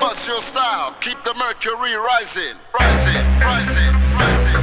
Bust 0.00 0.28
your 0.28 0.40
style, 0.40 0.94
keep 1.00 1.22
the 1.24 1.34
mercury 1.34 1.94
rising, 1.94 2.56
rising, 2.78 3.14
rising, 3.40 3.92
rising, 4.16 4.54
rising. 4.54 4.57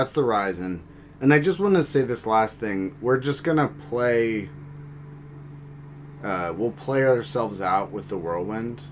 That's 0.00 0.12
the 0.12 0.22
Ryzen. 0.22 0.80
And 1.20 1.34
I 1.34 1.40
just 1.40 1.60
want 1.60 1.74
to 1.74 1.84
say 1.84 2.00
this 2.00 2.26
last 2.26 2.58
thing. 2.58 2.96
We're 3.02 3.18
just 3.18 3.44
going 3.44 3.58
to 3.58 3.68
play 3.68 4.48
uh, 6.24 6.54
we'll 6.56 6.70
play 6.70 7.04
ourselves 7.04 7.60
out 7.60 7.92
with 7.92 8.08
the 8.08 8.16
Whirlwind. 8.16 8.84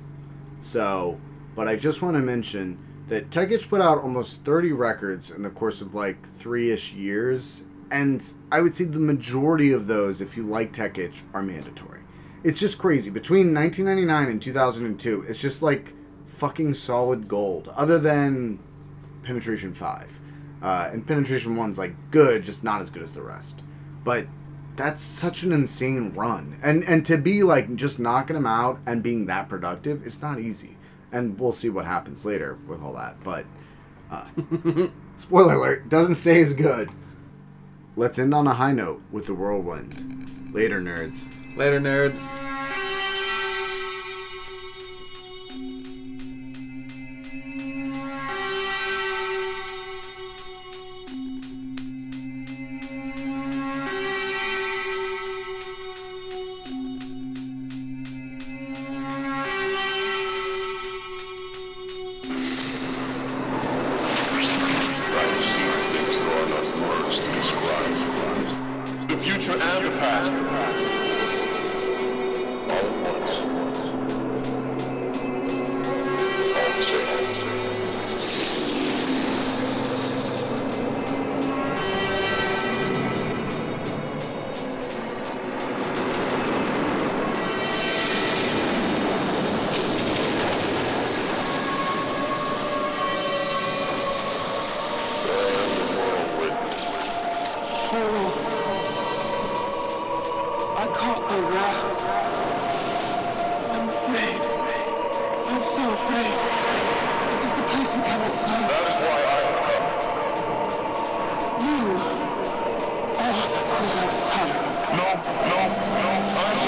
So, 0.61 1.19
but 1.57 1.67
I 1.67 1.77
just 1.77 2.03
want 2.03 2.17
to 2.17 2.21
mention 2.21 2.79
that 3.09 3.31
Tech 3.31 3.51
Itch 3.51 3.71
put 3.71 3.81
out 3.81 4.03
almost 4.03 4.45
30 4.45 4.73
records 4.73 5.31
in 5.31 5.43
the 5.43 5.49
course 5.49 5.81
of 5.81 5.95
like 5.95 6.21
3ish 6.39 6.95
years, 6.95 7.65
and 7.91 8.31
I 8.53 8.61
would 8.61 8.75
say 8.75 8.85
the 8.85 8.99
majority 8.99 9.73
of 9.73 9.87
those 9.87 10.21
if 10.21 10.37
you 10.37 10.43
like 10.43 10.75
Tech 10.75 10.99
Itch 10.99 11.23
are 11.33 11.43
mandatory. 11.43 12.01
It's 12.45 12.61
just 12.61 12.79
crazy. 12.79 13.11
Between 13.11 13.55
1999 13.55 14.31
and 14.31 14.43
2002, 14.43 15.25
it's 15.27 15.41
just 15.41 15.63
like 15.63 15.95
fucking 16.27 16.75
solid 16.75 17.29
gold. 17.29 17.73
Other 17.75 17.99
than 17.99 18.59
Penetration 19.23 19.73
5. 19.73 20.18
Uh, 20.63 20.91
and 20.93 21.07
Penetration 21.07 21.57
1's 21.57 21.79
like 21.79 21.95
good, 22.11 22.43
just 22.43 22.65
not 22.65 22.81
as 22.81 22.91
good 22.91 23.03
as 23.03 23.15
the 23.15 23.23
rest. 23.23 23.63
But 24.05 24.27
that's 24.77 25.03
such 25.03 25.43
an 25.43 25.53
insane 25.53 26.13
run. 26.15 26.57
And 26.63 26.85
and 26.85 27.05
to 27.07 27.19
be 27.19 27.43
like 27.43 27.75
just 27.75 27.99
knocking 27.99 28.35
them 28.35 28.47
out 28.47 28.79
and 28.87 29.03
being 29.03 29.27
that 29.27 29.49
productive, 29.49 30.07
it's 30.07 30.23
not 30.23 30.39
easy. 30.39 30.77
And 31.11 31.39
we'll 31.39 31.53
see 31.53 31.71
what 31.71 31.85
happens 31.85 32.25
later 32.25 32.59
with 32.67 32.83
all 32.83 32.93
that. 32.95 33.23
But 33.23 33.45
uh, 34.11 34.27
spoiler 35.17 35.55
alert, 35.55 35.89
doesn't 35.89 36.17
stay 36.17 36.41
as 36.41 36.55
good. 36.55 36.91
Let's 37.97 38.19
end 38.19 38.35
on 38.35 38.47
a 38.47 38.55
high 38.55 38.73
note 38.73 39.03
with 39.11 39.27
the 39.27 39.35
whirlwind. 39.35 40.55
Later, 40.55 40.81
nerds. 40.81 41.57
Later, 41.57 41.81
nerds. 41.81 42.48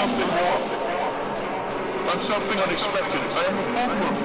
Something 0.01 0.33
more. 0.33 0.61
I'm 2.09 2.19
something 2.19 2.59
unexpected. 2.59 3.21
I 3.21 3.43
am 3.49 3.55
the 3.59 3.65
fulcrum, 3.69 4.15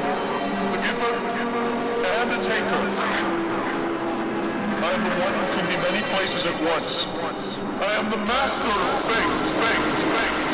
the 0.73 0.81
giver, 0.87 1.15
and 2.17 2.29
the 2.33 2.41
taker. 2.41 2.83
I 4.81 4.91
am 4.97 5.03
the 5.05 5.15
one 5.21 5.35
who 5.37 5.45
can 5.53 5.67
be 5.69 5.77
many 5.85 6.03
places 6.17 6.49
at 6.49 6.57
once. 6.73 7.07
I 7.89 7.93
am 8.01 8.09
the 8.11 8.23
master 8.25 8.73
of 8.73 8.97
fate, 9.05 9.37
fate, 9.61 10.01
fate, 10.17 10.46